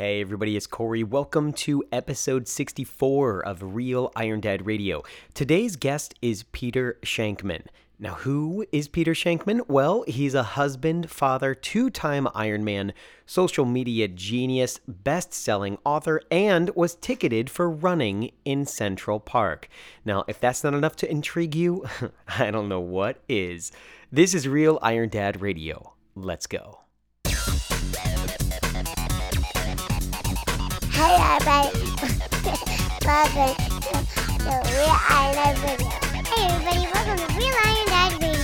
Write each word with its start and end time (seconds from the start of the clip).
Hey, 0.00 0.22
everybody, 0.22 0.56
it's 0.56 0.66
Corey. 0.66 1.04
Welcome 1.04 1.52
to 1.52 1.84
episode 1.92 2.48
64 2.48 3.44
of 3.44 3.74
Real 3.74 4.10
Iron 4.16 4.40
Dad 4.40 4.64
Radio. 4.64 5.02
Today's 5.34 5.76
guest 5.76 6.14
is 6.22 6.44
Peter 6.44 6.98
Shankman. 7.02 7.66
Now, 7.98 8.14
who 8.14 8.64
is 8.72 8.88
Peter 8.88 9.12
Shankman? 9.12 9.68
Well, 9.68 10.04
he's 10.08 10.32
a 10.32 10.42
husband, 10.42 11.10
father, 11.10 11.54
two 11.54 11.90
time 11.90 12.24
Ironman, 12.34 12.94
social 13.26 13.66
media 13.66 14.08
genius, 14.08 14.80
best 14.88 15.34
selling 15.34 15.76
author, 15.84 16.22
and 16.30 16.70
was 16.70 16.94
ticketed 16.94 17.50
for 17.50 17.68
running 17.68 18.30
in 18.46 18.64
Central 18.64 19.20
Park. 19.20 19.68
Now, 20.06 20.24
if 20.26 20.40
that's 20.40 20.64
not 20.64 20.72
enough 20.72 20.96
to 20.96 21.10
intrigue 21.10 21.54
you, 21.54 21.84
I 22.26 22.50
don't 22.50 22.70
know 22.70 22.80
what 22.80 23.18
is. 23.28 23.70
This 24.10 24.32
is 24.34 24.48
Real 24.48 24.78
Iron 24.80 25.10
Dad 25.10 25.42
Radio. 25.42 25.92
Let's 26.14 26.46
go. 26.46 26.80
Hey 31.02 31.16
everybody, 31.16 31.70
welcome 33.06 33.56
to 34.38 34.52
Real 34.68 34.96
Iron 35.08 35.32
Dad 35.34 35.56
Radio. 35.64 35.88
Hey 36.28 36.44
everybody, 36.44 36.84
welcome 36.92 37.16
to 37.16 37.24
Real 37.38 37.56
Radio. 37.64 38.36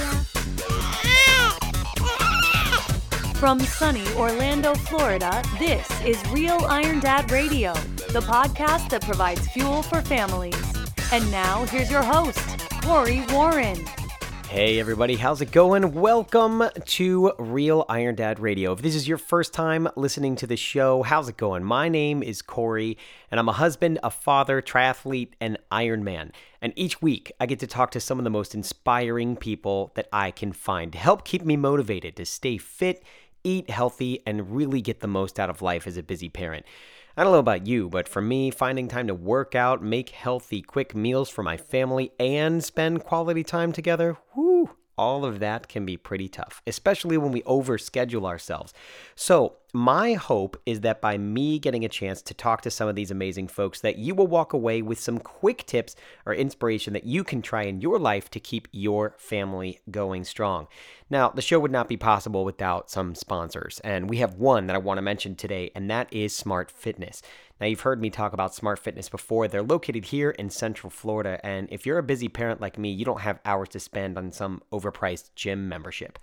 From 3.35 3.61
sunny 3.61 4.07
Orlando, 4.15 4.75
Florida, 4.75 5.43
this 5.59 5.87
is 6.01 6.17
Real 6.31 6.65
Iron 6.65 6.99
Dad 7.01 7.31
Radio, 7.31 7.75
the 8.15 8.21
podcast 8.21 8.89
that 8.89 9.03
provides 9.03 9.47
fuel 9.49 9.83
for 9.83 10.01
families. 10.01 10.57
And 11.13 11.31
now, 11.31 11.67
here's 11.67 11.91
your 11.91 12.03
host, 12.03 12.41
Corey 12.83 13.23
Warren. 13.33 13.85
Hey 14.57 14.81
everybody, 14.81 15.17
how's 15.17 15.43
it 15.43 15.53
going? 15.53 15.93
Welcome 15.93 16.63
to 16.87 17.33
Real 17.39 17.85
Iron 17.91 18.15
Dad 18.15 18.41
Radio. 18.41 18.73
If 18.73 18.81
this 18.81 18.95
is 18.95 19.07
your 19.07 19.19
first 19.19 19.53
time 19.53 19.87
listening 19.97 20.35
to 20.37 20.47
the 20.47 20.57
show, 20.57 21.03
how's 21.03 21.29
it 21.29 21.37
going? 21.37 21.63
My 21.63 21.91
name 21.91 22.23
is 22.23 22.41
Corey, 22.41 22.97
and 23.31 23.39
I'm 23.39 23.51
a 23.51 23.53
husband, 23.53 23.99
a 24.03 24.11
father, 24.11 24.63
triathlete, 24.63 25.33
and 25.43 25.59
Ironman. 25.71 26.31
And 26.63 26.73
each 26.75 27.03
week, 27.03 27.33
I 27.39 27.45
get 27.45 27.59
to 27.59 27.67
talk 27.67 27.91
to 27.91 28.01
some 28.01 28.17
of 28.17 28.25
the 28.25 28.31
most 28.31 28.55
inspiring 28.55 29.37
people 29.37 29.93
that 29.95 30.09
I 30.11 30.31
can 30.31 30.55
find 30.55 30.91
to 30.93 30.99
help 30.99 31.27
keep 31.27 31.45
me 31.45 31.59
motivated 31.59 32.17
to 32.17 32.25
stay 32.25 32.57
fit, 32.57 33.03
eat 33.45 33.69
healthy, 33.69 34.23
and 34.27 34.57
really 34.57 34.81
get 34.81 35.01
the 35.01 35.07
most 35.07 35.39
out 35.39 35.51
of 35.51 35.61
life 35.61 35.87
as 35.87 35.99
a 35.99 36.03
busy 36.03 36.31
parent. 36.31 36.65
I 37.19 37.25
don't 37.25 37.33
know 37.33 37.39
about 37.39 37.67
you, 37.67 37.89
but 37.89 38.11
for 38.11 38.21
me, 38.21 38.51
finding 38.51 38.89
time 38.89 39.07
to 39.07 39.15
work 39.15 39.55
out, 39.55 39.83
make 39.83 40.11
healthy, 40.11 40.61
quick 40.61 40.95
meals 40.95 41.31
for 41.31 41.43
my 41.43 41.57
family, 41.57 42.13
and 42.21 42.63
spend 42.63 43.05
quality 43.05 43.43
time 43.43 43.73
together, 43.73 44.19
whoo, 44.35 44.46
all 44.99 45.25
of 45.25 45.41
that 45.41 45.69
can 45.69 45.85
be 45.85 45.97
pretty 45.97 46.29
tough, 46.29 46.63
especially 46.67 47.17
when 47.17 47.33
we 47.33 47.43
overschedule 47.43 48.27
ourselves. 48.27 48.73
So, 49.15 49.55
my 49.77 50.15
hope 50.15 50.59
is 50.65 50.81
that 50.81 51.03
by 51.03 51.19
me 51.19 51.59
getting 51.59 51.85
a 51.85 51.89
chance 51.89 52.23
to 52.23 52.33
talk 52.33 52.63
to 52.63 52.71
some 52.71 52.89
of 52.89 52.95
these 52.95 53.11
amazing 53.11 53.47
folks 53.47 53.83
that 53.83 53.99
you 53.99 54.15
will 54.15 54.27
walk 54.27 54.55
away 54.55 54.81
with 54.81 54.99
some 54.99 55.19
quick 55.19 55.67
tips 55.67 55.95
or 56.25 56.35
inspiration 56.35 56.95
that 56.95 57.05
you 57.05 57.23
can 57.23 57.43
try 57.43 57.65
in 57.65 57.83
your 57.83 57.99
life 57.99 58.31
to 58.31 58.41
keep 58.41 58.69
your 58.73 59.15
family 59.19 59.79
going 59.91 60.25
strong. 60.25 60.67
Now, 61.11 61.29
the 61.29 61.43
show 61.43 61.61
would 61.61 61.71
not 61.71 61.91
be 61.91 61.99
possible 61.99 62.43
without 62.43 62.91
some 62.91 63.15
sponsors, 63.15 63.79
and 63.81 64.09
we 64.09 64.17
have 64.17 64.37
one 64.37 64.67
that 64.67 64.77
I 64.77 64.79
want 64.79 64.97
to 64.97 65.03
mention 65.03 65.37
today, 65.37 65.71
and 65.75 65.91
that 65.91 66.11
is 66.11 66.35
Smart 66.35 66.71
Fitness. 66.71 67.21
Now, 67.61 67.67
you've 67.67 67.81
heard 67.81 68.01
me 68.01 68.09
talk 68.09 68.33
about 68.33 68.55
Smart 68.55 68.79
Fitness 68.79 69.11
before. 69.11 69.47
They're 69.47 69.63
located 69.63 70.07
here 70.07 70.31
in 70.31 70.49
Central 70.49 70.89
Florida, 70.89 71.39
and 71.45 71.69
if 71.71 71.85
you're 71.85 71.99
a 71.99 72.03
busy 72.03 72.29
parent 72.29 72.63
like 72.63 72.79
me, 72.79 72.91
you 72.91 73.05
don't 73.05 73.21
have 73.21 73.41
hours 73.45 73.69
to 73.71 73.81
spend 73.81 74.17
on 74.17 74.33
some 74.33 74.63
overpriced 74.73 75.35
gym 75.35 75.69
membership. 75.69 76.19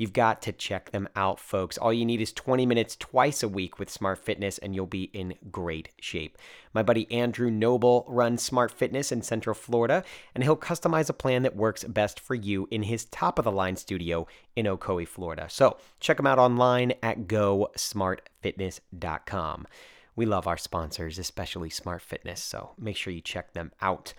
You've 0.00 0.12
got 0.14 0.40
to 0.42 0.52
check 0.52 0.92
them 0.92 1.08
out, 1.14 1.38
folks. 1.38 1.76
All 1.76 1.92
you 1.92 2.06
need 2.06 2.22
is 2.22 2.32
20 2.32 2.64
minutes 2.64 2.96
twice 2.96 3.42
a 3.42 3.48
week 3.48 3.78
with 3.78 3.90
Smart 3.90 4.18
Fitness, 4.18 4.56
and 4.56 4.74
you'll 4.74 4.86
be 4.86 5.10
in 5.12 5.34
great 5.52 5.90
shape. 6.00 6.38
My 6.72 6.82
buddy 6.82 7.06
Andrew 7.12 7.50
Noble 7.50 8.06
runs 8.08 8.42
Smart 8.42 8.70
Fitness 8.70 9.12
in 9.12 9.20
Central 9.20 9.52
Florida, 9.52 10.02
and 10.34 10.42
he'll 10.42 10.56
customize 10.56 11.10
a 11.10 11.12
plan 11.12 11.42
that 11.42 11.54
works 11.54 11.84
best 11.84 12.18
for 12.18 12.34
you 12.34 12.66
in 12.70 12.84
his 12.84 13.04
top 13.04 13.38
of 13.38 13.44
the 13.44 13.52
line 13.52 13.76
studio 13.76 14.26
in 14.56 14.64
Ocoee, 14.64 15.06
Florida. 15.06 15.48
So 15.50 15.76
check 16.00 16.18
him 16.18 16.26
out 16.26 16.38
online 16.38 16.94
at 17.02 17.26
gosmartfitness.com. 17.26 19.66
We 20.16 20.24
love 20.24 20.46
our 20.46 20.56
sponsors, 20.56 21.18
especially 21.18 21.68
Smart 21.68 22.00
Fitness, 22.00 22.42
so 22.42 22.70
make 22.78 22.96
sure 22.96 23.12
you 23.12 23.20
check 23.20 23.52
them 23.52 23.70
out. 23.82 24.14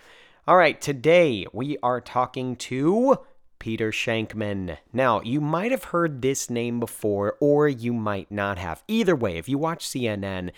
All 0.47 0.58
right, 0.58 0.80
today 0.80 1.47
we 1.53 1.80
are 1.81 2.02
talking 2.02 2.56
to 2.58 3.18
Peter 3.61 3.91
Shankman. 3.91 4.79
Now, 4.91 5.22
you 5.22 5.39
might 5.39 5.69
have 5.69 5.83
heard 5.83 6.23
this 6.23 6.49
name 6.49 6.79
before, 6.79 7.38
or 7.39 7.67
you 7.69 7.94
might 7.94 8.31
not 8.31 8.57
have. 8.57 8.83
Either 8.88 9.16
way, 9.16 9.38
if 9.38 9.47
you 9.47 9.59
watch 9.59 9.88
CNN, 9.88 10.49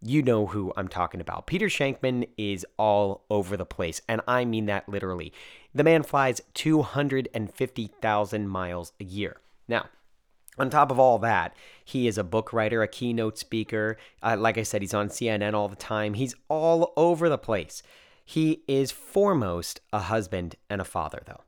you 0.00 0.22
know 0.22 0.46
who 0.46 0.72
I'm 0.74 0.88
talking 0.88 1.20
about. 1.20 1.46
Peter 1.46 1.66
Shankman 1.66 2.26
is 2.38 2.64
all 2.78 3.26
over 3.28 3.58
the 3.58 3.66
place, 3.66 4.00
and 4.08 4.22
I 4.26 4.46
mean 4.46 4.64
that 4.66 4.88
literally. 4.88 5.34
The 5.74 5.84
man 5.84 6.02
flies 6.02 6.40
250,000 6.54 8.48
miles 8.48 8.92
a 8.98 9.04
year. 9.04 9.36
Now, 9.68 9.90
on 10.58 10.70
top 10.70 10.90
of 10.90 10.98
all 10.98 11.18
that, 11.18 11.54
he 11.84 12.08
is 12.08 12.16
a 12.16 12.24
book 12.24 12.54
writer, 12.54 12.82
a 12.82 12.88
keynote 12.88 13.36
speaker. 13.36 13.98
Uh, 14.22 14.34
like 14.38 14.56
I 14.56 14.62
said, 14.62 14.80
he's 14.80 14.94
on 14.94 15.10
CNN 15.10 15.52
all 15.52 15.68
the 15.68 15.76
time. 15.76 16.14
He's 16.14 16.34
all 16.48 16.94
over 16.96 17.28
the 17.28 17.36
place. 17.36 17.82
He 18.24 18.62
is 18.66 18.90
foremost 18.92 19.82
a 19.92 19.98
husband 20.00 20.56
and 20.70 20.80
a 20.80 20.84
father, 20.84 21.22
though 21.26 21.42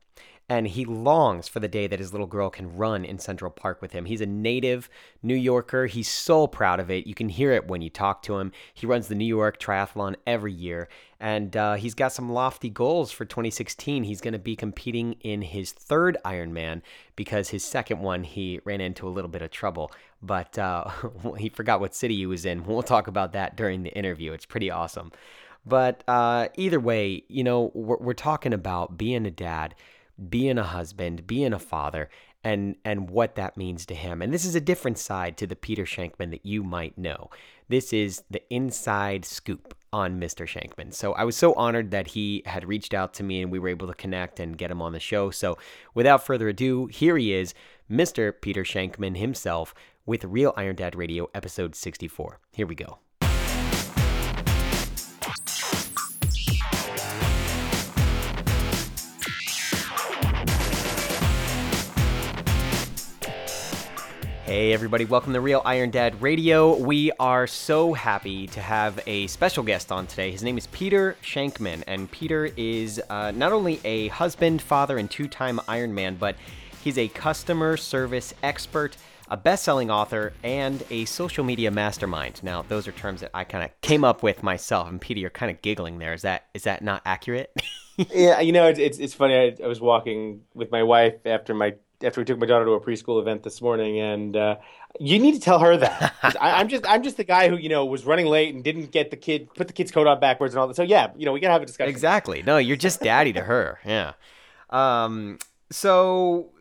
and 0.49 0.67
he 0.67 0.83
longs 0.83 1.47
for 1.47 1.59
the 1.59 1.67
day 1.67 1.85
that 1.85 1.99
his 1.99 2.11
little 2.11 2.25
girl 2.25 2.49
can 2.49 2.75
run 2.75 3.05
in 3.05 3.19
Central 3.19 3.51
Park 3.51 3.83
with 3.83 3.91
him. 3.91 4.05
He's 4.05 4.19
a 4.19 4.25
native 4.25 4.89
New 5.21 5.35
Yorker. 5.35 5.85
He's 5.85 6.07
so 6.07 6.47
proud 6.47 6.79
of 6.79 6.89
it. 6.89 7.05
You 7.05 7.13
can 7.13 7.29
hear 7.29 7.51
it 7.51 7.67
when 7.67 7.83
you 7.83 7.89
talk 7.91 8.23
to 8.23 8.39
him. 8.39 8.51
He 8.73 8.87
runs 8.87 9.07
the 9.07 9.15
New 9.15 9.25
York 9.25 9.59
Triathlon 9.59 10.15
every 10.25 10.51
year, 10.51 10.89
and 11.19 11.55
uh, 11.55 11.75
he's 11.75 11.93
got 11.93 12.11
some 12.11 12.31
lofty 12.31 12.69
goals 12.69 13.11
for 13.11 13.25
2016. 13.25 14.03
He's 14.03 14.21
going 14.21 14.33
to 14.33 14.39
be 14.39 14.55
competing 14.55 15.13
in 15.21 15.43
his 15.43 15.71
third 15.71 16.17
Ironman 16.25 16.81
because 17.15 17.49
his 17.49 17.63
second 17.63 17.99
one 17.99 18.23
he 18.23 18.59
ran 18.65 18.81
into 18.81 19.07
a 19.07 19.11
little 19.11 19.29
bit 19.29 19.43
of 19.43 19.51
trouble, 19.51 19.91
but 20.23 20.57
uh, 20.57 20.89
he 21.37 21.49
forgot 21.49 21.79
what 21.79 21.93
city 21.93 22.15
he 22.15 22.25
was 22.25 22.43
in. 22.43 22.65
We'll 22.65 22.81
talk 22.81 23.05
about 23.05 23.33
that 23.33 23.55
during 23.55 23.83
the 23.83 23.91
interview. 23.91 24.33
It's 24.33 24.47
pretty 24.47 24.71
awesome. 24.71 25.11
But 25.63 26.03
uh, 26.07 26.47
either 26.55 26.79
way, 26.79 27.23
you 27.27 27.43
know, 27.43 27.71
we're, 27.75 27.97
we're 27.97 28.13
talking 28.13 28.53
about 28.53 28.97
being 28.97 29.27
a 29.27 29.31
dad 29.31 29.75
being 30.29 30.57
a 30.57 30.63
husband, 30.63 31.27
being 31.27 31.53
a 31.53 31.59
father, 31.59 32.09
and 32.43 32.75
and 32.85 33.09
what 33.09 33.35
that 33.35 33.57
means 33.57 33.85
to 33.87 33.95
him. 33.95 34.21
And 34.21 34.33
this 34.33 34.45
is 34.45 34.55
a 34.55 34.61
different 34.61 34.97
side 34.97 35.37
to 35.37 35.47
the 35.47 35.55
Peter 35.55 35.83
Shankman 35.83 36.31
that 36.31 36.45
you 36.45 36.63
might 36.63 36.97
know. 36.97 37.29
This 37.67 37.93
is 37.93 38.23
the 38.29 38.41
inside 38.53 39.25
scoop 39.25 39.75
on 39.91 40.19
Mr. 40.19 40.47
Shankman. 40.47 40.93
So 40.93 41.13
I 41.13 41.23
was 41.23 41.35
so 41.35 41.53
honored 41.53 41.91
that 41.91 42.07
he 42.07 42.43
had 42.45 42.67
reached 42.67 42.93
out 42.93 43.13
to 43.15 43.23
me 43.23 43.41
and 43.41 43.51
we 43.51 43.59
were 43.59 43.69
able 43.69 43.87
to 43.87 43.93
connect 43.93 44.39
and 44.39 44.57
get 44.57 44.71
him 44.71 44.81
on 44.81 44.93
the 44.93 44.99
show. 44.99 45.31
So 45.31 45.57
without 45.93 46.25
further 46.25 46.47
ado, 46.47 46.87
here 46.87 47.17
he 47.17 47.33
is, 47.33 47.53
Mr. 47.89 48.33
Peter 48.39 48.63
Shankman 48.63 49.17
himself 49.17 49.73
with 50.05 50.23
Real 50.23 50.53
Iron 50.57 50.75
Dad 50.75 50.95
Radio 50.95 51.29
episode 51.33 51.75
64. 51.75 52.39
Here 52.51 52.67
we 52.67 52.75
go. 52.75 52.99
Hey, 64.59 64.73
everybody, 64.73 65.05
welcome 65.05 65.31
to 65.31 65.39
Real 65.39 65.61
Iron 65.63 65.89
Dad 65.89 66.21
Radio. 66.21 66.75
We 66.75 67.13
are 67.17 67.47
so 67.47 67.93
happy 67.93 68.45
to 68.47 68.59
have 68.59 68.99
a 69.07 69.25
special 69.27 69.63
guest 69.63 69.89
on 69.89 70.05
today. 70.05 70.31
His 70.31 70.43
name 70.43 70.57
is 70.57 70.67
Peter 70.67 71.15
Shankman, 71.23 71.81
and 71.87 72.11
Peter 72.11 72.49
is 72.57 73.01
uh, 73.09 73.31
not 73.31 73.53
only 73.53 73.79
a 73.85 74.09
husband, 74.09 74.61
father, 74.61 74.97
and 74.97 75.09
two 75.09 75.29
time 75.29 75.59
Ironman, 75.69 76.19
but 76.19 76.35
he's 76.83 76.97
a 76.97 77.07
customer 77.07 77.77
service 77.77 78.33
expert, 78.43 78.97
a 79.29 79.37
best 79.37 79.63
selling 79.63 79.89
author, 79.89 80.33
and 80.43 80.83
a 80.89 81.05
social 81.05 81.45
media 81.45 81.71
mastermind. 81.71 82.43
Now, 82.43 82.61
those 82.61 82.85
are 82.85 82.91
terms 82.91 83.21
that 83.21 83.31
I 83.33 83.45
kind 83.45 83.63
of 83.63 83.71
came 83.79 84.03
up 84.03 84.23
with 84.23 84.43
myself, 84.43 84.89
and 84.89 84.99
Peter, 84.99 85.21
you're 85.21 85.29
kind 85.29 85.51
of 85.55 85.61
giggling 85.61 85.99
there. 85.99 86.13
Is 86.13 86.23
that 86.23 86.47
is 86.53 86.63
that 86.63 86.83
not 86.83 87.01
accurate? 87.05 87.53
yeah, 87.97 88.41
you 88.41 88.51
know, 88.51 88.67
it's, 88.67 88.77
it's, 88.77 88.97
it's 88.97 89.13
funny. 89.13 89.35
I, 89.35 89.55
I 89.63 89.67
was 89.67 89.79
walking 89.79 90.41
with 90.53 90.69
my 90.69 90.83
wife 90.83 91.25
after 91.25 91.53
my 91.53 91.75
after 92.03 92.21
we 92.21 92.25
took 92.25 92.39
my 92.39 92.45
daughter 92.45 92.65
to 92.65 92.71
a 92.71 92.81
preschool 92.81 93.19
event 93.21 93.43
this 93.43 93.61
morning, 93.61 93.99
and 93.99 94.35
uh, 94.35 94.57
you 94.99 95.19
need 95.19 95.33
to 95.33 95.39
tell 95.39 95.59
her 95.59 95.77
that. 95.77 96.15
I, 96.39 96.61
am 96.61 96.67
just 96.67 96.85
I'm 96.87 97.03
just 97.03 97.17
the 97.17 97.23
guy 97.23 97.49
who 97.49 97.57
you 97.57 97.69
know 97.69 97.85
was 97.85 98.05
running 98.05 98.25
late 98.25 98.53
and 98.53 98.63
didn't 98.63 98.91
get 98.91 99.11
the 99.11 99.17
kid 99.17 99.53
put 99.53 99.67
the 99.67 99.73
kid's 99.73 99.91
coat 99.91 100.07
on 100.07 100.19
backwards 100.19 100.53
and 100.53 100.61
all 100.61 100.67
that. 100.67 100.75
So 100.75 100.83
yeah, 100.83 101.11
you 101.17 101.25
know 101.25 101.33
we 101.33 101.39
gotta 101.39 101.53
have 101.53 101.61
a 101.61 101.65
discussion. 101.65 101.89
Exactly. 101.89 102.41
No, 102.43 102.57
you're 102.57 102.77
just 102.77 103.01
daddy 103.01 103.33
to 103.33 103.41
her. 103.41 103.79
Yeah. 103.89 104.13
Um. 104.69 105.39
So 105.71 106.51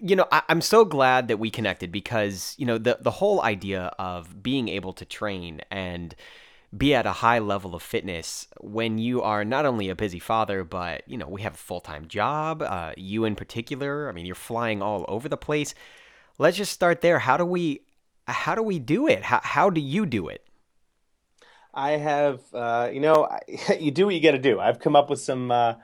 you 0.00 0.16
know 0.16 0.26
I, 0.30 0.42
am 0.48 0.60
so 0.60 0.84
glad 0.84 1.28
that 1.28 1.38
we 1.38 1.50
connected 1.50 1.90
because 1.90 2.54
you 2.56 2.66
know 2.66 2.78
the 2.78 2.98
the 3.00 3.10
whole 3.10 3.42
idea 3.42 3.92
of 3.98 4.42
being 4.42 4.68
able 4.68 4.92
to 4.94 5.04
train 5.04 5.60
and 5.70 6.14
be 6.76 6.94
at 6.94 7.06
a 7.06 7.12
high 7.12 7.38
level 7.38 7.74
of 7.74 7.82
fitness 7.82 8.48
when 8.60 8.98
you 8.98 9.22
are 9.22 9.44
not 9.44 9.66
only 9.66 9.88
a 9.90 9.94
busy 9.94 10.18
father, 10.18 10.64
but 10.64 11.02
you 11.06 11.18
know 11.18 11.28
we 11.28 11.42
have 11.42 11.54
a 11.54 11.58
full 11.58 11.80
time 11.80 12.08
job. 12.08 12.62
Uh, 12.62 12.92
you 12.96 13.24
in 13.24 13.36
particular, 13.36 14.08
I 14.08 14.12
mean, 14.12 14.26
you're 14.26 14.34
flying 14.34 14.82
all 14.82 15.04
over 15.08 15.28
the 15.28 15.36
place. 15.36 15.74
Let's 16.38 16.56
just 16.56 16.72
start 16.72 17.00
there. 17.02 17.20
How 17.20 17.36
do 17.36 17.44
we, 17.44 17.82
how 18.26 18.54
do 18.54 18.62
we 18.62 18.78
do 18.78 19.06
it? 19.08 19.24
How 19.24 19.40
how 19.42 19.70
do 19.70 19.80
you 19.80 20.06
do 20.06 20.28
it? 20.28 20.46
I 21.74 21.92
have, 21.92 22.40
uh, 22.52 22.90
you 22.92 23.00
know, 23.00 23.24
I, 23.24 23.40
you 23.80 23.90
do 23.90 24.06
what 24.06 24.14
you 24.14 24.20
got 24.22 24.32
to 24.32 24.38
do. 24.38 24.60
I've 24.60 24.78
come 24.78 24.96
up 24.96 25.10
with 25.10 25.20
some. 25.20 25.50
Uh, 25.50 25.74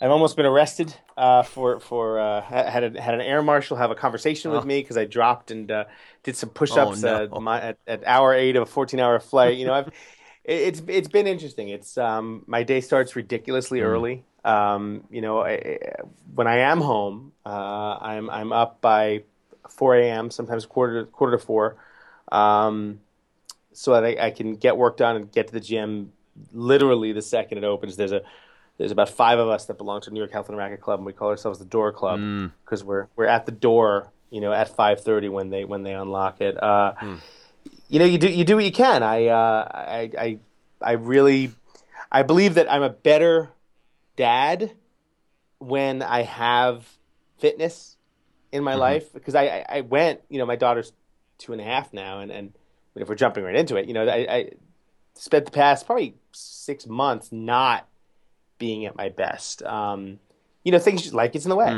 I've 0.00 0.12
almost 0.12 0.36
been 0.36 0.46
arrested 0.46 0.94
uh, 1.16 1.42
for 1.42 1.80
for 1.80 2.20
uh, 2.20 2.40
had 2.42 2.84
a, 2.96 3.00
had 3.00 3.14
an 3.14 3.20
air 3.20 3.42
marshal 3.42 3.76
have 3.76 3.90
a 3.90 3.96
conversation 3.96 4.52
with 4.52 4.62
Oh. 4.62 4.64
me 4.64 4.80
because 4.80 4.96
I 4.96 5.06
dropped 5.06 5.50
and 5.50 5.70
uh, 5.70 5.86
did 6.22 6.36
some 6.36 6.50
push-ups 6.50 7.04
Oh, 7.04 7.28
no. 7.28 7.30
uh, 7.46 7.56
at, 7.60 7.78
at 7.86 8.04
hour 8.06 8.32
eight 8.34 8.56
of 8.56 8.62
a 8.62 8.66
fourteen-hour 8.66 9.18
flight. 9.20 9.56
You 9.58 9.66
know, 9.66 9.74
I've 9.74 9.90
it's 10.48 10.82
it's 10.86 11.08
been 11.08 11.26
interesting. 11.26 11.68
It's 11.68 11.98
um, 11.98 12.42
my 12.46 12.62
day 12.62 12.80
starts 12.80 13.14
ridiculously 13.14 13.82
early. 13.82 14.24
Um, 14.44 15.04
you 15.10 15.20
know, 15.20 15.42
I, 15.42 15.78
when 16.34 16.46
I 16.46 16.60
am 16.60 16.80
home, 16.80 17.32
uh, 17.44 17.98
I'm 18.00 18.30
I'm 18.30 18.52
up 18.52 18.80
by 18.80 19.24
four 19.68 19.96
a.m. 19.96 20.30
Sometimes 20.30 20.64
quarter 20.64 21.04
to, 21.04 21.10
quarter 21.10 21.36
to 21.36 21.44
four. 21.44 21.76
Um, 22.32 23.00
so 23.72 23.92
that 23.92 24.04
I, 24.04 24.26
I 24.26 24.30
can 24.30 24.54
get 24.54 24.76
work 24.76 24.96
done 24.96 25.16
and 25.16 25.30
get 25.30 25.48
to 25.48 25.52
the 25.52 25.60
gym 25.60 26.12
literally 26.52 27.12
the 27.12 27.22
second 27.22 27.58
it 27.58 27.64
opens. 27.64 27.96
There's 27.96 28.12
a 28.12 28.22
there's 28.78 28.90
about 28.90 29.10
five 29.10 29.38
of 29.38 29.48
us 29.48 29.66
that 29.66 29.76
belong 29.76 30.00
to 30.02 30.10
New 30.10 30.20
York 30.20 30.32
Health 30.32 30.48
and 30.48 30.56
Racquet 30.56 30.80
Club, 30.80 31.00
and 31.00 31.06
we 31.06 31.12
call 31.12 31.28
ourselves 31.28 31.58
the 31.58 31.64
Door 31.64 31.92
Club 31.92 32.18
because 32.64 32.82
we're 32.82 33.08
we're 33.16 33.26
at 33.26 33.44
the 33.44 33.52
door, 33.52 34.10
you 34.30 34.40
know, 34.40 34.52
at 34.52 34.74
five 34.74 35.02
thirty 35.02 35.28
when 35.28 35.50
they 35.50 35.64
when 35.64 35.82
they 35.82 35.92
unlock 35.92 36.40
it. 36.40 36.60
Uh, 36.62 36.94
You 37.88 37.98
know, 37.98 38.04
you 38.04 38.18
do 38.18 38.28
you 38.28 38.44
do 38.44 38.56
what 38.56 38.64
you 38.64 38.72
can. 38.72 39.02
I 39.02 39.26
uh, 39.26 39.68
I 39.72 40.10
I 40.18 40.38
I 40.80 40.92
really 40.92 41.52
I 42.10 42.22
believe 42.22 42.54
that 42.54 42.70
I'm 42.70 42.82
a 42.82 42.90
better 42.90 43.50
dad 44.16 44.72
when 45.58 46.02
I 46.02 46.22
have 46.22 46.86
fitness 47.38 47.96
in 48.52 48.64
my 48.64 48.74
life 48.74 49.12
because 49.12 49.34
I, 49.34 49.64
I 49.68 49.80
went, 49.82 50.20
you 50.28 50.38
know, 50.38 50.46
my 50.46 50.56
daughter's 50.56 50.92
two 51.38 51.52
and 51.52 51.60
a 51.60 51.64
half 51.64 51.92
now, 51.92 52.20
and 52.20 52.30
and 52.30 52.52
if 52.94 53.08
we're 53.08 53.14
jumping 53.14 53.44
right 53.44 53.54
into 53.54 53.76
it, 53.76 53.86
you 53.86 53.94
know, 53.94 54.06
I, 54.06 54.26
I 54.28 54.50
spent 55.14 55.44
the 55.44 55.50
past 55.50 55.86
probably 55.86 56.14
six 56.32 56.86
months 56.86 57.30
not 57.32 57.86
being 58.58 58.86
at 58.86 58.96
my 58.96 59.08
best. 59.08 59.62
Um, 59.62 60.18
you 60.64 60.72
know, 60.72 60.78
things 60.78 61.14
like 61.14 61.34
it's 61.34 61.44
in 61.44 61.50
the 61.50 61.56
way, 61.56 61.70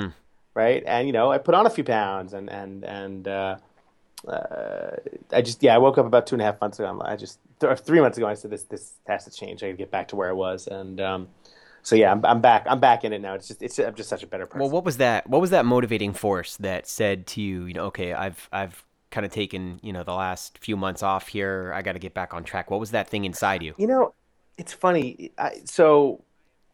right? 0.55 0.83
And 0.87 1.07
you 1.07 1.13
know, 1.13 1.31
I 1.31 1.39
put 1.39 1.55
on 1.55 1.67
a 1.67 1.71
few 1.71 1.85
pounds, 1.85 2.33
and 2.33 2.49
and 2.51 2.85
and 2.85 3.29
uh, 3.29 3.57
uh, 4.27 4.97
I 5.33 5.43
just 5.43 5.63
yeah, 5.63 5.75
I 5.75 5.79
woke 5.79 5.99
up 5.99 6.07
about 6.07 6.27
two 6.27 6.35
and 6.35 6.43
a 6.43 6.45
half 6.45 6.61
months 6.61 6.79
ago. 6.79 6.87
I'm- 6.87 7.03
I 7.03 7.17
just 7.17 7.39
th- 7.61 7.79
three 7.79 8.01
months 8.01 8.19
ago, 8.19 8.27
I 8.27 8.35
said 8.35 8.51
this 8.51 8.65
this 8.65 8.95
has 9.07 9.25
to 9.25 9.31
change. 9.31 9.63
I 9.63 9.67
got 9.69 9.73
to 9.73 9.77
get 9.79 9.91
back 9.91 10.09
to 10.09 10.17
where 10.17 10.29
I 10.29 10.33
was, 10.33 10.67
and 10.67 11.01
um, 11.01 11.29
so 11.83 11.97
yeah, 11.97 12.13
I'm, 12.13 12.25
I'm 12.25 12.41
back. 12.41 12.67
I'm 12.69 12.81
back 12.81 13.05
in 13.05 13.13
it 13.13 13.21
now. 13.21 13.35
It's 13.35 13.49
just 13.49 13.63
it's 13.63 13.79
I'm 13.79 13.95
just 13.95 14.09
such 14.09 14.23
a 14.23 14.27
better 14.27 14.47
person. 14.47 14.61
Well, 14.61 14.71
what 14.71 14.85
was 14.85 14.99
that? 14.99 15.29
What 15.29 15.41
was 15.41 15.51
that 15.51 15.65
motivating 15.65 16.13
force 16.13 16.57
that 16.59 16.87
said 16.87 17.27
to 17.29 17.41
you, 17.41 17.65
you 17.65 17.75
know, 17.75 17.85
okay, 17.87 18.13
I've 18.13 18.49
I've 18.53 18.85
kind 19.11 19.27
of 19.27 19.33
taken, 19.33 19.81
you 19.83 19.93
know, 19.93 20.05
the 20.05 20.15
last 20.15 20.59
few 20.59 20.77
months 20.77 21.03
off 21.03 21.29
here. 21.29 21.73
I 21.75 21.83
got 21.83 21.93
to 21.93 21.99
get 21.99 22.15
back 22.15 22.33
on 22.33 22.45
track. 22.45 22.71
What 22.71 22.79
was 22.79 22.93
that 22.93 23.09
thing 23.09 23.25
inside 23.25 23.63
you? 23.63 23.75
You 23.77 23.89
know, 23.89 24.15
it's 24.57 24.73
funny. 24.73 25.33
I, 25.37 25.63
so 25.65 26.23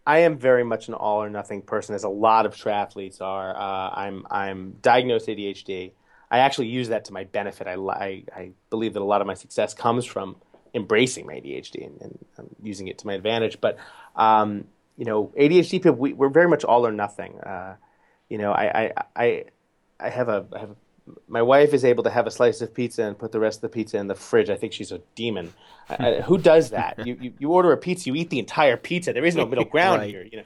I 0.06 0.18
am 0.18 0.36
very 0.36 0.64
much 0.64 0.88
an 0.88 0.94
all 0.94 1.22
or 1.22 1.30
nothing 1.30 1.62
person, 1.62 1.94
as 1.94 2.04
a 2.04 2.08
lot 2.08 2.44
of 2.44 2.54
triathletes 2.54 3.20
are. 3.22 3.56
Uh, 3.56 3.90
I'm 3.94 4.26
I'm 4.30 4.72
diagnosed 4.82 5.28
ADHD. 5.28 5.92
I 6.30 6.38
actually 6.40 6.68
use 6.68 6.88
that 6.88 7.04
to 7.06 7.12
my 7.12 7.24
benefit. 7.24 7.66
I, 7.66 7.74
I, 7.74 8.24
I 8.34 8.50
believe 8.70 8.94
that 8.94 9.00
a 9.02 9.04
lot 9.04 9.20
of 9.20 9.26
my 9.26 9.34
success 9.34 9.74
comes 9.74 10.04
from 10.04 10.36
embracing 10.74 11.26
my 11.26 11.34
ADHD 11.34 11.86
and, 11.86 12.00
and, 12.00 12.18
um, 12.38 12.46
using 12.62 12.88
it 12.88 12.98
to 12.98 13.06
my 13.06 13.14
advantage. 13.14 13.60
But 13.60 13.78
um, 14.16 14.64
you 14.96 15.04
know, 15.04 15.32
ADHD 15.38 15.70
people, 15.82 15.92
we, 15.92 16.12
we're 16.12 16.28
very 16.28 16.48
much 16.48 16.64
all 16.64 16.86
or 16.86 16.92
nothing. 16.92 17.38
Uh, 17.40 17.76
you 18.28 18.38
know, 18.38 18.52
I, 18.52 18.64
I, 18.64 18.92
I, 19.14 19.44
I 20.00 20.08
have 20.08 20.28
a, 20.28 20.46
I 20.52 20.58
have 20.58 20.70
a, 20.70 20.76
my 21.28 21.42
wife 21.42 21.72
is 21.72 21.84
able 21.84 22.02
to 22.04 22.10
have 22.10 22.26
a 22.26 22.30
slice 22.30 22.60
of 22.60 22.74
pizza 22.74 23.04
and 23.04 23.16
put 23.16 23.30
the 23.30 23.38
rest 23.38 23.58
of 23.58 23.62
the 23.62 23.68
pizza 23.68 23.96
in 23.98 24.08
the 24.08 24.14
fridge. 24.16 24.50
I 24.50 24.56
think 24.56 24.72
she's 24.72 24.90
a 24.90 24.98
demon. 25.14 25.52
I, 25.88 26.20
who 26.22 26.36
does 26.36 26.70
that? 26.70 27.06
You, 27.06 27.16
you, 27.20 27.32
you 27.38 27.52
order 27.52 27.70
a 27.72 27.76
pizza, 27.76 28.10
you 28.10 28.16
eat 28.16 28.30
the 28.30 28.40
entire 28.40 28.76
pizza. 28.76 29.12
There 29.12 29.24
is 29.24 29.36
no 29.36 29.46
middle 29.46 29.64
ground 29.76 30.00
Right. 30.00 30.10
here, 30.10 30.24
you 30.24 30.38
know. 30.38 30.44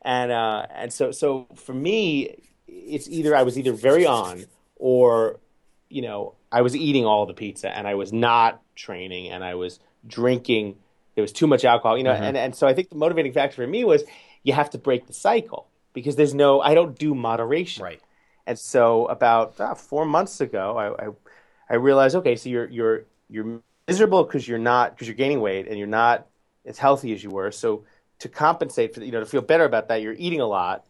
And 0.00 0.32
uh, 0.32 0.64
and 0.74 0.92
so 0.92 1.10
so 1.10 1.46
for 1.56 1.74
me, 1.74 2.40
it's 2.66 3.08
either 3.08 3.36
I 3.36 3.42
was 3.42 3.58
either 3.58 3.72
very 3.72 4.06
on 4.06 4.46
or 4.78 5.38
you 5.88 6.02
know 6.02 6.34
I 6.50 6.62
was 6.62 6.74
eating 6.74 7.04
all 7.04 7.26
the 7.26 7.34
pizza 7.34 7.68
and 7.68 7.86
I 7.86 7.94
was 7.94 8.12
not 8.12 8.62
training 8.74 9.30
and 9.30 9.44
I 9.44 9.54
was 9.54 9.80
drinking. 10.06 10.76
There 11.14 11.22
was 11.22 11.32
too 11.32 11.46
much 11.46 11.64
alcohol, 11.64 11.98
you 11.98 12.04
know. 12.04 12.12
And 12.12 12.36
and 12.36 12.54
so 12.54 12.66
I 12.66 12.74
think 12.74 12.90
the 12.90 12.96
motivating 12.96 13.32
factor 13.32 13.56
for 13.56 13.66
me 13.66 13.84
was 13.84 14.04
you 14.42 14.52
have 14.52 14.70
to 14.70 14.78
break 14.78 15.06
the 15.06 15.12
cycle 15.12 15.68
because 15.92 16.16
there's 16.16 16.34
no 16.34 16.60
I 16.60 16.74
don't 16.74 16.98
do 16.98 17.14
moderation. 17.14 17.82
Right. 17.82 18.00
And 18.46 18.58
so 18.58 19.06
about 19.06 19.60
uh, 19.60 19.74
four 19.74 20.06
months 20.06 20.40
ago, 20.40 20.76
I, 20.78 21.06
I 21.06 21.08
I 21.68 21.74
realized 21.76 22.16
okay, 22.16 22.36
so 22.36 22.48
you're 22.48 22.68
you're 22.68 23.04
you're 23.28 23.60
miserable 23.86 24.24
because 24.24 24.46
you're 24.48 24.58
not 24.58 24.94
because 24.94 25.08
you're 25.08 25.16
gaining 25.16 25.40
weight 25.40 25.66
and 25.68 25.76
you're 25.76 25.86
not 25.86 26.26
as 26.64 26.78
healthy 26.78 27.12
as 27.12 27.22
you 27.22 27.30
were. 27.30 27.50
So 27.50 27.84
to 28.20 28.28
compensate 28.28 28.94
for 28.94 29.02
you 29.02 29.12
know 29.12 29.20
to 29.20 29.26
feel 29.26 29.42
better 29.42 29.64
about 29.64 29.88
that, 29.88 30.00
you're 30.02 30.14
eating 30.14 30.40
a 30.40 30.46
lot 30.46 30.86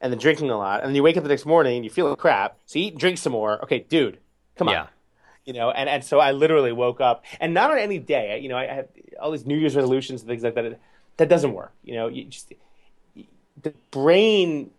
and 0.00 0.12
then 0.12 0.18
drinking 0.18 0.50
a 0.50 0.56
lot, 0.56 0.80
and 0.80 0.88
then 0.88 0.94
you 0.94 1.02
wake 1.02 1.16
up 1.16 1.22
the 1.24 1.28
next 1.28 1.46
morning 1.46 1.76
and 1.76 1.84
you 1.84 1.90
feel 1.90 2.08
like 2.08 2.18
crap. 2.18 2.58
So 2.66 2.78
you 2.78 2.86
eat 2.86 2.92
and 2.94 3.00
drink 3.00 3.18
some 3.18 3.32
more. 3.32 3.62
Okay, 3.64 3.80
dude, 3.80 4.18
come 4.56 4.68
on 4.68 4.74
Yeah. 4.74 4.86
you 5.44 5.52
know 5.52 5.70
and, 5.70 5.88
and 5.88 6.04
so 6.04 6.18
i 6.20 6.32
literally 6.32 6.72
woke 6.72 7.00
up 7.00 7.24
and 7.40 7.54
not 7.54 7.70
on 7.70 7.78
any 7.78 7.98
day 7.98 8.38
you 8.42 8.48
know 8.50 8.56
i 8.56 8.66
have 8.66 8.88
all 9.20 9.30
these 9.30 9.46
new 9.46 9.56
year's 9.56 9.74
resolutions 9.76 10.20
and 10.20 10.28
things 10.28 10.42
like 10.42 10.54
that 10.54 10.78
that 11.16 11.28
doesn't 11.28 11.52
work 11.54 11.72
you 11.84 11.94
know 11.94 12.08
you 12.08 12.24
just 12.24 12.52
the 13.62 13.72
brain 13.90 14.70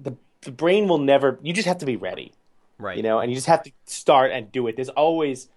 the, 0.00 0.14
the 0.42 0.50
brain 0.52 0.88
will 0.88 0.98
never 0.98 1.38
you 1.42 1.52
just 1.52 1.66
have 1.68 1.78
to 1.78 1.86
be 1.86 1.96
ready 1.96 2.32
Right. 2.78 2.96
you 2.96 3.02
know 3.02 3.18
and 3.18 3.30
you 3.30 3.34
just 3.36 3.48
have 3.48 3.62
to 3.64 3.72
start 3.86 4.30
and 4.32 4.50
do 4.50 4.66
it 4.68 4.76
there's 4.76 4.88
always 4.88 5.48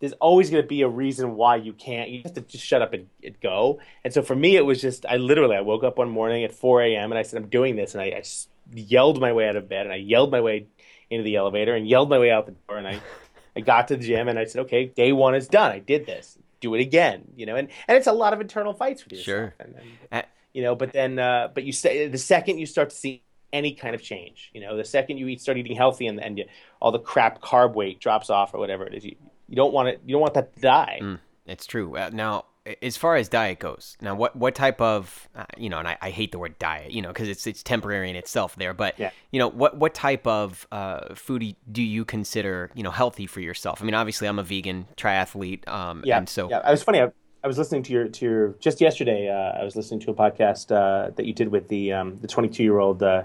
there's 0.00 0.12
always 0.14 0.50
going 0.50 0.62
to 0.62 0.66
be 0.66 0.82
a 0.82 0.88
reason 0.88 1.34
why 1.34 1.56
you 1.56 1.72
can't. 1.72 2.10
You 2.10 2.22
have 2.22 2.34
to 2.34 2.40
just 2.40 2.64
shut 2.64 2.82
up 2.82 2.92
and, 2.92 3.08
and 3.24 3.38
go. 3.40 3.80
And 4.04 4.12
so 4.12 4.22
for 4.22 4.36
me 4.36 4.56
it 4.56 4.64
was 4.64 4.80
just 4.80 5.04
i 5.06 5.16
literally 5.16 5.56
i 5.56 5.60
woke 5.60 5.84
up 5.84 5.98
one 5.98 6.08
morning 6.08 6.44
at 6.44 6.52
4 6.52 6.82
a.m 6.82 7.12
and 7.12 7.18
i 7.18 7.22
said 7.22 7.42
i'm 7.42 7.48
doing 7.48 7.76
this. 7.76 7.94
And 7.94 8.02
i, 8.02 8.06
I 8.06 8.20
just 8.20 8.48
yelled 8.72 9.20
my 9.20 9.32
way 9.32 9.48
out 9.48 9.56
of 9.56 9.68
bed 9.68 9.86
and 9.86 9.92
i 9.92 9.96
yelled 9.96 10.30
my 10.30 10.40
way 10.40 10.66
into 11.10 11.24
the 11.24 11.36
elevator 11.36 11.74
and 11.74 11.88
yelled 11.88 12.10
my 12.10 12.18
way 12.18 12.30
out 12.30 12.46
the 12.46 12.54
door 12.68 12.76
and 12.78 12.86
i 12.86 13.00
i 13.56 13.60
got 13.60 13.88
to 13.88 13.96
the 13.96 14.04
gym 14.04 14.28
and 14.28 14.38
i 14.38 14.44
said 14.44 14.62
okay 14.62 14.86
day 14.86 15.12
one 15.12 15.34
is 15.34 15.48
done. 15.48 15.72
I 15.72 15.78
did 15.78 16.06
this. 16.06 16.38
Do 16.60 16.74
it 16.74 16.80
again 16.80 17.24
you 17.36 17.46
know? 17.46 17.56
And 17.56 17.68
and 17.86 17.96
it's 17.96 18.06
a 18.06 18.12
lot 18.12 18.32
of 18.32 18.40
internal 18.40 18.72
fights 18.72 19.04
with 19.04 19.12
yourself. 19.12 19.24
Sure. 19.24 19.54
and, 19.58 19.74
and 20.10 20.26
you 20.52 20.62
know 20.62 20.74
but 20.74 20.92
then 20.92 21.18
uh, 21.18 21.48
but 21.52 21.64
you 21.64 21.72
say 21.72 22.08
the 22.08 22.18
second 22.18 22.58
you 22.58 22.66
start 22.66 22.90
to 22.90 22.96
see 22.96 23.22
any 23.50 23.72
kind 23.72 23.94
of 23.94 24.02
change 24.02 24.50
you 24.52 24.60
know 24.60 24.76
the 24.76 24.84
second 24.84 25.16
you 25.16 25.26
eat 25.28 25.40
start 25.40 25.56
eating 25.56 25.74
healthy 25.74 26.06
and, 26.06 26.22
and 26.22 26.38
you, 26.38 26.44
all 26.80 26.92
the 26.92 26.98
crap 26.98 27.40
carb 27.40 27.74
weight 27.74 27.98
drops 27.98 28.28
off 28.28 28.52
or 28.52 28.58
whatever 28.58 28.84
it 28.86 28.92
is 28.92 29.04
you, 29.04 29.16
you 29.48 29.56
don't 29.56 29.72
want 29.72 29.88
it 29.88 30.00
you 30.06 30.12
don't 30.12 30.20
want 30.22 30.34
that 30.34 30.54
to 30.54 30.60
die 30.60 31.00
It's 31.46 31.64
true. 31.66 31.96
Uh, 31.96 32.10
now, 32.12 32.44
as 32.82 32.98
far 32.98 33.16
as 33.16 33.30
diet 33.30 33.58
goes, 33.58 33.96
now 34.02 34.14
what 34.14 34.36
what 34.36 34.54
type 34.54 34.80
of 34.82 35.26
uh, 35.34 35.44
you 35.56 35.70
know, 35.70 35.78
and 35.78 35.88
I, 35.88 35.96
I 36.02 36.10
hate 36.10 36.30
the 36.32 36.38
word 36.38 36.58
diet, 36.58 36.90
you 36.90 37.00
know, 37.00 37.08
because 37.08 37.26
it's 37.28 37.46
it's 37.46 37.62
temporary 37.62 38.10
in 38.10 38.16
itself 38.16 38.54
there. 38.56 38.74
But 38.74 38.98
Yeah. 38.98 39.10
you 39.32 39.38
know, 39.38 39.48
what 39.48 39.78
what 39.78 39.94
type 39.94 40.26
of 40.26 40.66
uh, 40.70 41.14
food 41.14 41.56
do 41.72 41.82
you- 41.82 42.04
consider 42.04 42.70
you 42.74 42.82
know 42.82 42.90
healthy 42.90 43.26
for 43.26 43.40
yourself? 43.40 43.80
I 43.80 43.86
mean, 43.86 43.94
obviously, 43.94 44.28
I'm 44.28 44.38
a 44.38 44.42
vegan 44.42 44.86
triathlete, 44.98 45.66
um, 45.66 46.02
yeah 46.04 46.18
and 46.18 46.28
so 46.28 46.50
yeah 46.50 46.58
it 46.68 46.70
was 46.70 46.82
funny 46.82 47.00
i, 47.00 47.08
I 47.42 47.46
was 47.46 47.56
listening 47.56 47.82
to 47.84 47.92
your 47.94 48.08
to 48.08 48.24
your 48.26 48.48
just 48.60 48.80
yesterday 48.82 49.28
uh, 49.30 49.60
i 49.60 49.64
was 49.64 49.74
listening 49.74 50.00
to 50.00 50.10
a 50.10 50.14
podcast 50.14 50.70
uh, 50.70 51.10
that 51.16 51.24
you 51.24 51.32
did 51.32 51.48
with 51.48 51.68
the 51.68 51.92
um, 51.94 52.18
the 52.18 52.28
22 52.28 52.62
year 52.62 52.78
old 52.78 53.02
uh, 53.02 53.22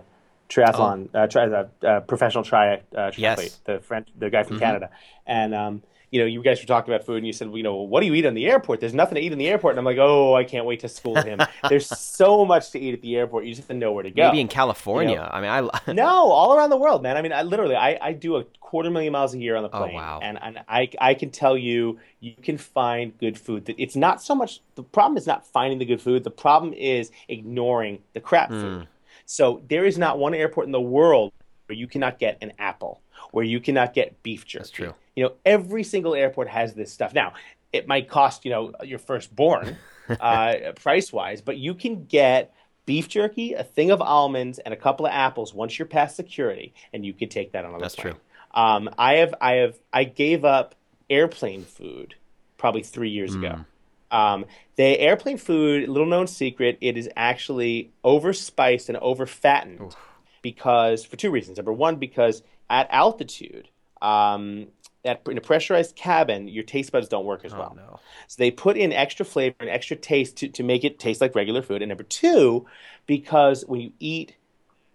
triathlon 0.49 1.09
uh, 1.13 1.27
tri- 1.27 1.47
uh, 1.51 1.65
uh, 1.85 1.99
professional 2.01 2.43
tri- 2.45 2.81
uh, 2.95 3.11
triathlete 3.11 3.17
Yes. 3.17 3.39
Mm-hmm. 3.39 3.71
the 3.73 3.79
French 3.79 4.07
the 4.17 4.29
guy 4.29 4.43
from 4.43 4.59
Canada 4.59 4.89
and 5.25 5.53
um, 5.53 5.83
you 6.13 6.19
know 6.19 6.25
you 6.25 6.41
guys 6.43 6.61
were 6.61 6.67
talking 6.67 6.93
about 6.93 7.05
food 7.05 7.17
and 7.17 7.25
you 7.27 7.33
said 7.33 7.47
well, 7.49 7.57
you 7.57 7.63
know 7.63 7.75
what 7.75 8.01
do 8.01 8.05
you 8.05 8.13
eat 8.13 8.25
on 8.25 8.35
the 8.35 8.45
airport 8.45 8.79
there's 8.79 8.93
nothing 8.93 9.15
to 9.15 9.21
eat 9.21 9.31
in 9.31 9.39
the 9.39 9.47
airport 9.49 9.71
and 9.73 9.79
I'm 9.79 9.85
like 9.85 9.97
oh 9.97 10.35
I 10.35 10.43
can't 10.43 10.65
wait 10.65 10.79
to 10.81 10.87
school 10.87 11.15
him 11.15 11.39
there's 11.69 11.87
so 11.87 12.45
much 12.45 12.69
to 12.71 12.79
eat 12.79 12.93
at 12.93 13.01
the 13.01 13.15
airport 13.15 13.45
you 13.45 13.51
just 13.51 13.61
have 13.63 13.67
to 13.69 13.73
know 13.73 13.91
where 13.91 14.03
to 14.03 14.11
go 14.11 14.27
maybe 14.27 14.39
in 14.39 14.47
California. 14.47 15.27
I 15.31 15.41
mean, 15.41 15.49
I 15.49 15.91
no, 15.93 16.07
all 16.07 16.55
around 16.55 16.69
the 16.69 16.77
world, 16.77 17.01
man. 17.01 17.17
I 17.17 17.21
mean, 17.23 17.33
I 17.33 17.41
literally, 17.41 17.75
I, 17.75 17.97
I 18.01 18.13
do 18.13 18.35
a 18.37 18.43
quarter 18.59 18.89
million 18.91 19.11
miles 19.11 19.33
a 19.33 19.39
year 19.39 19.55
on 19.55 19.63
the 19.63 19.69
Oh, 19.73 19.79
plane, 19.79 19.95
wow. 19.95 20.19
and 20.21 20.37
and 20.41 20.59
I 20.67 20.89
I 21.01 21.13
can 21.15 21.29
tell 21.31 21.57
you, 21.57 21.99
you 22.19 22.35
can 22.41 22.57
find 22.57 23.17
good 23.17 23.37
food. 23.39 23.73
It's 23.77 23.95
not 23.95 24.21
so 24.21 24.35
much 24.35 24.61
the 24.75 24.83
problem 24.83 25.17
is 25.17 25.25
not 25.25 25.45
finding 25.47 25.79
the 25.79 25.85
good 25.85 26.01
food. 26.01 26.23
The 26.23 26.31
problem 26.45 26.73
is 26.73 27.11
ignoring 27.27 27.99
the 28.13 28.19
crap 28.19 28.49
Hmm. 28.49 28.61
food. 28.61 28.87
So 29.25 29.61
there 29.67 29.85
is 29.85 29.97
not 29.97 30.19
one 30.19 30.33
airport 30.33 30.65
in 30.67 30.71
the 30.71 30.81
world 30.81 31.31
where 31.67 31.77
you 31.77 31.87
cannot 31.87 32.19
get 32.19 32.37
an 32.41 32.51
apple, 32.59 33.01
where 33.33 33.43
you 33.43 33.59
cannot 33.59 33.95
get 33.95 34.21
beef 34.21 34.45
jerky. 34.45 34.61
That's 34.61 34.69
true. 34.69 34.93
You 35.15 35.23
know, 35.23 35.33
every 35.43 35.83
single 35.83 36.13
airport 36.13 36.47
has 36.49 36.75
this 36.75 36.93
stuff. 36.93 37.15
Now, 37.15 37.33
it 37.71 37.87
might 37.87 38.07
cost 38.07 38.45
you 38.45 38.51
know 38.51 38.73
your 38.83 38.99
firstborn 38.99 39.75
uh, 40.19 40.53
price 40.75 41.11
wise, 41.11 41.41
but 41.41 41.57
you 41.57 41.73
can 41.73 42.05
get 42.05 42.53
beef 42.85 43.09
jerky, 43.09 43.53
a 43.53 43.63
thing 43.63 43.89
of 43.89 44.01
almonds, 44.01 44.59
and 44.59 44.71
a 44.71 44.77
couple 44.77 45.07
of 45.07 45.11
apples 45.11 45.51
once 45.51 45.79
you're 45.79 45.87
past 45.87 46.15
security, 46.15 46.73
and 46.93 47.03
you 47.03 47.11
can 47.11 47.27
take 47.27 47.53
that 47.53 47.65
on 47.65 47.73
the 47.73 47.79
That's 47.79 47.95
plane. 47.95 48.13
true. 48.13 48.21
Um, 48.53 48.89
I 48.99 49.15
have, 49.15 49.33
I 49.41 49.53
have, 49.53 49.79
I 49.91 50.03
gave 50.03 50.45
up 50.45 50.75
airplane 51.09 51.63
food 51.63 52.13
probably 52.57 52.83
three 52.83 53.09
years 53.09 53.33
ago. 53.33 53.65
Um, 54.11 54.45
the 54.75 54.99
airplane 54.99 55.37
food, 55.37 55.89
little 55.89 56.07
known 56.07 56.27
secret, 56.27 56.77
it 56.81 56.97
is 56.97 57.09
actually 57.15 57.91
overspiced 58.05 58.89
and 58.89 58.97
overfattened 58.99 59.95
because 60.43 61.03
for 61.03 61.15
two 61.15 61.31
reasons. 61.31 61.57
Number 61.57 61.73
one, 61.73 61.95
because 61.95 62.43
at 62.69 62.87
altitude, 62.91 63.69
um, 64.03 64.67
at, 65.03 65.21
in 65.27 65.37
a 65.37 65.41
pressurized 65.41 65.95
cabin, 65.95 66.47
your 66.47 66.63
taste 66.63 66.91
buds 66.91 67.07
don't 67.07 67.25
work 67.25 67.43
as 67.43 67.53
Oh 67.53 67.57
well. 67.57 67.73
no. 67.75 67.99
So 68.27 68.35
they 68.37 68.51
put 68.51 68.77
in 68.77 68.93
extra 68.93 69.25
flavor 69.25 69.55
and 69.59 69.69
extra 69.69 69.97
taste 69.97 70.37
to, 70.37 70.49
to 70.49 70.61
make 70.63 70.83
it 70.83 70.99
taste 70.99 71.19
like 71.19 71.33
regular 71.33 71.63
food. 71.63 71.81
And 71.81 71.89
number 71.89 72.03
two, 72.03 72.67
because 73.07 73.65
when 73.65 73.81
you 73.81 73.91
eat 73.99 74.35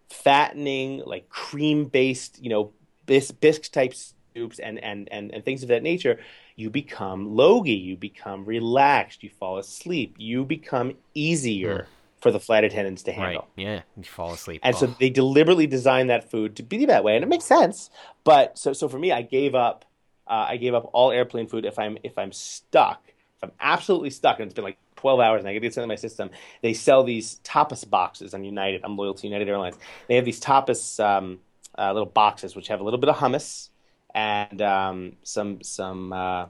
fattening, 0.08 1.02
like 1.04 1.28
cream 1.28 1.86
based, 1.86 2.40
you 2.42 2.48
know, 2.50 2.72
bis- 3.06 3.32
bisque 3.32 3.72
type 3.72 3.94
soups 3.94 4.58
and, 4.58 4.78
and, 4.78 5.08
and, 5.10 5.32
and 5.32 5.44
things 5.44 5.62
of 5.62 5.68
that 5.68 5.82
nature, 5.82 6.20
you 6.56 6.70
become 6.70 7.34
logy, 7.34 7.74
you 7.74 7.96
become 7.96 8.44
relaxed, 8.44 9.22
you 9.22 9.30
fall 9.30 9.58
asleep, 9.58 10.14
you 10.18 10.44
become 10.44 10.94
easier 11.14 11.86
for 12.20 12.30
the 12.30 12.40
flight 12.40 12.64
attendants 12.64 13.02
to 13.04 13.12
handle. 13.12 13.48
Right. 13.56 13.64
Yeah. 13.66 13.80
You 13.96 14.02
fall 14.04 14.32
asleep. 14.32 14.60
And 14.64 14.74
so 14.76 14.86
Oh. 14.86 14.96
they 14.98 15.10
deliberately 15.10 15.66
designed 15.66 16.10
that 16.10 16.30
food 16.30 16.56
to 16.56 16.62
be 16.62 16.84
that 16.86 17.04
way, 17.04 17.14
and 17.16 17.22
it 17.22 17.28
makes 17.28 17.44
sense. 17.44 17.90
But 18.24 18.58
so 18.58 18.72
so 18.72 18.88
for 18.88 18.98
me, 18.98 19.12
I 19.12 19.22
gave 19.22 19.54
up. 19.54 19.84
Uh, 20.26 20.44
I 20.50 20.56
gave 20.58 20.74
up 20.74 20.90
all 20.92 21.10
airplane 21.10 21.46
food 21.46 21.64
if 21.64 21.78
I'm 21.78 21.96
if 22.02 22.18
I'm 22.18 22.32
stuck, 22.32 23.02
if 23.08 23.44
I'm 23.44 23.52
absolutely 23.60 24.10
stuck, 24.10 24.38
and 24.40 24.46
it's 24.46 24.54
been 24.54 24.64
like 24.64 24.76
12 24.96 25.20
hours, 25.20 25.40
and 25.40 25.48
I 25.48 25.52
get 25.52 25.60
to 25.60 25.66
get 25.66 25.74
something 25.74 25.84
in 25.84 25.88
my 25.88 25.94
system. 25.94 26.28
They 26.60 26.74
sell 26.74 27.02
these 27.04 27.40
tapas 27.44 27.88
boxes 27.88 28.34
on 28.34 28.44
United. 28.44 28.82
I'm 28.84 28.96
loyal 28.96 29.14
to 29.14 29.26
United 29.26 29.48
Airlines. 29.48 29.76
They 30.08 30.16
have 30.16 30.24
these 30.26 30.40
tapas 30.40 31.02
um, 31.02 31.38
uh, 31.78 31.92
little 31.92 32.04
boxes 32.08 32.54
which 32.56 32.68
have 32.68 32.80
a 32.80 32.84
little 32.84 32.98
bit 32.98 33.08
of 33.08 33.16
hummus 33.16 33.70
and 34.14 34.60
um, 34.60 35.12
some 35.22 35.62
some 35.62 36.12
uh, 36.12 36.46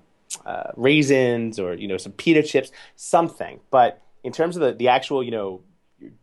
uh, 0.46 0.70
raisins 0.76 1.60
or 1.60 1.74
you 1.74 1.86
know 1.86 1.98
some 1.98 2.12
pita 2.12 2.42
chips, 2.42 2.72
something. 2.96 3.60
But 3.70 4.00
in 4.24 4.32
terms 4.32 4.56
of 4.56 4.62
the, 4.62 4.72
the 4.72 4.88
actual 4.88 5.22
you 5.22 5.30
know 5.30 5.62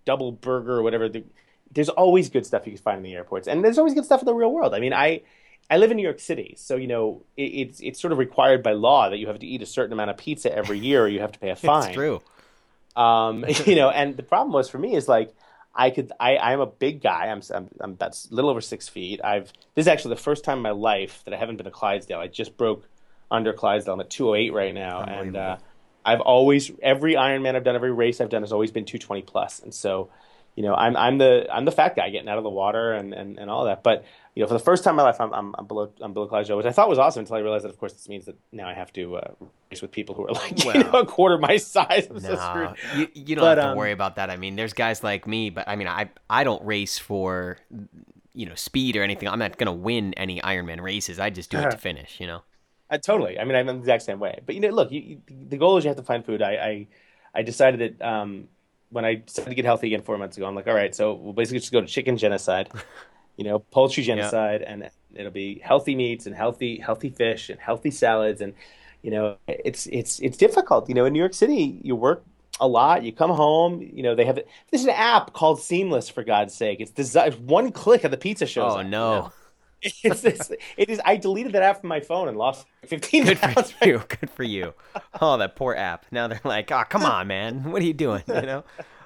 double 0.06 0.32
burger 0.32 0.74
or 0.74 0.84
whatever, 0.84 1.10
the, 1.10 1.24
there's 1.72 1.90
always 1.90 2.30
good 2.30 2.46
stuff 2.46 2.66
you 2.66 2.74
can 2.74 2.82
find 2.82 2.98
in 2.98 3.04
the 3.04 3.14
airports, 3.14 3.48
and 3.48 3.64
there's 3.64 3.78
always 3.78 3.94
good 3.94 4.06
stuff 4.06 4.22
in 4.22 4.26
the 4.26 4.34
real 4.34 4.52
world. 4.52 4.74
I 4.74 4.80
mean, 4.80 4.94
I 4.94 5.22
I 5.70 5.78
live 5.78 5.92
in 5.92 5.98
New 5.98 6.04
York 6.04 6.20
City, 6.20 6.56
so 6.58 6.76
you 6.76 6.88
know 6.88 7.24
it, 7.38 7.44
it's 7.44 7.80
it's 7.82 8.00
sort 8.00 8.12
of 8.12 8.18
required 8.18 8.64
by 8.64 8.74
law 8.74 9.10
that 9.10 9.18
you 9.18 9.28
have 9.28 9.40
to 9.40 9.48
eat 9.48 9.62
a 9.62 9.66
certain 9.66 9.94
amount 9.94 10.10
of 10.10 10.18
pizza 10.18 10.56
every 10.56 10.80
year, 10.80 11.04
or 11.04 11.08
you 11.08 11.20
have 11.20 11.32
to 11.32 11.40
pay 11.40 11.50
a 11.50 11.56
fine. 11.56 11.88
it's 11.88 11.96
true. 11.96 12.22
Um, 12.96 13.46
you 13.66 13.76
know, 13.76 13.90
and 13.90 14.16
the 14.16 14.24
problem 14.24 14.54
was 14.54 14.70
for 14.70 14.78
me 14.78 14.96
is 14.96 15.08
like 15.08 15.34
I 15.74 15.90
could 15.90 16.12
I 16.20 16.38
I'm 16.38 16.62
a 16.62 16.66
big 16.66 17.02
guy. 17.02 17.28
I'm 17.28 17.42
I'm, 17.54 17.70
I'm 17.82 17.92
about 17.92 18.18
a 18.30 18.34
little 18.34 18.50
over 18.50 18.62
six 18.62 18.88
feet. 18.88 19.20
I've 19.24 19.52
this 19.74 19.84
is 19.84 19.88
actually 19.88 20.16
the 20.16 20.22
first 20.22 20.44
time 20.44 20.58
in 20.58 20.64
my 20.64 20.72
life 20.72 21.22
that 21.26 21.34
I 21.34 21.38
haven't 21.38 21.58
been 21.58 21.66
to 21.66 21.72
Clydesdale. 21.72 22.20
I 22.20 22.28
just 22.28 22.58
broke 22.58 22.88
under 23.30 23.52
Clydesdale. 23.52 23.96
I'm 23.96 24.00
at 24.00 24.10
208 24.10 24.54
right 24.54 24.74
now, 24.74 25.02
and 25.02 25.36
uh, 25.36 25.58
I've 26.06 26.22
always 26.22 26.72
every 26.82 27.16
Ironman 27.16 27.56
I've 27.56 27.64
done, 27.64 27.76
every 27.76 27.92
race 27.92 28.22
I've 28.22 28.30
done 28.30 28.44
has 28.44 28.52
always 28.52 28.72
been 28.72 28.86
220 28.86 29.22
plus, 29.24 29.60
and 29.62 29.74
so. 29.74 30.10
You 30.58 30.64
know, 30.64 30.74
I'm 30.74 30.96
I'm 30.96 31.18
the 31.18 31.48
I'm 31.54 31.66
the 31.66 31.72
fat 31.74 31.98
guy 31.98 32.10
getting 32.12 32.30
out 32.30 32.38
of 32.38 32.46
the 32.46 32.50
water 32.50 32.94
and, 32.94 33.14
and, 33.14 33.38
and 33.38 33.50
all 33.50 33.66
that. 33.66 33.84
But 33.84 34.06
you 34.36 34.42
know, 34.42 34.48
for 34.48 34.54
the 34.54 34.60
first 34.64 34.86
time 34.86 34.94
in 34.94 34.96
my 34.96 35.04
life, 35.04 35.20
I'm 35.20 35.34
I'm, 35.34 35.54
I'm 35.60 35.66
below 35.66 35.92
I'm 36.00 36.14
below 36.14 36.28
Clydesdale, 36.28 36.56
which 36.56 36.66
I 36.66 36.72
thought 36.72 36.88
was 36.88 36.98
awesome 36.98 37.20
until 37.20 37.36
I 37.36 37.40
realized 37.40 37.66
that, 37.66 37.72
of 37.72 37.78
course, 37.78 37.92
this 37.92 38.08
means 38.08 38.24
that 38.28 38.38
now 38.54 38.66
I 38.70 38.74
have 38.74 38.94
to 38.94 39.18
uh, 39.18 39.32
race 39.70 39.82
with 39.82 39.92
people 39.92 40.16
who 40.16 40.26
are 40.28 40.32
like 40.32 40.64
you 40.74 40.82
know, 40.82 40.92
a 40.92 41.06
quarter 41.06 41.38
my 41.38 41.58
size. 41.58 42.08
I'm 42.10 42.22
so 42.22 42.36
Nah, 42.36 42.74
screwed. 42.74 42.78
you, 42.96 43.22
you 43.22 43.36
don't 43.36 43.44
But, 43.44 43.58
have 43.58 43.66
to 43.66 43.72
um, 43.72 43.78
worry 43.78 43.92
about 43.92 44.16
that. 44.16 44.30
I 44.30 44.38
mean, 44.38 44.56
there's 44.56 44.72
guys 44.72 45.04
like 45.04 45.28
me, 45.28 45.50
but 45.50 45.68
I 45.68 45.76
mean, 45.76 45.90
I 45.90 46.10
I 46.30 46.46
don't 46.46 46.64
race 46.66 46.98
for 46.98 47.58
you 48.34 48.46
know 48.46 48.56
speed 48.56 48.96
or 48.96 49.04
anything. 49.04 49.28
I'm 49.28 49.40
not 49.40 49.58
gonna 49.58 49.74
win 49.74 50.14
any 50.14 50.40
Ironman 50.40 50.80
races. 50.80 51.20
I 51.20 51.32
just 51.32 51.50
do 51.52 51.58
it 51.58 51.70
to 51.72 51.78
finish. 51.90 52.22
You 52.22 52.28
know. 52.28 52.44
Uh, 52.90 52.98
totally. 52.98 53.40
I 53.40 53.44
mean, 53.46 53.56
I'm 53.56 53.66
the 53.66 53.76
exact 53.76 54.04
same 54.04 54.20
way. 54.20 54.40
But 54.46 54.56
you 54.56 54.62
know, 54.62 54.70
look, 54.70 54.92
you, 54.92 55.02
you, 55.02 55.22
the 55.48 55.58
goal 55.58 55.78
is 55.78 55.84
you 55.84 55.90
have 55.90 55.98
to 55.98 56.04
find 56.04 56.26
food. 56.26 56.42
I, 56.42 56.52
I, 56.54 56.88
I 57.34 57.42
decided 57.42 57.98
that 58.00 58.08
um, 58.08 58.48
when 58.90 59.06
I 59.06 59.16
decided 59.16 59.50
to 59.50 59.56
get 59.56 59.66
healthy 59.66 59.88
again 59.88 60.02
four 60.02 60.18
months 60.18 60.38
ago, 60.38 60.46
I'm 60.46 60.56
like, 60.56 60.68
all 60.68 60.74
right, 60.74 60.94
so 60.94 61.14
we'll 61.14 61.34
basically 61.34 61.60
just 61.60 61.72
go 61.72 61.82
to 61.82 61.88
chicken 61.88 62.18
genocide, 62.18 62.70
you 63.38 63.44
know, 63.44 63.60
poultry 63.60 64.04
genocide, 64.04 64.62
and 64.62 64.90
it'll 65.16 65.32
be 65.32 65.60
healthy 65.64 65.96
meats 65.96 66.28
and 66.28 66.36
healthy 66.36 66.78
healthy 66.78 67.10
fish 67.10 67.50
and 67.50 67.60
healthy 67.60 67.92
salads, 67.92 68.42
and 68.42 68.54
you 69.02 69.12
know, 69.12 69.38
it's 69.48 69.88
it's 69.88 70.20
it's 70.20 70.38
difficult. 70.38 70.88
You 70.88 70.96
know, 70.96 71.06
in 71.06 71.14
New 71.14 71.20
York 71.20 71.34
City, 71.34 71.80
you 71.84 71.96
work 71.96 72.24
a 72.60 72.68
lot. 72.68 73.04
You 73.04 73.12
come 73.12 73.32
home, 73.32 73.82
you 73.82 74.04
know, 74.04 74.16
they 74.16 74.26
have 74.26 74.40
there's 74.72 74.84
an 74.84 74.92
app 74.92 75.34
called 75.34 75.60
Seamless 75.60 76.10
for 76.10 76.24
God's 76.24 76.54
sake. 76.54 76.80
It's 76.80 76.92
designed 76.92 77.36
one 77.48 77.72
click 77.72 78.04
of 78.04 78.12
the 78.12 78.18
pizza 78.18 78.46
shows. 78.46 78.74
Oh 78.74 78.78
up, 78.78 78.86
you 78.86 78.92
no. 78.92 79.22
know? 79.22 79.34
It's, 80.04 80.24
it's, 80.24 80.52
it 80.78 80.90
is. 80.90 81.00
I 81.06 81.16
deleted 81.18 81.52
that 81.54 81.62
app 81.62 81.82
from 81.82 81.90
my 81.90 82.00
phone 82.00 82.28
and 82.28 82.38
lost 82.38 82.66
15 82.86 83.26
Good 83.26 83.38
pounds. 83.38 83.72
for 83.72 83.88
you. 83.88 84.02
Good 84.08 84.30
for 84.32 84.44
you. 84.44 84.74
Oh, 85.22 85.38
that 85.38 85.56
poor 85.56 85.76
app. 85.76 86.06
Now 86.12 86.28
they're 86.28 86.42
like, 86.44 86.72
oh, 86.72 86.84
come 86.90 87.04
on, 87.04 87.28
man. 87.28 87.72
What 87.72 87.82
are 87.82 87.86
you 87.86 87.94
doing? 87.94 88.24
You 88.28 88.42
know. 88.42 88.64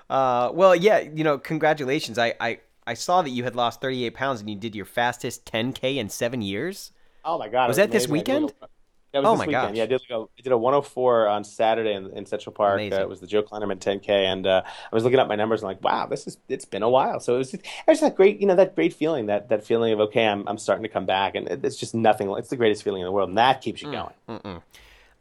Uh, 0.10 0.50
well, 0.54 0.76
yeah. 0.76 1.00
You 1.00 1.24
know, 1.24 1.38
congratulations. 1.38 2.18
I, 2.18 2.34
I 2.40 2.60
I 2.88 2.94
saw 2.96 3.22
that 3.22 3.30
you 3.30 3.44
had 3.44 3.56
lost 3.56 3.82
38 3.82 4.14
pounds 4.16 4.40
and 4.40 4.50
you 4.50 4.56
did 4.56 4.74
your 4.76 4.86
fastest 4.86 5.46
10k 5.46 5.98
in 5.98 6.10
seven 6.10 6.42
years. 6.42 6.92
Oh 7.24 7.38
my 7.38 7.48
god! 7.48 7.68
Was 7.68 7.78
that 7.78 7.92
this 7.92 8.06
amazing. 8.06 8.34
I 8.34 8.40
weekend? 8.40 8.54
Was 9.14 9.26
Oh 9.26 9.32
this 9.32 9.40
my 9.40 9.46
weekend. 9.48 9.68
gosh. 9.70 9.76
Yeah, 9.78 9.84
I 9.84 9.86
did 9.88 10.02
like 10.08 10.20
a, 10.20 10.22
I 10.24 10.42
did 10.44 10.52
a 10.52 10.58
104 10.58 11.28
on 11.28 11.44
Saturday 11.44 11.94
in, 11.94 12.12
in 12.16 12.26
Central 12.26 12.54
Park. 12.54 12.80
Uh, 12.80 13.02
it 13.02 13.10
was 13.10 13.20
the 13.20 13.28
Joe 13.28 13.42
Kleinerman 13.42 13.80
10K, 13.80 14.10
and 14.10 14.46
uh, 14.46 14.62
I 14.66 14.96
was 14.96 15.04
looking 15.04 15.20
up 15.20 15.28
my 15.28 15.36
numbers 15.36 15.62
and 15.62 15.68
like, 15.68 15.84
wow, 15.84 16.06
this 16.06 16.28
is 16.28 16.38
it's 16.48 16.66
been 16.66 16.84
a 16.84 16.90
while. 16.90 17.20
So 17.20 17.36
it 17.36 17.38
was 17.40 17.52
just, 17.52 17.64
it 17.66 17.88
was 17.88 18.00
that 18.02 18.16
great, 18.16 18.40
you 18.40 18.46
know, 18.48 18.56
that 18.56 18.76
great 18.76 18.94
feeling, 18.94 19.26
that 19.26 19.50
that 19.50 19.66
feeling 19.66 19.94
of 19.94 20.00
okay, 20.02 20.28
I'm 20.28 20.48
I'm 20.48 20.58
starting 20.60 20.84
to 20.84 20.90
come 20.90 21.06
back, 21.08 21.34
and 21.36 21.48
it, 21.48 21.66
it's 21.66 21.76
just 21.78 21.96
nothing. 21.96 22.30
It's 22.38 22.50
the 22.50 22.56
greatest 22.58 22.84
feeling 22.84 23.02
in 23.02 23.06
the 23.06 23.12
world, 23.12 23.30
and 23.30 23.38
that 23.40 23.62
keeps 23.62 23.82
Mm. 23.82 23.86
you 23.86 23.92
going. 24.38 24.62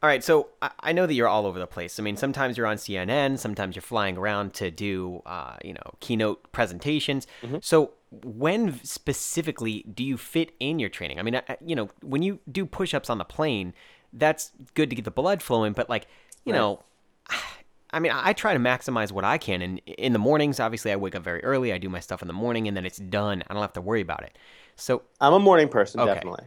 All 0.01 0.07
right, 0.07 0.23
so 0.23 0.47
I, 0.61 0.93
know 0.93 1.05
that 1.05 1.13
you're 1.13 1.27
all 1.27 1.45
over 1.45 1.59
the 1.59 1.67
place. 1.67 1.99
I 1.99 2.03
mean, 2.03 2.15
sometimes 2.15 2.57
you're 2.57 2.67
on 2.67 2.77
CNN, 2.77 3.37
sometimes 3.37 3.75
you're 3.75 3.81
flying 3.81 4.17
around 4.17 4.53
to 4.55 4.71
do, 4.71 5.21
uh, 5.25 5.57
you 5.61 5.73
know, 5.73 5.93
keynote 5.99 6.51
presentations. 6.53 7.27
Mm-hmm. 7.41 7.57
So 7.61 7.91
when 8.11 8.79
specifically 8.85 9.83
do 9.93 10.05
you 10.05 10.17
fit 10.17 10.53
in 10.61 10.79
your 10.79 10.87
training? 10.89 11.19
I 11.19 11.21
mean, 11.21 11.35
I, 11.35 11.57
you 11.65 11.75
know, 11.75 11.89
when 12.01 12.23
you 12.23 12.39
do 12.49 12.65
push-ups 12.65 13.09
on 13.09 13.17
the 13.17 13.25
plane, 13.25 13.73
that's 14.13 14.51
good 14.73 14.89
to 14.89 14.95
get 14.95 15.03
the 15.03 15.11
blood 15.11 15.41
flowing, 15.41 15.73
but 15.73 15.89
like, 15.89 16.07
you 16.45 16.53
Right. 16.53 16.59
know, 16.59 16.83
I 17.91 17.99
mean, 17.99 18.11
I 18.13 18.29
I 18.29 18.33
try 18.33 18.53
to 18.53 18.59
maximize 18.59 19.11
what 19.11 19.25
I 19.25 19.37
can, 19.37 19.61
and 19.63 19.79
in 19.79 20.13
the 20.13 20.19
mornings, 20.19 20.59
obviously, 20.59 20.91
I 20.91 20.95
wake 20.95 21.15
up 21.15 21.23
very 21.23 21.43
early. 21.43 21.73
I 21.73 21.79
do 21.79 21.89
my 21.89 21.99
stuff 21.99 22.21
in 22.21 22.27
the 22.27 22.33
morning, 22.35 22.67
and 22.67 22.77
then 22.77 22.85
it's 22.85 22.99
done. 22.99 23.43
I 23.49 23.53
don't 23.53 23.61
have 23.63 23.73
to 23.73 23.81
worry 23.81 24.01
about 24.01 24.23
it. 24.23 24.37
So, 24.75 25.01
I'm 25.19 25.33
a 25.33 25.39
morning 25.39 25.67
person, 25.69 25.99
Okay. 25.99 26.13
definitely. 26.13 26.45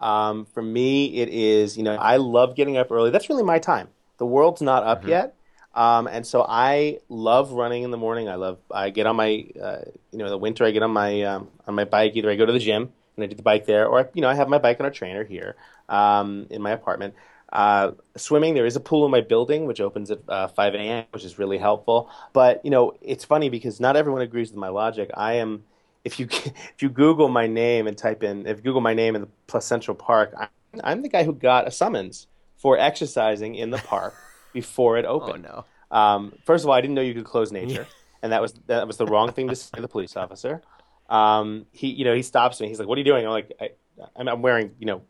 Um, 0.00 0.44
for 0.46 0.62
me, 0.62 1.16
it 1.16 1.28
is, 1.28 1.76
you 1.76 1.82
know, 1.82 1.96
I 1.96 2.16
love 2.16 2.54
getting 2.56 2.76
up 2.76 2.90
early. 2.90 3.10
That's 3.10 3.28
really 3.28 3.42
my 3.42 3.58
time. 3.58 3.88
The 4.18 4.26
world's 4.26 4.62
not 4.62 4.82
up 4.84 5.04
Mm-hmm. 5.04 5.06
yet. 5.06 5.34
Um, 5.74 6.06
and 6.06 6.26
so 6.26 6.44
I 6.48 7.00
love 7.08 7.52
running 7.52 7.82
in 7.82 7.90
the 7.90 7.96
morning. 7.98 8.28
I 8.28 8.36
love, 8.36 8.58
I 8.70 8.90
get 8.90 9.06
on 9.06 9.16
my, 9.16 9.46
uh, 9.62 9.78
you 10.10 10.18
know, 10.18 10.24
in 10.24 10.30
the 10.30 10.38
winter, 10.38 10.64
I 10.64 10.70
get 10.70 10.82
on 10.82 10.90
my, 10.90 11.22
um, 11.22 11.48
on 11.66 11.74
my 11.74 11.84
bike. 11.84 12.12
Either 12.16 12.30
I 12.30 12.36
go 12.36 12.46
to 12.46 12.52
the 12.52 12.58
gym 12.58 12.92
and 13.16 13.24
I 13.24 13.26
do 13.26 13.34
the 13.34 13.42
bike 13.42 13.66
there, 13.66 13.86
or, 13.86 14.10
you 14.14 14.22
know, 14.22 14.28
I 14.28 14.34
have 14.34 14.48
my 14.48 14.58
bike 14.58 14.80
on 14.80 14.86
a 14.86 14.90
trainer 14.90 15.24
here, 15.24 15.56
um, 15.88 16.46
in 16.50 16.62
my 16.62 16.70
apartment. 16.70 17.14
Uh, 17.52 17.92
swimming, 18.16 18.54
there 18.54 18.66
is 18.66 18.76
a 18.76 18.80
pool 18.80 19.04
in 19.04 19.10
my 19.10 19.20
building, 19.20 19.66
which 19.66 19.80
opens 19.80 20.10
at 20.10 20.20
uh, 20.28 20.48
5 20.48 20.78
a.m., 20.78 21.04
which 21.12 21.24
is 21.24 21.38
really 21.38 21.58
helpful. 21.58 22.10
But, 22.32 22.64
you 22.64 22.70
know, 22.70 22.94
it's 23.00 23.24
funny 23.24 23.48
because 23.48 23.80
not 23.80 23.96
everyone 23.96 24.22
agrees 24.22 24.50
with 24.50 24.58
my 24.58 24.68
logic. 24.68 25.10
I 25.14 25.34
am, 25.34 25.64
if 26.06 26.18
you 26.20 26.26
if 26.30 26.82
you 26.82 26.88
Google 26.88 27.28
my 27.28 27.46
name 27.46 27.86
and 27.86 27.96
type 27.98 28.22
in 28.22 28.46
if 28.46 28.58
you 28.58 28.62
Google 28.62 28.80
my 28.80 28.94
name 28.94 29.14
in 29.16 29.20
the 29.22 29.28
Plus 29.48 29.66
Central 29.66 29.94
Park, 29.94 30.32
I'm, 30.38 30.48
I'm 30.84 31.02
the 31.02 31.08
guy 31.08 31.24
who 31.24 31.32
got 31.34 31.66
a 31.66 31.70
summons 31.70 32.26
for 32.56 32.78
exercising 32.78 33.54
in 33.54 33.70
the 33.70 33.78
park 33.78 34.14
before 34.52 34.96
it 34.96 35.04
opened. 35.04 35.46
oh 35.46 35.64
no. 35.90 35.96
Um, 35.96 36.32
first 36.44 36.64
of 36.64 36.68
all, 36.70 36.74
I 36.74 36.80
didn't 36.80 36.94
know 36.94 37.02
you 37.02 37.14
could 37.14 37.24
close 37.24 37.52
nature, 37.52 37.86
and 38.22 38.32
that 38.32 38.40
was 38.40 38.54
that 38.66 38.86
was 38.86 38.96
the 38.96 39.06
wrong 39.06 39.32
thing 39.32 39.48
to 39.48 39.56
say 39.56 39.70
to 39.76 39.82
the 39.82 39.88
police 39.88 40.16
officer. 40.16 40.62
Um, 41.08 41.66
he 41.72 41.88
you 41.88 42.04
know 42.04 42.14
he 42.14 42.22
stops 42.22 42.60
me. 42.60 42.66
He's 42.68 42.78
like, 42.80 42.88
"What 42.88 42.96
are 42.96 43.00
you 43.00 43.04
doing?" 43.04 43.24
I'm 43.24 43.30
like, 43.32 43.52
I, 43.60 43.70
I'm, 44.16 44.28
"I'm 44.28 44.42
wearing 44.42 44.72
you 44.80 44.86
know 44.86 45.02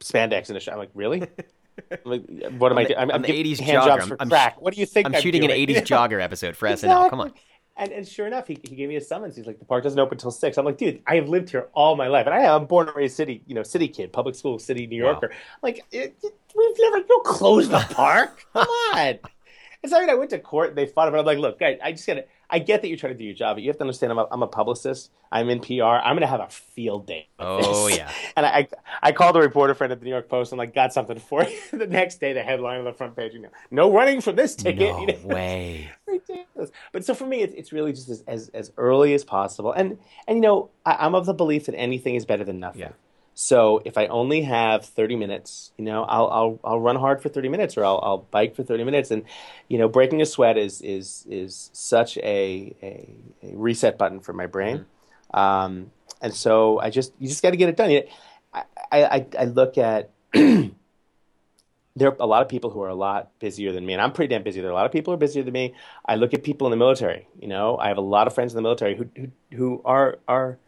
spandex 0.00 0.48
and 0.48 0.56
a 0.56 0.60
shirt." 0.60 0.72
I'm 0.74 0.78
like, 0.78 0.90
"Really?" 0.94 1.22
I'm 1.90 1.98
like, 2.04 2.22
what 2.58 2.70
am 2.70 2.78
I 2.78 2.82
I'm 2.82 2.86
the- 2.86 2.94
doing? 2.94 2.98
I'm, 3.00 3.10
I'm 3.10 3.22
the 3.22 3.28
80s 3.44 3.58
hand 3.60 3.78
jogger. 3.78 3.86
jobs 3.86 4.00
I'm- 4.02 4.08
for 4.08 4.16
I'm 4.20 4.28
sh- 4.28 4.30
crack. 4.30 4.60
what 4.62 4.74
do 4.74 4.80
you 4.80 4.86
think? 4.86 5.06
I'm 5.08 5.20
shooting 5.20 5.44
an 5.44 5.50
80s 5.50 5.82
jogger 5.82 6.22
episode 6.22 6.54
for 6.56 6.68
SNL. 6.68 7.10
Come 7.10 7.20
on. 7.20 7.32
And, 7.76 7.90
and 7.90 8.06
sure 8.06 8.26
enough, 8.26 8.46
he, 8.46 8.56
he 8.62 8.76
gave 8.76 8.88
me 8.88 8.94
a 8.96 9.00
summons. 9.00 9.34
He's 9.36 9.46
like, 9.46 9.58
the 9.58 9.64
park 9.64 9.82
doesn't 9.82 9.98
open 9.98 10.14
until 10.16 10.30
six. 10.30 10.56
I'm 10.58 10.64
like, 10.64 10.78
dude, 10.78 11.02
I 11.08 11.16
have 11.16 11.28
lived 11.28 11.50
here 11.50 11.68
all 11.74 11.96
my 11.96 12.06
life, 12.06 12.26
and 12.26 12.34
I 12.34 12.42
am 12.42 12.66
born 12.66 12.86
and 12.86 12.96
raised 12.96 13.16
city, 13.16 13.42
you 13.46 13.54
know, 13.54 13.64
city 13.64 13.88
kid, 13.88 14.12
public 14.12 14.36
school, 14.36 14.60
city 14.60 14.86
New 14.86 15.02
Wow. 15.02 15.10
Yorker. 15.12 15.32
Like, 15.60 15.84
it, 15.90 16.14
it, 16.22 16.34
we've 16.56 16.76
never 16.78 16.98
you 16.98 17.22
close 17.24 17.68
the 17.68 17.84
park. 17.90 18.46
Come 18.52 18.68
on. 18.94 19.18
And 19.82 19.90
so 19.90 19.96
I, 19.96 20.00
mean, 20.00 20.10
I 20.10 20.14
went 20.14 20.30
to 20.30 20.38
court. 20.38 20.68
and 20.70 20.78
They 20.78 20.86
fought 20.86 21.08
about. 21.08 21.18
it. 21.18 21.20
I'm 21.20 21.26
like, 21.26 21.38
look, 21.38 21.58
guys, 21.58 21.78
I 21.82 21.90
just 21.92 22.06
got 22.06 22.14
to. 22.14 22.24
I 22.50 22.58
get 22.58 22.82
that 22.82 22.88
you're 22.88 22.96
trying 22.96 23.12
to 23.14 23.18
do 23.18 23.24
your 23.24 23.34
job, 23.34 23.56
but 23.56 23.62
you 23.62 23.70
have 23.70 23.76
to 23.78 23.82
understand. 23.82 24.12
I'm 24.12 24.18
a, 24.18 24.26
I'm 24.30 24.42
a 24.42 24.46
publicist. 24.46 25.10
I'm 25.32 25.48
in 25.48 25.60
PR. 25.60 25.82
I'm 25.82 26.14
going 26.14 26.20
to 26.20 26.26
have 26.26 26.40
a 26.40 26.48
field 26.48 27.06
day. 27.06 27.28
Oh, 27.38 27.88
this. 27.88 27.98
yeah. 27.98 28.10
And 28.36 28.44
I, 28.46 28.68
I 29.02 29.12
called 29.12 29.36
a 29.36 29.40
reporter 29.40 29.74
friend 29.74 29.92
at 29.92 30.00
the 30.00 30.04
New 30.04 30.10
York 30.10 30.28
Post. 30.28 30.52
and 30.52 30.58
like, 30.58 30.74
got 30.74 30.92
something 30.92 31.18
for 31.18 31.44
you. 31.44 31.58
the 31.78 31.86
next 31.86 32.20
day, 32.20 32.32
the 32.32 32.42
headline 32.42 32.78
on 32.78 32.84
the 32.84 32.92
front 32.92 33.16
page, 33.16 33.32
you 33.32 33.40
know, 33.40 33.50
no 33.70 33.92
running 33.92 34.20
for 34.20 34.32
this 34.32 34.54
ticket. 34.54 34.90
No 34.90 35.00
you 35.06 35.06
know? 35.06 35.34
way. 35.34 35.90
ridiculous. 36.06 36.70
But 36.92 37.04
so 37.04 37.14
for 37.14 37.26
me, 37.26 37.42
it's, 37.42 37.54
it's 37.54 37.72
really 37.72 37.92
just 37.92 38.08
as, 38.08 38.24
as, 38.26 38.48
as 38.50 38.72
early 38.76 39.14
as 39.14 39.24
possible. 39.24 39.72
And, 39.72 39.98
and 40.26 40.36
you 40.36 40.42
know, 40.42 40.70
I, 40.84 40.96
I'm 41.06 41.14
of 41.14 41.26
the 41.26 41.34
belief 41.34 41.66
that 41.66 41.76
anything 41.76 42.14
is 42.14 42.24
better 42.24 42.44
than 42.44 42.60
nothing. 42.60 42.82
Yeah. 42.82 42.92
So 43.34 43.82
if 43.84 43.98
I 43.98 44.06
only 44.06 44.42
have 44.42 44.84
30 44.84 45.16
minutes, 45.16 45.72
you 45.76 45.84
know, 45.84 46.04
I'll, 46.04 46.28
I'll, 46.28 46.60
I'll 46.64 46.80
run 46.80 46.96
hard 46.96 47.20
for 47.20 47.28
30 47.28 47.48
minutes 47.48 47.76
or 47.76 47.84
I'll, 47.84 48.00
I'll 48.02 48.18
bike 48.18 48.54
for 48.54 48.62
30 48.62 48.84
minutes. 48.84 49.10
And, 49.10 49.24
you 49.68 49.78
know, 49.78 49.88
breaking 49.88 50.22
a 50.22 50.26
sweat 50.26 50.56
is, 50.56 50.80
is, 50.80 51.26
is 51.28 51.70
such 51.72 52.16
a, 52.18 52.74
a, 52.82 53.14
a 53.42 53.56
reset 53.56 53.98
button 53.98 54.20
for 54.20 54.32
my 54.32 54.46
brain. 54.46 54.86
Um, 55.32 55.90
and 56.22 56.32
so 56.32 56.78
I 56.78 56.90
just, 56.90 57.12
you 57.18 57.28
just 57.28 57.42
got 57.42 57.50
to 57.50 57.56
get 57.56 57.68
it 57.68 57.76
done. 57.76 57.90
You 57.90 58.00
know, 58.00 58.06
I, 58.92 59.04
I, 59.04 59.26
I 59.40 59.44
look 59.46 59.78
at 59.78 60.10
there 60.32 62.08
are 62.08 62.16
a 62.18 62.26
lot 62.26 62.42
of 62.42 62.48
people 62.48 62.70
who 62.70 62.82
are 62.82 62.88
a 62.88 62.94
lot 62.94 63.30
busier 63.38 63.72
than 63.72 63.86
me, 63.86 63.92
and 63.92 64.02
I'm 64.02 64.12
pretty 64.12 64.32
damn 64.34 64.42
busy. 64.42 64.60
There 64.60 64.70
are 64.70 64.72
a 64.72 64.76
lot 64.76 64.86
of 64.86 64.92
people 64.92 65.12
who 65.12 65.14
are 65.16 65.18
busier 65.18 65.42
than 65.42 65.52
me. 65.52 65.74
I 66.06 66.16
look 66.16 66.34
at 66.34 66.42
people 66.42 66.66
in 66.66 66.70
the 66.72 66.76
military. 66.76 67.28
You 67.40 67.48
know, 67.48 67.76
I 67.78 67.88
have 67.88 67.98
a 67.98 68.02
lot 68.02 68.26
of 68.26 68.34
friends 68.34 68.52
in 68.52 68.56
the 68.56 68.62
military 68.62 68.96
who 68.96 69.08
who, 69.16 69.28
who 69.56 69.82
are 69.84 70.18
are 70.26 70.58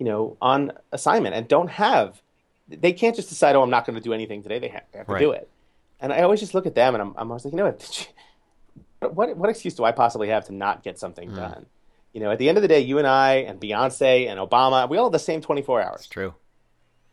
you 0.00 0.06
know 0.06 0.36
on 0.42 0.72
assignment 0.90 1.36
and 1.36 1.46
don't 1.46 1.70
have. 1.70 2.20
They 2.68 2.92
can't 2.92 3.14
just 3.14 3.28
decide, 3.28 3.54
oh, 3.56 3.62
I'm 3.62 3.70
not 3.70 3.84
going 3.84 3.96
to 3.96 4.00
do 4.00 4.12
anything 4.12 4.44
today. 4.44 4.60
They 4.60 4.68
have, 4.68 4.82
they 4.92 4.98
have 4.98 5.06
to 5.08 5.12
Right. 5.12 5.18
do 5.20 5.32
it. 5.32 5.48
And 5.98 6.12
I 6.12 6.22
always 6.22 6.38
just 6.38 6.54
look 6.54 6.66
at 6.66 6.74
them, 6.76 6.94
and 6.94 7.02
I'm, 7.02 7.14
I'm 7.16 7.28
always 7.30 7.44
like, 7.44 7.52
you 7.52 7.58
know 7.58 7.66
what? 7.66 8.08
What 9.00 9.34
what 9.34 9.48
excuse 9.48 9.74
do 9.74 9.84
I 9.84 9.92
possibly 9.92 10.28
have 10.28 10.44
to 10.48 10.54
not 10.54 10.82
get 10.82 10.98
something 10.98 11.30
hmm. 11.30 11.36
done? 11.36 11.66
You 12.12 12.20
know, 12.20 12.30
at 12.30 12.38
the 12.38 12.48
end 12.50 12.58
of 12.58 12.62
the 12.62 12.68
day, 12.68 12.80
you 12.80 12.98
and 12.98 13.06
I 13.06 13.36
and 13.36 13.58
Beyonce 13.58 14.28
and 14.28 14.38
Obama, 14.38 14.88
we 14.90 14.98
all 14.98 15.06
have 15.06 15.12
the 15.12 15.18
same 15.18 15.40
24 15.40 15.80
hours 15.80 16.00
It's 16.00 16.08
true. 16.08 16.34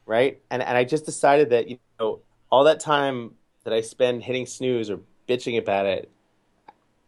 right? 0.05 0.41
And 0.51 0.61
and 0.61 0.77
I 0.77 0.83
just 0.83 1.05
decided 1.05 1.51
that 1.51 1.69
you 1.69 1.79
know 1.99 2.19
all 2.51 2.65
that 2.65 2.81
time 2.81 3.35
that 3.63 3.73
I 3.73 3.81
spend 3.81 4.23
hitting 4.23 4.45
snooze 4.45 4.89
or 4.89 4.99
bitching 5.29 5.57
about 5.57 5.85
it, 5.85 6.11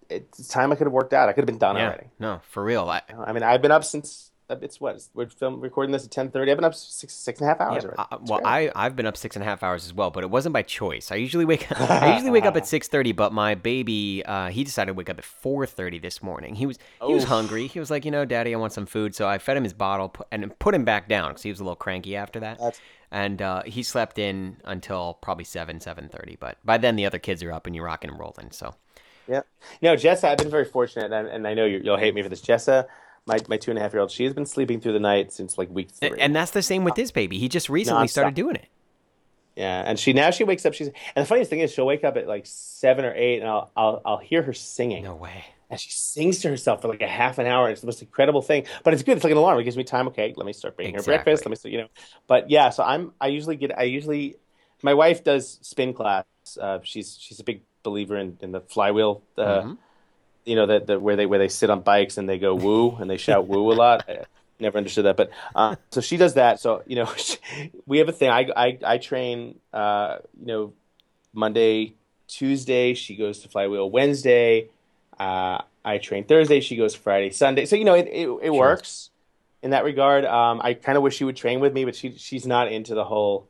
it's 0.10 0.48
time 0.48 0.72
I 0.72 0.76
could 0.76 0.88
have 0.88 0.94
worked 0.94 1.14
out. 1.14 1.28
I 1.28 1.34
could 1.34 1.42
have 1.42 1.48
been 1.48 1.58
done 1.58 1.76
Yeah. 1.76 1.88
already. 1.88 2.08
No, 2.20 2.40
for 2.50 2.64
real. 2.64 2.90
I, 2.90 3.02
I 3.18 3.34
mean, 3.34 3.44
I've 3.44 3.62
been 3.62 3.72
up 3.72 3.84
since 3.84 4.29
it's 4.50 4.82
what 4.82 5.02
we're 5.14 5.28
film 5.28 5.60
recording 5.62 5.92
this 5.92 6.06
at 6.06 6.12
ten 6.12 6.30
thirty. 6.32 6.52
I've 6.52 6.58
been 6.58 6.66
up 6.66 6.76
six 6.76 7.14
six 7.14 7.40
and 7.40 7.50
a 7.50 7.54
half 7.54 7.62
hours 7.62 7.84
Yeah, 7.84 7.90
already. 7.92 8.04
I, 8.12 8.16
well, 8.22 8.40
great. 8.40 8.72
I 8.76 8.86
I've 8.86 8.96
been 8.96 9.06
up 9.06 9.16
six 9.18 9.36
and 9.36 9.44
a 9.44 9.46
half 9.46 9.64
hours 9.64 9.86
as 9.86 9.94
well, 9.94 10.10
but 10.10 10.24
it 10.24 10.30
wasn't 10.30 10.54
by 10.54 10.62
choice. 10.64 11.12
I 11.12 11.16
usually 11.16 11.46
wake 11.46 11.68
I 11.80 12.14
usually 12.14 12.32
wake 12.32 12.46
up 12.46 12.56
at 12.58 12.68
six 12.76 12.88
thirty, 12.88 13.12
but 13.12 13.32
my 13.32 13.56
baby 13.56 14.24
uh, 14.26 14.50
he 14.50 14.64
decided 14.64 14.90
to 14.92 14.94
wake 14.96 15.10
up 15.10 15.18
at 15.20 15.26
four 15.26 15.66
thirty 15.66 16.00
this 16.00 16.24
morning. 16.24 16.56
He 16.56 16.66
was 16.66 16.80
he 17.06 17.14
was 17.14 17.26
hungry. 17.26 17.68
He 17.68 17.80
was 17.80 17.92
like, 17.92 18.06
you 18.06 18.12
know, 18.12 18.26
Daddy, 18.26 18.54
I 18.54 18.58
want 18.58 18.74
some 18.74 18.86
food. 18.86 19.16
So 19.16 19.28
I 19.28 19.38
fed 19.38 19.58
him 19.58 19.64
his 19.64 19.74
bottle 19.74 20.10
pu- 20.10 20.24
and 20.32 20.58
put 20.60 20.74
him 20.74 20.86
back 20.86 21.08
down 21.08 21.30
because 21.30 21.44
he 21.44 21.50
was 21.50 21.60
a 21.60 21.64
little 21.64 21.76
cranky 21.76 22.16
after 22.16 22.40
that. 22.40 22.58
That's- 22.58 22.82
and 23.12 23.42
uh, 23.42 23.64
he 23.64 23.82
slept 23.82 24.20
in 24.20 24.58
until 24.66 25.16
probably 25.22 25.44
seven 25.44 25.80
seven 25.80 26.10
thirty. 26.10 26.38
But 26.40 26.58
by 26.64 26.78
then 26.78 26.96
the 26.96 27.06
other 27.06 27.18
kids 27.20 27.42
are 27.44 27.52
up 27.52 27.66
and 27.66 27.76
you're 27.76 27.86
rocking 27.86 28.12
and 28.12 28.20
rolling. 28.20 28.52
So 28.52 28.76
Yeah. 29.28 29.42
No, 29.82 29.96
Jessa, 29.96 30.26
I've 30.26 30.38
been 30.38 30.52
very 30.52 30.66
fortunate, 30.66 31.12
and, 31.12 31.28
and 31.28 31.48
I 31.48 31.54
know 31.56 31.66
you, 31.66 31.82
you'll 31.84 31.98
hate 31.98 32.14
me 32.14 32.22
for 32.22 32.30
this. 32.30 32.42
Jessa, 32.42 32.86
my, 33.26 33.40
my 33.48 33.58
two 33.58 33.72
and 33.72 33.78
a 33.78 33.82
half 33.82 33.94
year 33.94 34.02
old, 34.02 34.12
she 34.12 34.24
has 34.26 34.34
been 34.34 34.46
sleeping 34.46 34.80
through 34.82 34.94
the 34.94 35.00
night 35.00 35.32
since 35.32 35.58
like 35.58 35.70
week 35.70 35.90
three. 35.92 36.10
and, 36.10 36.20
and 36.20 36.36
that's 36.36 36.52
the 36.52 36.62
same 36.62 36.84
with 36.84 36.96
this 36.96 37.12
baby. 37.12 37.38
He 37.40 37.48
just 37.50 37.70
recently 37.70 38.06
Nonstop. 38.08 38.10
started 38.12 38.36
doing 38.36 38.56
it. 38.56 38.68
yeah, 39.56 39.84
and 39.86 40.00
she 40.00 40.14
now 40.14 40.32
she 40.32 40.44
wakes 40.44 40.66
up. 40.66 40.74
She's 40.74 40.88
and 40.88 41.24
the 41.24 41.26
funniest 41.26 41.50
thing 41.50 41.60
is 41.60 41.72
she'll 41.74 41.86
wake 41.86 42.04
up 42.04 42.16
at 42.18 42.28
like 42.28 42.46
seven 42.46 43.06
or 43.06 43.14
eight, 43.16 43.40
and 43.40 43.50
I'll 43.50 43.72
I'll, 43.76 44.02
I'll 44.06 44.18
hear 44.18 44.42
her 44.44 44.54
singing. 44.54 45.04
No 45.04 45.16
way. 45.16 45.44
and 45.70 45.80
she 45.80 45.92
sings 45.92 46.40
to 46.40 46.50
herself 46.50 46.82
for 46.82 46.88
like 46.88 47.02
a 47.02 47.08
half 47.08 47.38
an 47.40 47.46
hour. 47.46 47.70
It's 47.70 47.82
the 47.82 47.88
most 47.88 48.02
incredible 48.02 48.42
thing, 48.42 48.66
but 48.84 48.94
it's 48.94 49.04
good. 49.04 49.18
It's 49.18 49.24
like 49.24 49.32
an 49.32 49.38
alarm. 49.38 49.60
It 49.60 49.64
gives 49.66 49.78
me 49.78 49.84
time. 49.84 50.08
Okay, 50.08 50.34
let 50.36 50.46
me 50.46 50.54
start 50.54 50.76
bringing 50.76 50.96
Exactly. 50.96 51.14
her 51.14 51.24
breakfast. 51.24 51.46
Let 51.46 51.50
me 51.52 51.56
start, 51.58 51.72
you 51.74 51.78
know. 51.82 51.88
But 52.28 52.50
yeah, 52.50 52.70
so 52.70 52.84
I'm. 52.84 53.14
I 53.22 53.28
usually 53.28 53.56
get. 53.58 53.78
I 53.78 53.84
usually. 53.84 54.36
My 54.82 54.94
wife 54.94 55.24
does 55.26 55.60
spin 55.62 55.94
class. 55.94 56.24
Uh, 56.60 56.80
she's 56.84 57.18
she's 57.20 57.40
a 57.40 57.44
big 57.44 57.64
believer 57.84 58.18
in, 58.18 58.38
in 58.42 58.52
the 58.54 58.62
flywheel. 58.62 59.24
Uh, 59.38 59.62
Mhm. 59.62 59.78
You 60.50 60.56
know 60.56 60.66
that 60.66 60.88
the, 60.88 61.00
where 61.00 61.16
they 61.16 61.26
where 61.26 61.38
they 61.38 61.48
sit 61.48 61.70
on 61.70 61.82
bikes 61.82 62.18
and 62.18 62.28
they 62.28 62.40
go 62.40 62.56
woo 62.56 62.96
and 63.00 63.10
they 63.10 63.18
shout 63.18 63.48
woo 63.48 63.72
a 63.72 63.74
lot. 63.74 64.06
I 64.10 64.26
never 64.60 64.78
understood 64.78 65.06
that, 65.06 65.16
but 65.16 65.30
uh, 65.54 65.76
so 65.92 66.02
she 66.02 66.18
does 66.18 66.34
that. 66.34 66.60
So 66.60 66.82
you 66.88 66.96
know, 66.96 67.14
we 67.86 68.00
have 68.00 68.10
a 68.10 68.12
thing. 68.12 68.30
I 68.30 68.50
I, 68.56 68.78
I 68.86 68.98
train. 68.98 69.60
Uh, 69.72 70.18
you 70.40 70.48
know, 70.48 70.74
Monday, 71.34 71.94
Tuesday. 72.28 72.96
She 72.96 73.16
goes 73.16 73.40
to 73.40 73.50
flywheel. 73.50 73.90
Wednesday, 73.90 74.70
uh, 75.20 75.62
I 75.86 75.98
train 76.00 76.24
Thursday. 76.24 76.62
She 76.62 76.76
goes 76.76 76.96
Friday, 76.96 77.30
Sunday. 77.30 77.66
So 77.66 77.76
you 77.76 77.86
know, 77.86 77.94
it 77.94 78.08
it, 78.08 78.28
it 78.42 78.50
works 78.50 79.10
in 79.62 79.72
that 79.72 79.84
regard. 79.84 80.26
Um, 80.26 80.62
I 80.64 80.74
kind 80.74 80.98
of 80.98 81.04
wish 81.04 81.16
she 81.16 81.24
would 81.24 81.36
train 81.36 81.60
with 81.60 81.74
me, 81.74 81.86
but 81.86 81.96
she 81.96 82.14
she's 82.14 82.46
not 82.46 82.72
into 82.72 82.96
the 82.96 83.04
whole. 83.04 83.48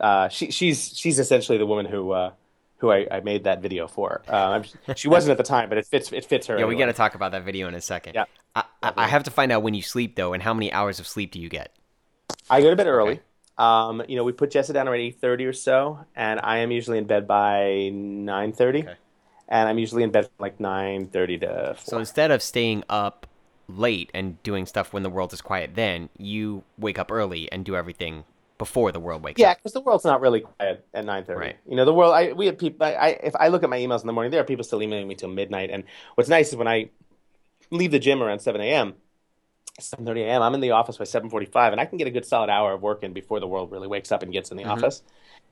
Uh, 0.00 0.28
she 0.28 0.50
she's 0.50 0.96
she's 0.96 1.18
essentially 1.18 1.58
the 1.58 1.66
woman 1.66 1.86
who 1.86 2.12
uh, 2.12 2.32
who 2.78 2.90
I, 2.90 3.06
I 3.10 3.20
made 3.20 3.44
that 3.44 3.60
video 3.60 3.86
for. 3.86 4.22
Uh, 4.26 4.62
she 4.96 5.08
wasn't 5.08 5.32
at 5.32 5.36
the 5.36 5.44
time, 5.44 5.68
but 5.68 5.78
it 5.78 5.86
fits 5.86 6.12
it 6.12 6.24
fits 6.24 6.46
her. 6.46 6.54
Yeah, 6.54 6.64
we 6.64 6.74
anyway. 6.74 6.86
got 6.86 6.86
to 6.86 6.92
talk 6.96 7.14
about 7.14 7.32
that 7.32 7.44
video 7.44 7.68
in 7.68 7.74
a 7.74 7.80
second. 7.80 8.14
Yeah. 8.14 8.24
I, 8.54 8.64
I, 8.82 8.92
I 8.96 9.06
have 9.08 9.24
to 9.24 9.30
find 9.30 9.52
out 9.52 9.62
when 9.62 9.74
you 9.74 9.82
sleep 9.82 10.16
though, 10.16 10.32
and 10.32 10.42
how 10.42 10.54
many 10.54 10.72
hours 10.72 10.98
of 11.00 11.06
sleep 11.06 11.32
do 11.32 11.40
you 11.40 11.48
get? 11.48 11.74
I 12.48 12.62
go 12.62 12.70
to 12.70 12.76
bed 12.76 12.86
early. 12.86 13.12
Okay. 13.12 13.22
Um, 13.58 14.02
you 14.08 14.14
know, 14.16 14.22
we 14.22 14.32
put 14.32 14.50
Jessa 14.50 14.72
down 14.72 14.86
around 14.86 15.00
eight 15.00 15.20
thirty 15.20 15.44
or 15.44 15.52
so, 15.52 15.98
and 16.14 16.40
I 16.40 16.58
am 16.58 16.70
usually 16.70 16.98
in 16.98 17.04
bed 17.04 17.26
by 17.26 17.90
nine 17.92 18.52
thirty, 18.52 18.82
Okay. 18.82 18.94
and 19.48 19.68
I'm 19.68 19.78
usually 19.78 20.04
in 20.04 20.10
bed 20.12 20.26
from 20.26 20.34
like 20.38 20.60
nine 20.60 21.08
thirty 21.08 21.38
to 21.38 21.74
four. 21.76 21.84
So 21.84 21.98
instead 21.98 22.30
of 22.30 22.42
staying 22.42 22.84
up 22.88 23.26
late 23.66 24.10
and 24.14 24.40
doing 24.44 24.64
stuff 24.64 24.92
when 24.92 25.02
the 25.02 25.10
world 25.10 25.32
is 25.32 25.40
quiet, 25.40 25.72
then 25.74 26.08
you 26.16 26.62
wake 26.78 26.98
up 26.98 27.10
early 27.10 27.50
and 27.50 27.64
do 27.64 27.74
everything 27.74 28.24
before 28.58 28.92
the 28.92 29.00
world 29.00 29.22
wakes 29.22 29.40
Yeah, 29.40 29.52
up. 29.52 29.58
because 29.58 29.72
the 29.72 29.80
world's 29.80 30.04
not 30.04 30.20
really 30.20 30.40
quiet 30.40 30.84
at 30.92 31.04
nine 31.04 31.24
thirty. 31.24 31.40
Right. 31.40 31.56
You 31.68 31.76
know, 31.76 31.84
the 31.84 31.94
world. 31.94 32.12
I 32.14 32.32
we 32.32 32.46
have 32.46 32.58
people. 32.58 32.86
I, 32.86 32.92
I 32.92 33.08
if 33.08 33.34
I 33.36 33.48
look 33.48 33.62
at 33.62 33.70
my 33.70 33.78
emails 33.78 34.00
in 34.00 34.06
the 34.06 34.12
morning, 34.12 34.30
there 34.32 34.40
are 34.40 34.44
people 34.44 34.64
still 34.64 34.82
emailing 34.82 35.08
me 35.08 35.14
till 35.14 35.28
midnight. 35.28 35.70
And 35.70 35.84
what's 36.16 36.28
nice 36.28 36.48
is 36.48 36.56
when 36.56 36.68
I 36.68 36.90
leave 37.70 37.90
the 37.92 37.98
gym 37.98 38.22
around 38.22 38.40
seven 38.40 38.60
a.m., 38.60 38.94
seven 39.80 40.04
thirty 40.04 40.22
a.m., 40.22 40.42
I'm 40.42 40.54
in 40.54 40.60
the 40.60 40.72
office 40.72 40.96
by 40.96 41.04
seven 41.04 41.30
forty-five, 41.30 41.72
and 41.72 41.80
I 41.80 41.84
can 41.86 41.98
get 41.98 42.08
a 42.08 42.10
good 42.10 42.26
solid 42.26 42.50
hour 42.50 42.72
of 42.72 42.82
work 42.82 43.02
in 43.02 43.12
before 43.12 43.40
the 43.40 43.46
world 43.46 43.70
really 43.70 43.86
wakes 43.88 44.10
up 44.12 44.22
and 44.22 44.32
gets 44.32 44.50
in 44.50 44.56
the 44.56 44.64
Mm-hmm. 44.64 44.72
office. 44.72 45.02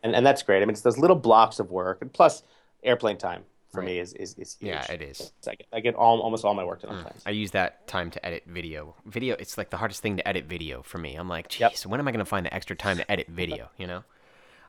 And 0.03 0.15
and 0.15 0.27
that's 0.27 0.43
great. 0.43 0.59
I 0.63 0.67
mean, 0.67 0.71
it's 0.71 0.83
those 0.83 0.99
little 0.99 1.17
blocks 1.17 1.59
of 1.59 1.71
work, 1.71 2.03
and 2.03 2.13
plus 2.13 2.43
airplane 2.83 3.17
time 3.19 3.45
for 3.73 3.81
Right. 3.81 3.87
me 3.87 3.99
is 3.99 4.13
is, 4.15 4.35
is 4.39 4.57
huge. 4.61 4.69
Yeah, 4.71 4.93
it 4.93 5.03
is. 5.03 5.33
I 5.47 5.55
get, 5.55 5.67
I 5.73 5.81
get 5.81 5.95
all, 5.95 6.21
almost 6.21 6.45
all 6.45 6.55
my 6.55 6.65
work 6.65 6.83
done 6.83 6.95
on 6.97 7.03
planes. 7.03 7.23
I 7.27 7.31
use 7.31 7.51
that 7.51 7.87
time 7.87 8.11
to 8.13 8.25
edit 8.25 8.45
video. 8.47 8.95
Video, 9.05 9.37
it's 9.39 9.59
like 9.59 9.71
the 9.71 9.77
hardest 9.77 10.01
thing 10.03 10.17
to 10.19 10.27
edit 10.29 10.45
video 10.47 10.83
for 10.83 10.99
me. 10.99 11.15
I'm 11.17 11.29
like, 11.29 11.49
geez, 11.49 11.61
Yep. 11.61 11.87
when 11.87 12.01
am 12.01 12.09
I 12.09 12.13
going 12.13 12.25
to 12.25 12.29
find 12.29 12.47
the 12.47 12.55
extra 12.55 12.77
time 12.77 12.97
to 12.99 13.11
edit 13.11 13.29
video? 13.43 13.69
You 13.77 13.87
know, 13.89 14.05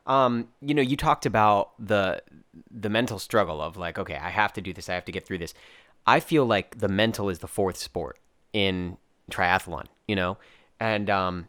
um, 0.06 0.48
you 0.60 0.74
know, 0.74 0.82
you 0.82 0.96
talked 0.96 1.26
about 1.26 1.72
the 1.78 2.22
the 2.70 2.88
mental 2.90 3.18
struggle 3.18 3.60
of 3.62 3.76
like, 3.76 3.98
okay, 3.98 4.16
I 4.16 4.30
have 4.30 4.52
to 4.54 4.60
do 4.60 4.72
this, 4.72 4.88
I 4.88 4.94
have 4.94 5.04
to 5.06 5.12
get 5.12 5.24
through 5.26 5.38
this. 5.38 5.54
I 6.06 6.20
feel 6.20 6.44
like 6.46 6.78
the 6.78 6.88
mental 6.88 7.28
is 7.28 7.38
the 7.40 7.48
fourth 7.48 7.76
sport 7.76 8.18
in 8.52 8.96
triathlon. 9.30 9.86
You 10.06 10.16
know, 10.16 10.38
and 10.80 11.08
um, 11.10 11.48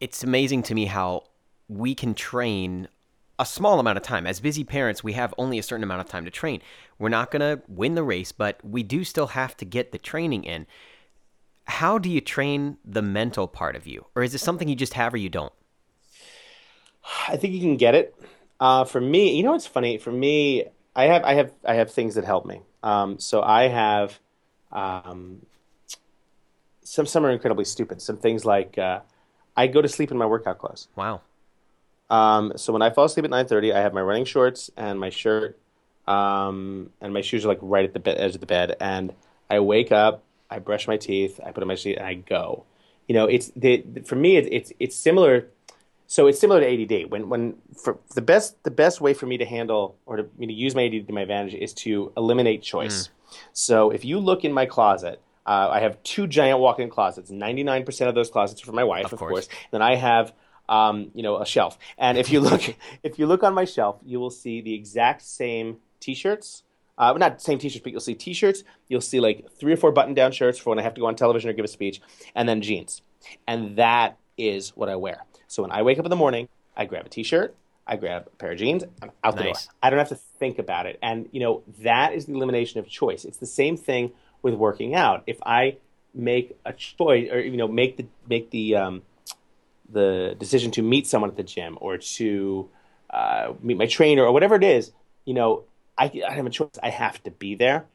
it's 0.00 0.24
amazing 0.24 0.62
to 0.64 0.74
me 0.74 0.86
how 0.86 1.24
we 1.68 1.94
can 1.94 2.14
train 2.14 2.88
a 3.40 3.46
small 3.46 3.80
amount 3.80 3.96
of 3.96 4.04
time. 4.04 4.26
As 4.26 4.38
busy 4.38 4.64
parents, 4.64 5.02
we 5.02 5.14
have 5.14 5.32
only 5.38 5.58
a 5.58 5.62
certain 5.62 5.82
amount 5.82 6.02
of 6.02 6.08
time 6.08 6.26
to 6.26 6.30
train. 6.30 6.60
We're 6.98 7.08
not 7.08 7.30
going 7.30 7.40
to 7.40 7.62
win 7.68 7.94
the 7.94 8.02
race, 8.02 8.32
but 8.32 8.62
we 8.62 8.82
do 8.82 9.02
still 9.02 9.28
have 9.28 9.56
to 9.56 9.64
get 9.64 9.92
the 9.92 9.98
training 9.98 10.44
in. 10.44 10.66
How 11.64 11.96
do 11.96 12.10
you 12.10 12.20
train 12.20 12.76
the 12.84 13.00
mental 13.00 13.48
part 13.48 13.76
of 13.76 13.86
you? 13.86 14.04
Or 14.14 14.22
is 14.22 14.34
it 14.34 14.38
something 14.38 14.68
you 14.68 14.76
just 14.76 14.92
have 14.92 15.14
or 15.14 15.16
you 15.16 15.30
don't? 15.30 15.54
I 17.28 17.38
think 17.38 17.54
you 17.54 17.60
can 17.60 17.78
get 17.78 17.94
it. 17.94 18.14
Uh, 18.60 18.84
for 18.84 19.00
me, 19.00 19.34
you 19.34 19.42
know 19.42 19.52
what's 19.52 19.66
funny? 19.66 19.96
For 19.96 20.12
me, 20.12 20.66
I 20.94 21.04
have 21.04 21.24
I 21.24 21.32
have 21.32 21.52
I 21.64 21.74
have 21.74 21.90
things 21.90 22.16
that 22.16 22.24
help 22.24 22.44
me. 22.44 22.60
Um, 22.82 23.18
so 23.18 23.40
I 23.40 23.68
have 23.68 24.20
um, 24.70 25.46
some 26.82 27.06
some 27.06 27.24
are 27.24 27.30
incredibly 27.30 27.64
stupid. 27.64 28.02
Some 28.02 28.18
things 28.18 28.44
like 28.44 28.76
uh, 28.76 29.00
I 29.56 29.66
go 29.66 29.80
to 29.80 29.88
sleep 29.88 30.10
in 30.10 30.18
my 30.18 30.26
workout 30.26 30.58
clothes. 30.58 30.88
Wow. 30.94 31.22
Um, 32.10 32.52
so 32.56 32.72
when 32.72 32.82
I 32.82 32.90
fall 32.90 33.04
asleep 33.04 33.24
at 33.24 33.30
nine 33.30 33.46
thirty, 33.46 33.72
I 33.72 33.80
have 33.80 33.94
my 33.94 34.02
running 34.02 34.24
shorts 34.24 34.70
and 34.76 34.98
my 34.98 35.10
shirt, 35.10 35.58
um, 36.06 36.90
and 37.00 37.14
my 37.14 37.20
shoes 37.20 37.44
are 37.44 37.48
like 37.48 37.58
right 37.62 37.84
at 37.84 37.92
the 37.92 38.00
bed, 38.00 38.18
edge 38.18 38.34
of 38.34 38.40
the 38.40 38.46
bed. 38.46 38.76
And 38.80 39.14
I 39.48 39.60
wake 39.60 39.92
up, 39.92 40.22
I 40.50 40.58
brush 40.58 40.88
my 40.88 40.96
teeth, 40.96 41.38
I 41.44 41.52
put 41.52 41.62
on 41.62 41.68
my 41.68 41.76
sheet, 41.76 41.96
and 41.98 42.06
I 42.06 42.14
go. 42.14 42.64
You 43.08 43.14
know, 43.14 43.26
it's 43.26 43.50
the, 43.56 43.84
for 44.04 44.16
me, 44.16 44.36
it's 44.36 44.48
it's 44.50 44.72
it's 44.80 44.96
similar. 44.96 45.48
So 46.06 46.26
it's 46.26 46.40
similar 46.40 46.60
to 46.60 46.66
ADD. 46.66 47.10
When 47.10 47.28
when 47.28 47.54
for 47.76 47.98
the 48.14 48.22
best 48.22 48.60
the 48.64 48.70
best 48.72 49.00
way 49.00 49.14
for 49.14 49.26
me 49.26 49.38
to 49.38 49.44
handle 49.44 49.96
or 50.06 50.16
to, 50.16 50.26
me 50.38 50.46
to 50.48 50.52
use 50.52 50.74
my 50.74 50.86
ADD 50.86 51.06
to 51.06 51.12
my 51.12 51.20
advantage 51.22 51.54
is 51.54 51.72
to 51.74 52.12
eliminate 52.16 52.62
choice. 52.62 53.10
So 53.52 53.90
if 53.90 54.04
you 54.04 54.18
look 54.18 54.44
in 54.44 54.52
my 54.52 54.66
closet, 54.66 55.20
uh, 55.46 55.68
I 55.70 55.78
have 55.80 56.02
two 56.02 56.26
giant 56.26 56.58
walk-in 56.58 56.90
closets. 56.90 57.30
Ninety-nine 57.30 57.84
percent 57.84 58.08
of 58.08 58.16
those 58.16 58.28
closets 58.28 58.60
are 58.62 58.66
for 58.66 58.72
my 58.72 58.82
wife, 58.82 59.06
Of 59.06 59.12
of, 59.12 59.18
course. 59.20 59.46
course. 59.46 59.48
Then 59.70 59.82
I 59.82 59.94
have, 59.94 60.32
um, 60.70 61.10
you 61.14 61.22
know, 61.22 61.38
a 61.38 61.44
shelf. 61.44 61.76
And 61.98 62.16
if 62.16 62.30
you 62.30 62.40
look, 62.40 62.62
if 63.02 63.18
you 63.18 63.26
look 63.26 63.42
on 63.42 63.52
my 63.52 63.66
shelf, 63.66 63.98
you 64.02 64.18
will 64.18 64.30
see 64.30 64.62
the 64.62 64.72
exact 64.72 65.20
same 65.20 65.78
T-shirts. 65.98 66.62
Uh, 66.96 67.12
not 67.14 67.42
same 67.42 67.58
T-shirts, 67.58 67.82
but 67.82 67.92
you'll 67.92 68.00
see 68.00 68.14
T-shirts. 68.14 68.62
You'll 68.88 69.00
see 69.00 69.20
like 69.20 69.50
three 69.58 69.72
or 69.72 69.76
four 69.76 69.90
button-down 69.92 70.32
shirts 70.32 70.58
for 70.58 70.70
when 70.70 70.78
I 70.78 70.82
have 70.82 70.94
to 70.94 71.00
go 71.00 71.06
on 71.06 71.16
television 71.16 71.50
or 71.50 71.52
give 71.52 71.64
a 71.64 71.68
speech, 71.68 72.00
and 72.34 72.48
then 72.48 72.62
jeans. 72.62 73.02
And 73.46 73.76
that 73.76 74.16
is 74.38 74.70
what 74.70 74.88
I 74.88 74.96
wear. 74.96 75.24
So 75.48 75.62
when 75.62 75.72
I 75.72 75.82
wake 75.82 75.98
up 75.98 76.06
in 76.06 76.10
the 76.10 76.16
morning, 76.16 76.48
I 76.76 76.84
grab 76.84 77.04
a 77.04 77.08
T-shirt, 77.08 77.54
I 77.86 77.96
grab 77.96 78.28
a 78.32 78.36
pair 78.36 78.52
of 78.52 78.58
jeans, 78.58 78.84
I'm 79.02 79.10
out 79.24 79.36
the 79.36 79.44
door. 79.44 79.54
I 79.82 79.90
don't 79.90 79.98
have 79.98 80.10
to 80.10 80.14
think 80.14 80.58
about 80.58 80.86
it. 80.86 80.98
And 81.02 81.28
you 81.32 81.40
know, 81.40 81.62
that 81.80 82.12
is 82.12 82.26
the 82.26 82.34
elimination 82.34 82.78
of 82.78 82.86
choice. 82.86 83.24
It's 83.24 83.38
the 83.38 83.46
same 83.46 83.76
thing 83.76 84.12
with 84.42 84.54
working 84.54 84.94
out. 84.94 85.24
If 85.26 85.38
I 85.44 85.78
make 86.14 86.56
a 86.64 86.72
choice 86.72 87.28
or 87.30 87.40
you 87.40 87.56
know, 87.56 87.68
make 87.68 87.96
the 87.96 88.06
make 88.28 88.50
the 88.50 88.76
um, 88.76 89.02
the 89.92 90.36
decision 90.38 90.70
to 90.72 90.82
meet 90.82 91.06
someone 91.06 91.30
at 91.30 91.36
the 91.36 91.42
gym 91.42 91.78
or 91.80 91.98
to 91.98 92.68
uh, 93.10 93.52
meet 93.62 93.76
my 93.76 93.86
trainer 93.86 94.24
or 94.24 94.32
whatever 94.32 94.54
it 94.54 94.64
is, 94.64 94.92
you 95.24 95.34
know, 95.34 95.64
I, 95.98 96.10
I 96.26 96.32
have 96.32 96.46
a 96.46 96.50
choice. 96.50 96.70
I 96.82 96.90
have 96.90 97.22
to 97.24 97.30
be 97.30 97.54
there. 97.54 97.86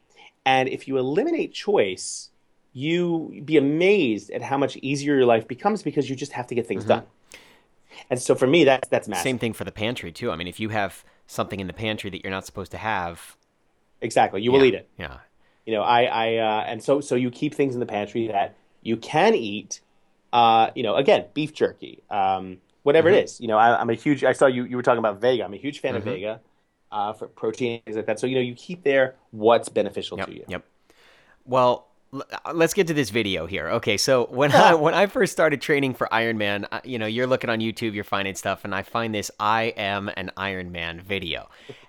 And 0.44 0.68
if 0.68 0.86
you 0.86 0.98
eliminate 0.98 1.52
choice, 1.52 2.30
you 2.72 3.42
be 3.44 3.56
amazed 3.56 4.30
at 4.30 4.42
how 4.42 4.58
much 4.58 4.76
easier 4.76 5.16
your 5.16 5.26
life 5.26 5.48
becomes 5.48 5.82
because 5.82 6.08
you 6.08 6.14
just 6.14 6.32
have 6.32 6.46
to 6.48 6.54
get 6.54 6.66
things 6.66 6.84
done. 6.84 7.04
And 8.10 8.20
so 8.20 8.34
for 8.34 8.46
me, 8.46 8.64
that's 8.64 8.88
that's 8.88 9.08
massive. 9.08 9.22
Same 9.22 9.38
thing 9.38 9.54
for 9.54 9.64
the 9.64 9.72
pantry 9.72 10.12
too. 10.12 10.30
I 10.30 10.36
mean, 10.36 10.46
if 10.46 10.60
you 10.60 10.68
have 10.68 11.02
something 11.26 11.58
in 11.58 11.66
the 11.66 11.72
pantry 11.72 12.10
that 12.10 12.22
you're 12.22 12.30
not 12.30 12.44
supposed 12.44 12.70
to 12.72 12.78
have, 12.78 13.36
Exactly. 14.00 14.42
You 14.42 14.52
will 14.52 14.64
eat 14.64 14.74
it. 14.74 14.88
Yeah. 14.98 15.18
You 15.64 15.74
know, 15.74 15.82
I, 15.82 16.04
I, 16.04 16.36
uh, 16.36 16.64
and 16.66 16.82
so, 16.82 17.00
so 17.00 17.14
you 17.14 17.30
keep 17.30 17.54
things 17.54 17.74
in 17.74 17.80
the 17.80 17.86
pantry 17.86 18.28
that 18.28 18.54
you 18.82 18.96
can 18.96 19.34
eat. 19.34 19.80
Uh, 20.32 20.70
you 20.74 20.82
know, 20.82 20.96
again, 20.96 21.26
beef 21.34 21.52
jerky, 21.54 22.02
um, 22.10 22.58
whatever 22.82 23.08
Mm-hmm. 23.08 23.18
it 23.18 23.24
is. 23.24 23.40
You 23.40 23.48
know, 23.48 23.58
I, 23.58 23.80
I'm 23.80 23.90
a 23.90 23.94
huge. 23.94 24.24
I 24.24 24.32
saw 24.32 24.46
you. 24.46 24.64
You 24.64 24.76
were 24.76 24.82
talking 24.82 24.98
about 24.98 25.20
Vega. 25.20 25.44
I'm 25.44 25.54
a 25.54 25.58
huge 25.58 25.80
fan 25.80 25.96
of 25.96 26.04
Vega 26.04 26.40
uh, 26.92 27.12
for 27.12 27.28
protein 27.28 27.80
things 27.84 27.96
like 27.96 28.06
that. 28.06 28.20
So 28.20 28.26
you 28.26 28.34
know, 28.34 28.40
you 28.42 28.54
keep 28.54 28.82
there 28.84 29.14
what's 29.30 29.68
beneficial 29.68 30.18
Yep. 30.18 30.26
to 30.28 30.34
you. 30.34 30.44
Yep. 30.48 30.64
Well, 31.44 31.86
l- 32.12 32.24
uh, 32.44 32.52
let's 32.52 32.74
get 32.74 32.86
to 32.88 32.94
this 32.94 33.10
video 33.10 33.46
here. 33.46 33.68
Okay, 33.70 33.96
so 33.96 34.26
when 34.30 34.52
I 34.52 34.74
when 34.74 34.94
I 34.94 35.06
first 35.06 35.32
started 35.32 35.60
training 35.60 35.94
for 35.94 36.08
Ironman, 36.12 36.66
uh, 36.70 36.80
you 36.84 36.98
know, 36.98 37.06
you're 37.06 37.26
looking 37.26 37.50
on 37.50 37.60
YouTube, 37.60 37.94
you're 37.94 38.04
finding 38.04 38.34
stuff, 38.34 38.64
and 38.64 38.74
I 38.74 38.82
find 38.82 39.14
this 39.14 39.30
"I 39.38 39.74
am 39.76 40.10
an 40.16 40.30
Ironman" 40.36 41.00
video. 41.02 41.48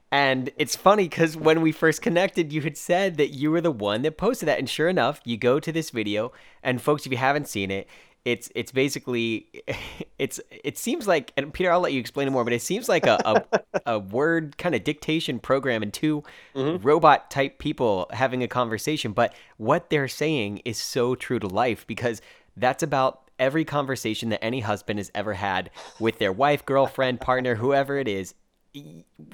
And 0.10 0.52
it's 0.58 0.74
funny 0.78 1.04
because 1.10 1.36
when 1.36 1.62
we 1.62 1.74
first 1.74 2.02
connected, 2.02 2.54
you 2.54 2.62
had 2.62 2.78
said 2.78 3.18
that 3.18 3.30
you 3.34 3.52
were 3.52 3.60
the 3.60 3.72
one 3.72 4.04
that 4.04 4.16
posted 4.16 4.48
that, 4.48 4.58
and 4.58 4.70
sure 4.70 4.88
enough, 4.88 5.20
you 5.26 5.36
go 5.36 5.60
to 5.60 5.70
this 5.70 5.90
video, 5.90 6.32
and 6.64 6.82
folks, 6.82 7.06
if 7.06 7.12
you 7.12 7.18
haven't 7.18 7.50
seen 7.50 7.72
it, 7.72 7.90
it's 8.28 8.52
it's 8.56 8.74
basically 8.74 9.48
it's 10.20 10.40
it 10.52 10.78
seems 10.78 11.08
like 11.08 11.32
and 11.38 11.54
Peter 11.54 11.72
I'll 11.72 11.80
let 11.80 11.94
you 11.94 12.00
explain 12.00 12.28
it 12.28 12.32
more 12.32 12.44
but 12.44 12.52
it 12.52 12.62
seems 12.62 12.90
like 12.90 13.08
a 13.08 13.18
a, 13.54 13.62
a 13.94 14.00
word 14.00 14.58
kind 14.58 14.76
of 14.76 14.84
dictation 14.84 15.40
program 15.40 15.82
and 15.82 15.94
2 15.94 16.24
mm-hmm. 16.54 16.86
robot 16.86 17.32
type 17.32 17.58
people 17.58 18.08
having 18.12 18.44
a 18.44 18.48
conversation 18.48 19.14
but 19.14 19.34
what 19.56 19.90
they're 19.90 20.10
saying 20.10 20.62
is 20.66 20.78
so 20.78 21.16
true 21.16 21.40
to 21.40 21.48
life 21.48 21.88
because 21.88 22.22
that's 22.58 22.84
about 22.84 23.32
every 23.40 23.64
conversation 23.64 24.28
that 24.30 24.44
any 24.44 24.60
husband 24.60 25.00
has 25.00 25.10
ever 25.16 25.34
had 25.34 25.70
with 25.98 26.20
their 26.20 26.34
wife 26.34 26.66
girlfriend 26.66 27.22
partner 27.22 27.56
whoever 27.56 27.98
it 27.98 28.10
is 28.10 28.34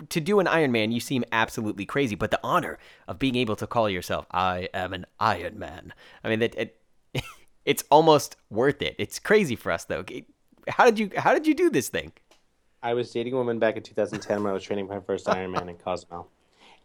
to 0.07 0.21
do 0.21 0.39
an 0.39 0.47
Iron 0.47 0.71
Man, 0.71 0.93
you 0.93 1.01
seem 1.01 1.25
absolutely 1.33 1.85
crazy. 1.85 2.15
But 2.15 2.31
the 2.31 2.39
honor 2.43 2.77
of 3.09 3.19
being 3.19 3.35
able 3.35 3.57
to 3.57 3.67
call 3.67 3.89
yourself, 3.89 4.25
I 4.31 4.69
am 4.73 4.93
an 4.93 5.05
Iron 5.19 5.59
Man. 5.59 5.93
I 6.23 6.29
mean, 6.29 6.39
that 6.39 6.55
it, 6.55 6.79
it's 7.65 7.83
almost 7.89 8.35
worth 8.49 8.81
it. 8.81 8.95
It's 8.97 9.19
crazy 9.19 9.55
for 9.55 9.71
us, 9.71 9.85
though. 9.85 10.03
How 10.67 10.85
did 10.85 10.99
you 10.99 11.11
How 11.17 11.33
did 11.33 11.47
you 11.47 11.53
do 11.53 11.69
this 11.69 11.89
thing? 11.89 12.11
I 12.81 12.93
was 12.93 13.11
dating 13.11 13.33
a 13.33 13.37
woman 13.37 13.59
back 13.59 13.77
in 13.77 13.83
2010 13.83 14.43
when 14.43 14.51
I 14.51 14.53
was 14.53 14.63
training 14.63 14.87
for 14.87 14.93
my 14.95 14.99
first 14.99 15.25
Ironman 15.27 15.69
in 15.69 15.75
Cozumel, 15.77 16.27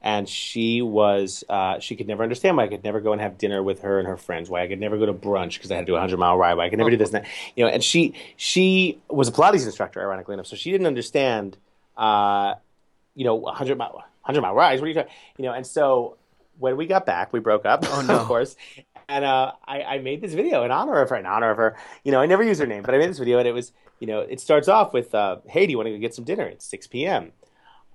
and 0.00 0.28
she 0.28 0.80
was 0.82 1.42
uh, 1.48 1.78
she 1.80 1.96
could 1.96 2.06
never 2.06 2.22
understand 2.22 2.56
why 2.56 2.64
I 2.64 2.68
could 2.68 2.84
never 2.84 3.00
go 3.00 3.12
and 3.12 3.20
have 3.20 3.36
dinner 3.38 3.62
with 3.62 3.82
her 3.82 3.98
and 3.98 4.06
her 4.06 4.16
friends. 4.16 4.48
Why 4.48 4.62
I 4.62 4.68
could 4.68 4.78
never 4.80 4.96
go 4.98 5.06
to 5.06 5.12
brunch 5.12 5.54
because 5.54 5.70
I 5.72 5.76
had 5.76 5.86
to 5.86 5.92
do 5.92 5.96
a 5.96 6.00
hundred 6.00 6.18
mile 6.18 6.36
ride. 6.36 6.54
Why 6.54 6.66
I 6.66 6.68
could 6.70 6.78
never 6.78 6.90
do 6.90 6.96
this 6.96 7.12
and 7.12 7.24
that. 7.24 7.30
You 7.56 7.64
know, 7.64 7.70
and 7.70 7.82
she 7.82 8.14
she 8.36 8.98
was 9.08 9.28
a 9.28 9.32
Pilates 9.32 9.64
instructor, 9.66 10.00
ironically 10.00 10.34
enough, 10.34 10.46
so 10.46 10.56
she 10.56 10.70
didn't 10.70 10.86
understand. 10.86 11.56
Uh, 11.96 12.54
you 13.16 13.24
know, 13.24 13.34
100 13.34 13.76
mile 13.76 13.94
100 13.94 14.40
mile 14.40 14.54
rides. 14.54 14.80
What 14.80 14.84
are 14.86 14.88
you 14.88 14.94
talking? 14.94 15.10
You 15.36 15.46
know, 15.46 15.52
and 15.52 15.66
so 15.66 16.16
when 16.60 16.76
we 16.76 16.86
got 16.86 17.04
back, 17.06 17.32
we 17.32 17.40
broke 17.40 17.66
up, 17.66 17.84
Oh, 17.88 18.00
no. 18.06 18.20
of 18.20 18.26
course. 18.28 18.54
And 19.08 19.24
uh, 19.24 19.52
I, 19.66 19.82
I 19.82 19.98
made 19.98 20.20
this 20.20 20.34
video 20.34 20.64
in 20.64 20.70
honor 20.70 21.00
of 21.00 21.08
her. 21.10 21.16
In 21.16 21.26
honor 21.26 21.50
of 21.50 21.56
her, 21.56 21.76
you 22.04 22.12
know, 22.12 22.20
I 22.20 22.26
never 22.26 22.42
use 22.42 22.58
her 22.58 22.66
name, 22.66 22.82
but 22.82 22.94
I 22.94 22.98
made 22.98 23.08
this 23.08 23.18
video, 23.18 23.38
and 23.38 23.48
it 23.48 23.52
was, 23.52 23.72
you 24.00 24.06
know, 24.06 24.20
it 24.20 24.38
starts 24.38 24.68
off 24.68 24.92
with, 24.92 25.14
uh, 25.14 25.38
"Hey, 25.46 25.64
do 25.66 25.70
you 25.70 25.78
want 25.78 25.86
to 25.86 25.92
go 25.92 25.98
get 25.98 26.14
some 26.14 26.24
dinner? 26.24 26.44
It's 26.44 26.66
6 26.66 26.86
p.m. 26.88 27.32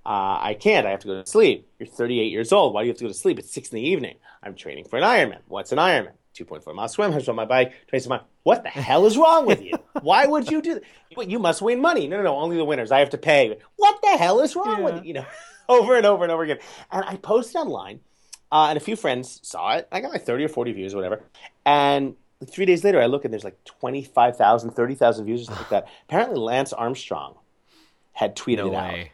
Uh, 0.06 0.38
I 0.40 0.56
can't. 0.58 0.86
I 0.86 0.90
have 0.90 1.00
to 1.00 1.06
go 1.06 1.22
to 1.22 1.26
sleep. 1.26 1.66
You're 1.78 1.86
38 1.86 2.30
years 2.30 2.52
old. 2.52 2.74
Why 2.74 2.82
do 2.82 2.86
you 2.86 2.90
have 2.90 2.98
to 2.98 3.04
go 3.04 3.08
to 3.08 3.14
sleep? 3.14 3.38
It's 3.38 3.50
six 3.50 3.70
in 3.70 3.76
the 3.76 3.88
evening. 3.88 4.16
I'm 4.42 4.54
training 4.54 4.84
for 4.84 4.98
an 4.98 5.02
Ironman. 5.02 5.38
What's 5.48 5.72
an 5.72 5.78
Ironman? 5.78 6.12
2.4 6.34 6.74
mile 6.74 6.88
swim. 6.88 7.12
I'm 7.12 7.22
on 7.26 7.36
my 7.36 7.44
bike. 7.46 7.72
Trace 7.86 8.06
mile. 8.06 8.26
What 8.42 8.64
the 8.64 8.68
hell 8.68 9.06
is 9.06 9.16
wrong 9.16 9.46
with 9.46 9.62
you? 9.62 9.72
Why 10.02 10.26
would 10.26 10.50
you 10.50 10.60
do 10.60 10.74
that? 10.74 10.82
What, 11.14 11.30
You 11.30 11.38
must 11.38 11.62
win 11.62 11.80
money. 11.80 12.06
No, 12.06 12.18
no, 12.18 12.24
no. 12.24 12.36
Only 12.36 12.56
the 12.56 12.64
winners. 12.66 12.90
I 12.92 12.98
have 12.98 13.10
to 13.10 13.18
pay. 13.18 13.56
What 13.76 14.02
the 14.02 14.18
hell 14.18 14.40
is 14.40 14.54
wrong 14.54 14.82
with 14.82 14.96
you? 14.96 15.02
You 15.04 15.14
know, 15.14 15.26
over 15.70 15.96
and 15.96 16.04
over 16.04 16.24
and 16.24 16.32
over 16.32 16.42
again. 16.42 16.58
And 16.90 17.04
I 17.06 17.16
posted 17.16 17.56
online, 17.56 18.00
uh, 18.52 18.66
and 18.68 18.76
a 18.76 18.80
few 18.80 18.96
friends 18.96 19.40
saw 19.42 19.76
it. 19.76 19.88
I 19.90 20.00
got 20.00 20.12
like 20.12 20.24
30 20.24 20.44
or 20.44 20.48
40 20.48 20.72
views 20.72 20.94
or 20.94 20.98
whatever. 20.98 21.22
And 21.66 22.16
three 22.46 22.66
days 22.66 22.84
later, 22.84 23.00
I 23.00 23.06
look 23.06 23.24
and 23.24 23.32
there's 23.32 23.44
like 23.44 23.62
25,000, 23.64 24.70
30,000 24.70 25.24
views 25.24 25.42
or 25.42 25.44
something 25.44 25.62
like 25.62 25.70
that. 25.70 25.88
Apparently, 26.08 26.38
Lance 26.38 26.72
Armstrong 26.72 27.34
had 28.12 28.36
tweeted 28.36 28.58
No 28.58 28.72
it 28.72 28.74
out 28.74 29.08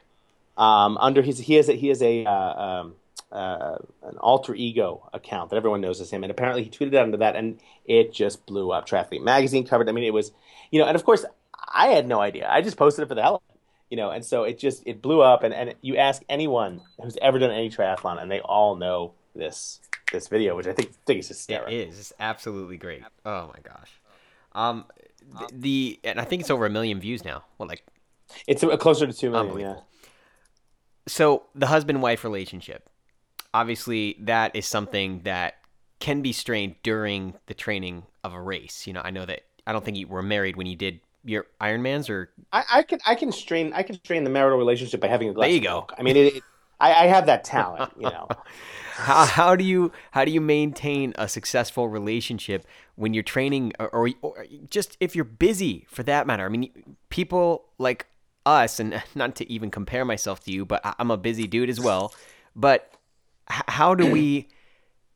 um, 0.60 0.98
under 0.98 1.22
his 1.22 1.38
he 1.38 1.54
has 1.54 1.68
a, 1.68 1.72
he 1.72 1.88
has 1.88 2.02
a 2.02 2.24
uh, 2.24 2.32
um, 2.32 2.94
uh, 3.32 3.76
an 4.02 4.18
alter 4.18 4.54
ego 4.54 5.08
account 5.12 5.50
that 5.50 5.56
everyone 5.56 5.80
knows 5.80 6.00
as 6.00 6.10
him, 6.10 6.22
and 6.22 6.30
apparently 6.30 6.62
he 6.62 6.70
tweeted 6.70 6.94
out 6.94 7.04
under 7.04 7.16
that, 7.16 7.34
and 7.34 7.58
it 7.86 8.12
just 8.12 8.44
blew 8.44 8.70
up. 8.70 8.86
Triathlete 8.86 9.22
magazine 9.22 9.66
covered. 9.66 9.88
I 9.88 9.92
mean, 9.92 10.04
it 10.04 10.12
was 10.12 10.32
you 10.70 10.78
know, 10.78 10.86
and 10.86 10.96
of 10.96 11.04
course 11.04 11.24
I 11.72 11.88
had 11.88 12.06
no 12.06 12.20
idea. 12.20 12.46
I 12.48 12.60
just 12.60 12.76
posted 12.76 13.04
it 13.04 13.08
for 13.08 13.14
the 13.14 13.22
hell 13.22 13.36
of 13.36 13.42
it, 13.48 13.60
you 13.88 13.96
know, 13.96 14.10
and 14.10 14.22
so 14.22 14.44
it 14.44 14.58
just 14.58 14.82
it 14.84 15.00
blew 15.00 15.22
up. 15.22 15.44
And 15.44 15.54
and 15.54 15.74
you 15.80 15.96
ask 15.96 16.22
anyone 16.28 16.82
who's 17.02 17.16
ever 17.22 17.38
done 17.38 17.50
any 17.50 17.70
triathlon, 17.70 18.20
and 18.20 18.30
they 18.30 18.40
all 18.40 18.76
know 18.76 19.14
this 19.34 19.80
this 20.12 20.28
video, 20.28 20.56
which 20.56 20.66
I 20.66 20.72
think 20.72 20.92
think 21.06 21.20
is 21.20 21.28
hysterical. 21.28 21.72
It 21.72 21.88
is. 21.88 21.98
It's 21.98 22.12
absolutely 22.20 22.76
great. 22.76 23.02
Oh 23.24 23.48
my 23.48 23.60
gosh. 23.62 23.90
Um, 24.52 24.86
th- 25.38 25.50
the 25.52 26.00
and 26.04 26.20
I 26.20 26.24
think 26.24 26.40
it's 26.40 26.50
over 26.50 26.66
a 26.66 26.70
million 26.70 27.00
views 27.00 27.24
now. 27.24 27.44
Well, 27.58 27.68
like 27.68 27.84
It's 28.46 28.64
closer 28.78 29.06
to 29.06 29.12
two 29.12 29.30
million. 29.30 29.60
Yeah. 29.60 29.76
So 31.06 31.44
the 31.54 31.66
husband 31.66 32.02
wife 32.02 32.24
relationship 32.24 32.88
obviously 33.52 34.16
that 34.20 34.54
is 34.54 34.66
something 34.66 35.20
that 35.24 35.56
can 35.98 36.22
be 36.22 36.32
strained 36.32 36.76
during 36.82 37.34
the 37.46 37.54
training 37.54 38.04
of 38.22 38.32
a 38.32 38.40
race 38.40 38.86
you 38.86 38.92
know 38.92 39.00
i 39.02 39.10
know 39.10 39.26
that 39.26 39.40
i 39.66 39.72
don't 39.72 39.84
think 39.84 39.96
you 39.96 40.06
were 40.06 40.22
married 40.22 40.56
when 40.56 40.66
you 40.66 40.76
did 40.76 41.00
your 41.24 41.46
ironmans 41.60 42.08
or 42.08 42.30
I, 42.52 42.64
I 42.72 42.82
can 42.82 42.98
I 43.04 43.14
can 43.14 43.30
strain 43.30 43.72
I 43.74 43.82
can 43.82 43.96
strain 43.96 44.24
the 44.24 44.30
marital 44.30 44.58
relationship 44.58 45.00
by 45.00 45.08
having 45.08 45.28
a 45.28 45.34
glass. 45.34 45.48
There 45.48 45.54
you 45.54 45.60
go. 45.60 45.86
I 45.98 46.02
mean, 46.02 46.16
it, 46.16 46.36
it, 46.36 46.42
I, 46.80 46.94
I 46.94 47.06
have 47.08 47.26
that 47.26 47.44
talent, 47.44 47.92
you 47.98 48.04
know. 48.10 48.26
How, 49.00 49.24
how 49.24 49.56
do 49.56 49.64
you 49.64 49.92
how 50.12 50.24
do 50.24 50.30
you 50.30 50.40
maintain 50.40 51.12
a 51.16 51.28
successful 51.28 51.88
relationship 51.88 52.66
when 52.96 53.14
you're 53.14 53.22
training 53.22 53.72
or, 53.78 53.88
or, 53.88 54.10
or 54.22 54.46
just 54.68 54.96
if 55.00 55.14
you're 55.16 55.24
busy 55.24 55.86
for 55.88 56.02
that 56.04 56.26
matter? 56.26 56.44
I 56.44 56.48
mean 56.48 56.96
people 57.08 57.66
like 57.78 58.06
us 58.46 58.80
and 58.80 59.02
not 59.14 59.36
to 59.36 59.52
even 59.52 59.70
compare 59.70 60.02
myself 60.02 60.42
to 60.42 60.50
you 60.50 60.64
but 60.64 60.80
i'm 60.98 61.10
a 61.10 61.16
busy 61.18 61.46
dude 61.46 61.68
as 61.68 61.78
well 61.78 62.14
but 62.56 62.90
how 63.50 63.94
do 63.94 64.10
we 64.10 64.48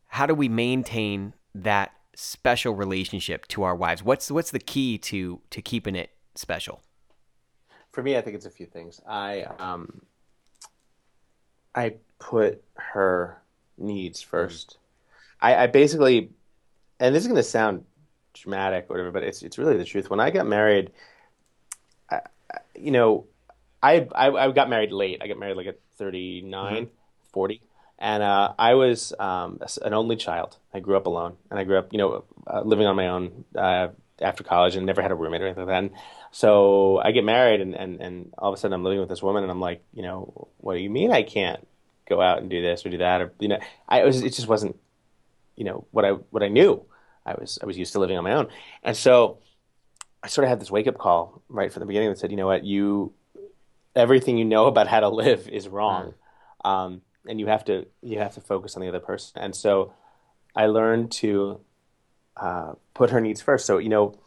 how 0.09 0.27
do 0.27 0.35
we 0.35 0.49
maintain 0.49 1.35
that 1.55 1.92
special 2.14 2.75
relationship 2.75 3.47
to 3.49 3.62
our 3.62 3.75
wives? 3.75 4.03
What's 4.03 4.31
what's 4.31 4.51
the 4.51 4.59
key 4.59 4.99
to 4.99 5.40
to 5.51 5.62
keeping 5.62 5.97
it 5.97 6.11
special? 6.35 6.83
For 7.92 8.03
me, 8.03 8.16
I 8.16 8.20
think 8.20 8.37
it's 8.37 8.47
a 8.47 8.51
few 8.51 8.66
things. 8.66 9.01
I 9.09 9.42
um, 9.59 10.03
I 11.75 11.94
put 12.18 12.62
her 12.75 13.42
needs 13.79 14.23
first. 14.23 14.79
I, 15.41 15.65
I 15.65 15.67
basically, 15.67 16.31
and 17.01 17.15
this 17.15 17.23
is 17.23 17.29
going 17.29 17.37
to 17.37 17.43
sound 17.43 17.85
dramatic 18.33 18.87
or 18.89 18.95
whatever, 18.95 19.11
but 19.11 19.23
it's 19.23 19.43
it's 19.43 19.59
really 19.59 19.77
the 19.77 19.85
truth. 19.85 20.11
When 20.11 20.21
I 20.21 20.31
got 20.31 20.47
married, 20.47 20.91
I, 22.11 22.21
you 22.75 22.91
know, 22.91 23.27
I, 23.83 24.09
I 24.15 24.31
I 24.31 24.51
got 24.53 24.69
married 24.69 24.93
late. 24.93 25.21
I 25.23 25.29
got 25.29 25.39
married 25.39 25.57
like 25.57 25.67
at 25.67 25.79
39, 25.97 26.89
40. 27.33 27.63
And 27.99 28.23
uh, 28.23 28.53
I 28.59 28.75
was 28.75 29.13
um, 29.19 29.61
an 29.83 29.95
only 29.95 30.17
child. 30.17 30.57
I 30.73 30.81
grew 30.81 30.97
up 30.97 31.07
alone, 31.07 31.37
and 31.51 31.59
I 31.59 31.65
grew 31.65 31.79
up, 31.79 31.93
you 31.93 31.99
know, 31.99 32.25
uh, 32.47 32.63
living 32.63 32.87
on 32.87 32.97
my 32.97 33.09
own 33.09 33.45
uh, 33.57 33.89
after 34.21 34.43
college, 34.43 34.75
and 34.77 34.85
never 34.85 35.01
had 35.01 35.13
a 35.13 35.15
roommate 35.15 35.43
or 35.43 35.47
anything 35.47 35.67
like 35.67 35.73
that. 35.73 35.79
And 35.79 35.91
so 36.33 36.99
I 36.99 37.13
get 37.13 37.25
married, 37.25 37.61
and, 37.61 37.75
and, 37.75 38.01
and 38.01 38.35
all 38.37 38.53
of 38.53 38.59
a 38.59 38.61
sudden 38.61 38.75
I'm 38.75 38.83
living 38.83 38.99
with 38.99 39.09
this 39.09 39.23
woman, 39.23 39.45
and 39.45 39.51
I'm 39.51 39.61
like, 39.61 39.83
you 39.93 40.03
know, 40.03 40.49
what 40.59 40.75
do 40.75 40.81
you 40.81 40.91
mean 40.91 41.13
I 41.13 41.23
can't 41.23 41.67
go 42.09 42.21
out 42.21 42.38
and 42.38 42.51
do 42.51 42.62
this 42.62 42.85
or 42.85 42.90
do 42.90 42.99
that, 42.99 43.21
or 43.21 43.33
you 43.38 43.49
know, 43.49 43.59
I 43.88 44.01
it 44.01 44.05
was 44.05 44.23
it 44.23 44.33
just 44.35 44.49
wasn't, 44.49 44.77
you 45.57 45.64
know, 45.64 45.87
what 45.90 46.05
I 46.05 46.11
what 46.11 46.43
I 46.43 46.49
knew. 46.49 46.85
I 47.27 47.35
was 47.35 47.59
I 47.62 47.67
was 47.67 47.79
used 47.79 47.93
to 47.93 47.99
living 47.99 48.19
on 48.19 48.25
my 48.25 48.33
own, 48.33 48.49
and 48.83 48.97
so 48.97 49.38
I 50.23 50.29
sort 50.29 50.45
of 50.45 50.49
had 50.51 50.61
this 50.61 50.71
wake 50.71 50.87
up 50.87 50.99
call 50.99 51.43
right 51.49 51.73
from 51.73 51.81
the 51.81 51.87
beginning 51.87 52.11
that 52.11 52.19
said, 52.19 52.31
you 52.31 52.37
know 52.37 52.47
what, 52.47 52.64
you 52.64 53.12
everything 53.97 54.37
you 54.38 54.45
know 54.45 54.67
about 54.67 54.88
how 54.88 55.01
to 55.01 55.09
live 55.09 55.49
is 55.49 55.69
wrong, 55.69 56.14
um, 56.64 57.03
and 57.27 57.40
you 57.40 57.47
have 57.47 57.64
to 57.67 57.87
you 58.03 58.19
have 58.19 58.35
to 58.35 58.40
focus 58.40 58.77
on 58.77 58.83
the 58.83 58.88
other 58.88 59.01
person. 59.01 59.40
And 59.40 59.55
so 59.55 59.95
I 60.55 60.67
learned 60.67 61.12
to 61.12 61.61
uh, 62.37 62.73
put 62.95 63.11
her 63.11 63.21
needs 63.21 63.40
first. 63.40 63.67
So 63.67 63.79
you 63.79 63.88
know, 63.88 64.19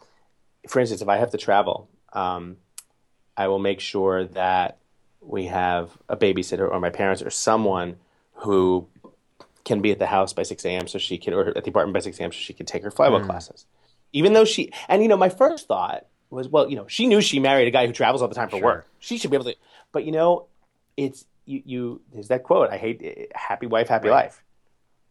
for 0.68 0.80
instance, 0.80 1.02
if 1.02 1.08
I 1.08 1.18
have 1.18 1.30
to 1.30 1.38
travel, 1.38 1.88
um, 2.12 2.56
I 3.36 3.48
will 3.48 3.58
make 3.58 3.80
sure 3.80 4.24
that 4.24 4.78
we 5.28 5.46
have 5.46 5.96
a 6.08 6.16
babysitter 6.16 6.70
or 6.70 6.80
my 6.80 6.90
parents 6.90 7.22
or 7.22 7.30
someone 7.30 7.96
who 8.34 8.88
can 9.64 9.82
be 9.82 9.92
at 9.92 9.98
the 9.98 10.06
house 10.06 10.32
by 10.32 10.42
6 10.42 10.64
a.m. 10.64 10.88
so 10.88 10.98
she 10.98 11.18
can, 11.18 11.34
or 11.34 11.48
at 11.56 11.64
the 11.64 11.70
apartment 11.70 11.92
by 11.92 12.00
6 12.00 12.18
a.m. 12.18 12.32
so 12.32 12.38
she 12.38 12.54
can 12.54 12.64
take 12.64 12.82
her 12.82 12.90
flywheel 12.90 13.20
hmm. 13.20 13.26
classes. 13.26 13.66
Even 14.12 14.32
though 14.32 14.46
she, 14.46 14.72
and 14.88 15.02
you 15.02 15.08
know, 15.08 15.16
my 15.16 15.28
first 15.28 15.68
thought 15.68 16.06
was, 16.30 16.48
well, 16.48 16.68
you 16.70 16.76
know, 16.76 16.86
she 16.88 17.06
knew 17.06 17.20
she 17.20 17.40
married 17.40 17.68
a 17.68 17.70
guy 17.70 17.86
who 17.86 17.92
travels 17.92 18.22
all 18.22 18.28
the 18.28 18.34
time 18.34 18.48
for 18.48 18.56
Sure. 18.56 18.64
work. 18.64 18.86
She 18.98 19.18
should 19.18 19.30
be 19.30 19.36
able 19.36 19.44
to, 19.44 19.56
but 19.92 20.04
you 20.04 20.12
know, 20.12 20.46
it's, 20.96 21.26
you, 21.44 21.62
you, 21.64 22.00
there's 22.12 22.28
that 22.28 22.42
quote, 22.42 22.70
I 22.70 22.78
hate, 22.78 23.30
happy 23.34 23.66
wife, 23.66 23.88
happy 23.88 24.08
Right. 24.08 24.24
life. 24.24 24.42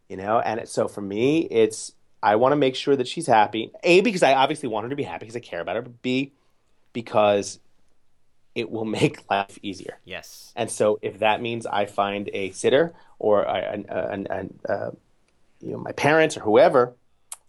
You 0.09 0.17
know, 0.17 0.39
and 0.39 0.61
it, 0.61 0.69
so 0.69 0.87
for 0.87 1.01
me, 1.01 1.41
it's, 1.41 1.93
I 2.23 2.37
want 2.37 2.53
to 2.53 2.55
make 2.55 2.75
sure 2.75 2.95
that 2.95 3.07
she's 3.07 3.27
happy. 3.27 3.71
A, 3.83 4.01
because 4.01 4.23
I 4.23 4.33
obviously 4.33 4.69
want 4.69 4.85
her 4.85 4.89
to 4.89 4.95
be 4.95 5.03
happy 5.03 5.25
because 5.25 5.35
I 5.35 5.41
care 5.41 5.61
about 5.61 5.75
her, 5.75 5.83
but 5.83 6.01
B, 6.01 6.33
because 6.93 7.59
it 8.57 8.69
will 8.69 8.85
make 8.99 9.29
life 9.29 9.57
easier. 9.61 9.99
Yes. 10.03 10.51
And 10.55 10.69
so 10.69 10.99
if 11.01 11.19
that 11.19 11.41
means 11.41 11.65
I 11.65 11.85
find 11.85 12.29
a 12.33 12.51
sitter 12.51 12.93
or 13.19 13.43
a, 13.43 13.83
a, 13.89 13.95
a, 13.95 14.25
a, 14.29 14.73
a 14.73 14.91
you 15.61 15.71
know 15.71 15.77
my 15.79 15.91
parents 15.93 16.37
or 16.37 16.41
whoever 16.41 16.95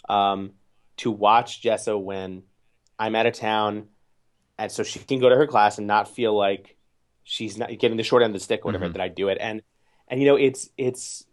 um, 0.09 0.53
to 0.99 1.11
watch 1.11 1.63
Jessa 1.63 2.01
when 2.01 2.43
I'm 2.99 3.15
out 3.15 3.27
of 3.27 3.35
town, 3.35 3.89
and 4.59 4.71
so 4.73 4.83
she 4.83 4.99
can 5.01 5.19
go 5.21 5.29
to 5.29 5.37
her 5.37 5.47
class 5.47 5.79
and 5.79 5.87
not 5.87 6.09
feel 6.15 6.35
like 6.37 6.77
she's 7.25 7.57
not 7.59 7.69
getting 7.79 7.97
the 7.97 8.03
short 8.03 8.23
end 8.23 8.35
of 8.35 8.41
the 8.41 8.45
stick 8.45 8.65
or 8.65 8.69
whatever 8.69 8.89
Mhm. 8.89 8.93
that 8.95 9.03
I 9.03 9.09
do 9.09 9.29
it. 9.29 9.39
And 9.41 9.63
and 10.09 10.21
you 10.21 10.27
know 10.27 10.37
it's 10.37 10.71
it's 10.77 11.25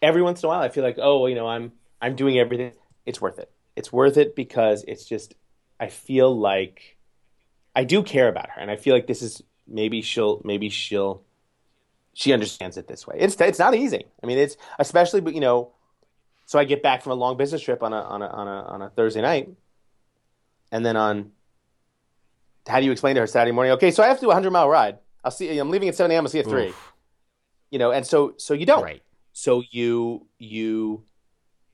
every 0.00 0.22
once 0.22 0.42
in 0.42 0.46
a 0.46 0.48
while 0.50 0.60
I 0.60 0.68
feel 0.68 0.84
like 0.84 0.98
oh 1.00 1.26
you 1.26 1.34
know 1.34 1.46
I'm 1.46 1.72
I'm 2.00 2.16
doing 2.16 2.38
everything. 2.38 2.72
It's 3.06 3.20
worth 3.20 3.38
it. 3.38 3.50
It's 3.76 3.92
worth 3.92 4.16
it 4.16 4.34
because 4.36 4.84
it's 4.86 5.04
just 5.04 5.34
I 5.80 5.88
feel 5.88 6.36
like 6.36 6.96
I 7.74 7.84
do 7.84 8.02
care 8.02 8.28
about 8.28 8.50
her, 8.50 8.60
and 8.60 8.70
I 8.70 8.76
feel 8.76 8.94
like 8.94 9.06
this 9.06 9.22
is 9.22 9.42
maybe 9.66 10.02
she'll 10.02 10.40
maybe 10.44 10.68
she'll 10.68 11.22
she 12.14 12.32
understands 12.32 12.76
it 12.76 12.86
this 12.86 13.06
way. 13.06 13.16
It's 13.18 13.40
it's 13.40 13.58
not 13.58 13.74
easy. 13.74 14.04
I 14.22 14.26
mean, 14.26 14.38
it's 14.38 14.56
especially 14.78 15.20
but 15.20 15.34
you 15.34 15.40
know, 15.40 15.72
so 16.46 16.58
I 16.58 16.64
get 16.64 16.82
back 16.82 17.02
from 17.02 17.12
a 17.12 17.14
long 17.14 17.36
business 17.36 17.62
trip 17.62 17.82
on 17.82 17.92
a 17.92 18.00
on 18.00 18.22
a 18.22 18.26
on 18.26 18.48
a 18.48 18.62
on 18.64 18.82
a 18.82 18.90
Thursday 18.90 19.22
night, 19.22 19.50
and 20.70 20.84
then 20.84 20.96
on 20.96 21.32
how 22.66 22.78
do 22.78 22.86
you 22.86 22.92
explain 22.92 23.14
to 23.14 23.20
her 23.22 23.26
Saturday 23.26 23.52
morning? 23.52 23.72
Okay, 23.74 23.90
so 23.90 24.02
I 24.02 24.08
have 24.08 24.18
to 24.18 24.26
do 24.26 24.30
a 24.30 24.34
hundred 24.34 24.50
mile 24.50 24.68
ride. 24.68 24.98
I'll 25.24 25.30
see. 25.30 25.58
I'm 25.58 25.70
leaving 25.70 25.88
at 25.88 25.94
seven 25.94 26.10
a.m. 26.10 26.24
I'll 26.24 26.30
see 26.30 26.38
you 26.38 26.44
at 26.44 26.50
three. 26.50 26.68
Oof. 26.68 26.92
You 27.70 27.78
know, 27.78 27.90
and 27.90 28.06
so 28.06 28.34
so 28.36 28.54
you 28.54 28.66
don't. 28.66 28.82
Right. 28.82 29.02
So 29.32 29.62
you 29.70 30.26
you 30.38 31.04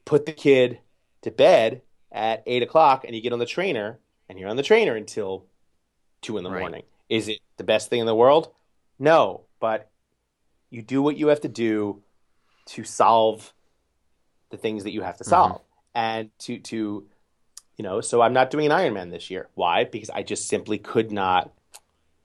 put 0.04 0.26
the 0.26 0.32
kid 0.32 0.78
to 1.22 1.30
bed 1.30 1.82
at 2.12 2.42
eight 2.46 2.62
o'clock, 2.62 3.04
and 3.04 3.14
you 3.16 3.20
get 3.20 3.32
on 3.32 3.38
the 3.38 3.46
trainer, 3.46 3.98
and 4.28 4.38
you're 4.38 4.48
on 4.48 4.56
the 4.56 4.62
trainer 4.62 4.94
until 4.94 5.46
two 6.20 6.38
in 6.38 6.44
the 6.44 6.50
Right. 6.50 6.60
morning. 6.60 6.82
Is 7.08 7.28
it 7.28 7.40
the 7.56 7.64
best 7.64 7.88
thing 7.88 8.00
in 8.00 8.06
the 8.06 8.14
world? 8.14 8.52
No, 8.98 9.44
but 9.60 9.90
you 10.70 10.82
do 10.82 11.00
what 11.02 11.16
you 11.16 11.28
have 11.28 11.40
to 11.42 11.48
do 11.48 12.02
to 12.66 12.84
solve 12.84 13.52
the 14.50 14.56
things 14.56 14.84
that 14.84 14.92
you 14.92 15.02
have 15.02 15.16
to 15.18 15.24
mm-hmm. 15.24 15.30
solve, 15.30 15.62
and 15.94 16.30
to 16.40 16.58
to 16.58 17.06
you 17.76 17.82
know. 17.82 18.00
So 18.00 18.20
I'm 18.20 18.32
not 18.32 18.50
doing 18.50 18.66
an 18.66 18.72
Ironman 18.72 19.10
this 19.10 19.30
year. 19.30 19.48
Why? 19.54 19.84
Because 19.84 20.10
I 20.10 20.22
just 20.22 20.48
simply 20.48 20.78
could 20.78 21.12
not 21.12 21.52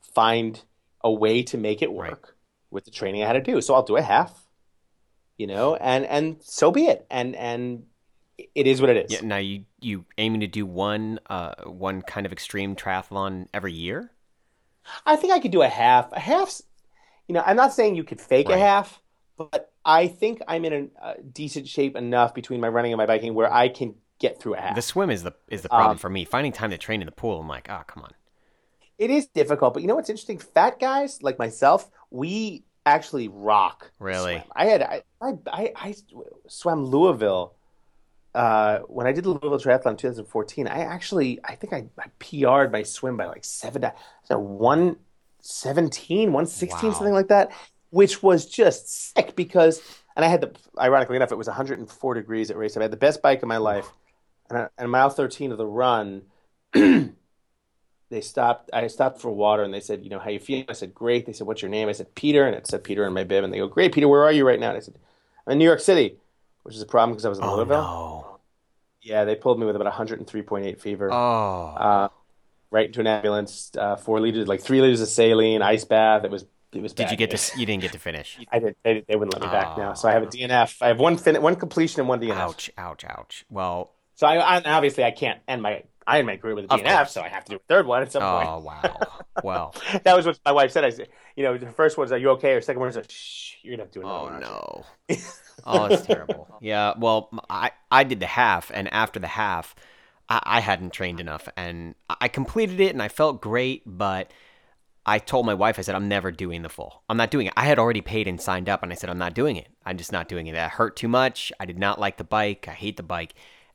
find 0.01 0.61
a 1.01 1.11
way 1.11 1.43
to 1.43 1.57
make 1.57 1.81
it 1.81 1.91
work 1.91 2.09
Right. 2.09 2.33
with 2.71 2.85
the 2.85 2.91
training 2.91 3.23
I 3.23 3.27
had 3.27 3.33
to 3.33 3.41
do. 3.41 3.61
So 3.61 3.73
I'll 3.73 3.83
do 3.83 3.97
a 3.97 4.01
half 4.01 4.43
you 5.37 5.47
know, 5.47 5.75
and 5.75 6.05
and 6.05 6.37
so 6.41 6.71
be 6.71 6.85
it. 6.85 7.05
And 7.09 7.35
and 7.35 7.83
it 8.55 8.67
is 8.67 8.81
what 8.81 8.89
it 8.89 9.05
is. 9.05 9.11
Yeah. 9.11 9.21
Now 9.27 9.37
you 9.37 9.65
you 9.81 10.05
aiming 10.17 10.41
to 10.41 10.47
do 10.47 10.65
one 10.65 11.19
uh 11.29 11.55
one 11.65 12.01
kind 12.01 12.25
of 12.25 12.31
extreme 12.31 12.75
triathlon 12.75 13.47
every 13.53 13.73
year? 13.73 14.11
I 15.05 15.15
think 15.15 15.33
I 15.33 15.39
could 15.39 15.51
do 15.51 15.61
a 15.61 15.67
half. 15.69 16.11
A 16.11 16.19
half's, 16.19 16.61
you 17.27 17.33
know, 17.33 17.43
I'm 17.45 17.55
not 17.55 17.73
saying 17.73 17.95
you 17.95 18.03
could 18.03 18.19
fake 18.21 18.49
Right. 18.49 18.57
a 18.57 18.61
half, 18.61 19.01
but 19.37 19.71
I 19.85 20.07
think 20.07 20.41
I'm 20.47 20.65
in 20.65 20.73
a, 20.73 21.05
uh 21.05 21.13
decent 21.31 21.67
shape 21.67 21.95
enough 21.95 22.33
between 22.33 22.59
my 22.59 22.67
running 22.67 22.91
and 22.91 22.97
my 22.97 23.05
biking 23.05 23.33
where 23.33 23.51
I 23.51 23.69
can 23.69 23.95
get 24.19 24.39
through 24.39 24.55
a 24.55 24.59
half. 24.61 24.75
The 24.75 24.81
swim 24.81 25.09
is 25.09 25.23
the 25.23 25.33
is 25.49 25.61
the 25.61 25.69
problem 25.69 25.91
Um, 25.91 25.97
for 25.97 26.09
me. 26.09 26.25
Finding 26.25 26.51
time 26.51 26.71
to 26.71 26.77
train 26.77 27.01
in 27.01 27.05
the 27.05 27.11
pool, 27.11 27.39
I'm 27.41 27.47
like, 27.47 27.69
oh 27.69 27.81
come 27.87 28.03
on. 28.03 28.11
It 28.97 29.09
is 29.09 29.25
difficult, 29.27 29.73
but 29.73 29.81
you 29.81 29.87
know 29.87 29.95
what's 29.95 30.09
interesting? 30.09 30.37
Fat 30.37 30.79
guys 30.79 31.21
like 31.23 31.39
myself, 31.39 31.89
we 32.11 32.63
actually 32.85 33.27
rock. 33.27 33.91
Really? 33.99 34.35
swim. 34.35 34.43
I 34.55 34.65
had 34.65 34.81
I 34.81 35.03
I 35.21 35.33
I, 35.51 35.71
I 35.75 35.95
swam 36.47 36.85
Louisville. 36.85 37.55
Uh, 38.33 38.79
when 38.87 39.05
I 39.05 39.11
did 39.11 39.23
the 39.25 39.29
Louisville 39.29 39.59
Triathlon 39.59 39.91
in 39.91 39.97
2014, 39.97 40.67
I 40.67 40.79
actually 40.79 41.39
I 41.43 41.55
think 41.55 41.73
I, 41.73 41.85
I 41.99 42.07
PR'd 42.19 42.71
my 42.71 42.83
swim 42.83 43.15
by 43.17 43.27
like 43.27 43.45
seven, 43.45 43.85
so 44.23 44.39
117, 44.39 46.31
116, 46.33 46.89
Wow. 46.89 46.93
something 46.93 47.13
like 47.13 47.27
that, 47.27 47.51
which 47.91 48.23
was 48.23 48.45
just 48.47 49.13
sick 49.15 49.35
because, 49.35 49.81
and 50.15 50.25
I 50.25 50.27
had 50.29 50.41
the, 50.41 50.51
ironically 50.79 51.15
enough, 51.15 51.31
it 51.31 51.37
was 51.37 51.47
104 51.47 52.13
degrees 52.15 52.49
at 52.49 52.57
race. 52.57 52.75
I 52.75 52.81
had 52.81 52.91
the 52.91 52.97
best 52.97 53.21
bike 53.21 53.43
of 53.43 53.47
my 53.47 53.57
life, 53.57 53.87
and, 54.49 54.57
I, 54.59 54.67
and 54.79 54.89
mile 54.89 55.09
13 55.11 55.51
of 55.51 55.57
the 55.59 55.67
run, 55.67 56.23
they 56.73 58.21
stopped. 58.21 58.69
I 58.73 58.87
stopped 58.87 59.21
for 59.21 59.31
water, 59.31 59.63
and 59.63 59.73
they 59.73 59.79
said, 59.79 60.03
"You 60.03 60.09
know, 60.09 60.19
how 60.19 60.29
you 60.31 60.39
feeling?" 60.39 60.65
I 60.69 60.73
said, 60.73 60.93
"Great." 60.93 61.25
They 61.25 61.33
said, 61.33 61.47
"What's 61.47 61.61
your 61.61 61.69
name?" 61.71 61.87
I 61.89 61.93
said, 61.93 62.13
"Peter," 62.15 62.45
and 62.45 62.55
it 62.55 62.67
said 62.67 62.83
Peter 62.83 63.05
in 63.05 63.13
my 63.13 63.23
bib, 63.23 63.43
and 63.43 63.53
they 63.53 63.57
go, 63.59 63.67
"Great, 63.67 63.93
Peter. 63.93 64.07
Where 64.07 64.23
are 64.23 64.31
you 64.31 64.45
right 64.47 64.59
now?" 64.59 64.69
And 64.69 64.77
I 64.77 64.81
said, 64.81 64.95
"I'm 65.45 65.53
in 65.53 65.57
New 65.59 65.65
York 65.65 65.79
City," 65.79 66.17
which 66.63 66.75
is 66.75 66.81
a 66.81 66.85
problem 66.85 67.11
because 67.11 67.25
I 67.25 67.29
was 67.29 67.37
in 67.37 67.43
Oh 67.43 67.55
Louisville. 67.57 67.77
no. 67.81 68.39
Yeah, 69.01 69.25
they 69.25 69.35
pulled 69.35 69.59
me 69.59 69.65
with 69.65 69.75
about 69.75 69.91
103.8 69.93 70.79
fever, 70.79 71.11
Oh. 71.11 71.75
uh, 71.77 72.07
right 72.71 72.85
into 72.87 73.01
an 73.01 73.07
ambulance. 73.07 73.71
Uh, 73.77 73.95
four 73.97 74.19
liters, 74.21 74.47
like 74.47 74.61
three 74.61 74.79
liters 74.81 75.01
of 75.01 75.07
saline, 75.09 75.61
ice 75.61 75.83
bath. 75.85 76.23
It 76.23 76.31
was. 76.31 76.45
It 76.71 76.81
was. 76.81 76.93
Did 76.93 77.11
you 77.11 77.17
get 77.17 77.29
news. 77.31 77.49
to? 77.51 77.59
You 77.59 77.65
didn't 77.65 77.81
get 77.83 77.91
to 77.91 77.99
finish. 77.99 78.39
I 78.51 78.59
did. 78.59 78.75
They, 78.83 79.03
they 79.07 79.15
wouldn't 79.15 79.33
let 79.33 79.41
me 79.43 79.47
back 79.49 79.73
Oh. 79.77 79.81
now, 79.81 79.93
so 79.93 80.07
I 80.07 80.13
have 80.13 80.23
a 80.23 80.27
DNF. 80.27 80.81
I 80.81 80.87
have 80.87 80.99
one 80.99 81.17
fin- 81.17 81.41
one 81.41 81.55
completion 81.57 81.99
and 81.99 82.07
one 82.09 82.19
DNF. 82.21 82.31
Ouch! 82.37 82.71
Ouch! 82.77 83.03
Ouch! 83.07 83.45
Well. 83.49 83.91
So 84.15 84.25
I, 84.27 84.35
I 84.37 84.61
obviously 84.63 85.03
I 85.03 85.11
can't 85.11 85.39
end 85.47 85.61
my 85.61 85.83
Ironman 86.07 86.39
career 86.41 86.55
with 86.55 86.65
a 86.65 86.67
DNF, 86.69 87.09
so 87.09 87.21
I 87.21 87.27
have 87.29 87.43
to 87.45 87.51
do 87.51 87.55
a 87.57 87.59
third 87.67 87.85
one 87.85 88.01
at 88.03 88.11
some 88.11 88.21
point. 88.23 88.47
Oh 88.49 88.59
wow. 88.59 88.97
Well. 89.43 89.75
that 90.03 90.15
was 90.15 90.25
what 90.27 90.39
my 90.45 90.51
wife 90.53 90.71
said. 90.71 90.83
I 90.85 90.91
said, 90.91 91.09
you 91.35 91.43
know, 91.43 91.57
the 91.57 91.71
first 91.71 91.97
one 91.97 92.05
was, 92.05 92.11
"Are 92.11 92.17
you 92.17 92.29
okay?" 92.31 92.53
Or 92.53 92.61
second 92.61 92.79
one 92.79 92.93
was, 92.93 93.05
"Shh, 93.09 93.55
you're 93.63 93.73
gonna 93.75 93.83
have 93.83 93.91
to 93.91 93.99
do 93.99 94.05
another 94.05 94.19
Oh 94.19 94.31
one." 94.31 94.39
no. 94.39 94.85
oh, 95.65 95.85
it's 95.85 96.05
terrible. 96.05 96.47
Yeah. 96.61 96.93
Well, 96.97 97.29
I 97.49 97.71
I 97.91 98.03
did 98.03 98.19
the 98.19 98.25
half, 98.25 98.71
and 98.73 98.91
after 98.93 99.19
the 99.19 99.27
half, 99.27 99.75
I, 100.29 100.41
I 100.43 100.59
hadn't 100.59 100.93
trained 100.93 101.19
enough, 101.19 101.49
and 101.57 101.95
I 102.09 102.27
completed 102.27 102.79
it, 102.79 102.93
and 102.93 103.01
I 103.01 103.09
felt 103.09 103.41
great, 103.41 103.83
but. 103.85 104.31
I 105.05 105.19
told 105.19 105.45
my 105.45 105.53
wife, 105.53 105.77
I 105.77 105.81
said, 105.81 105.95
I'm 105.95 106.07
never 106.07 106.31
doing 106.31 106.61
the 106.61 106.69
full. 106.69 107.03
I'm 107.09 107.17
not 107.17 107.29
doing 107.29 107.47
it. 107.47 107.53
I 107.57 107.65
had 107.65 107.77
already 107.77 107.99
paid 107.99 108.25
and 108.25 108.39
signed 108.39 108.69
up, 108.69 108.83
and 108.83 108.89
I 108.89 108.95
said, 108.95 109.09
I'm 109.09 109.17
not 109.17 109.33
doing 109.33 109.57
it. 109.57 109.67
I'm 109.85 109.97
just 109.97 110.13
not 110.13 110.29
doing 110.29 110.47
it. 110.47 110.53
That 110.53 110.71
hurt 110.71 110.95
too 110.95 111.09
much. 111.09 111.51
I 111.59 111.65
did 111.65 111.77
not 111.77 111.99
like 111.99 112.15
the 112.15 112.23
bike. 112.23 112.67
I 112.69 112.71
hate 112.71 112.95
the 112.95 113.03
bike. 113.03 113.33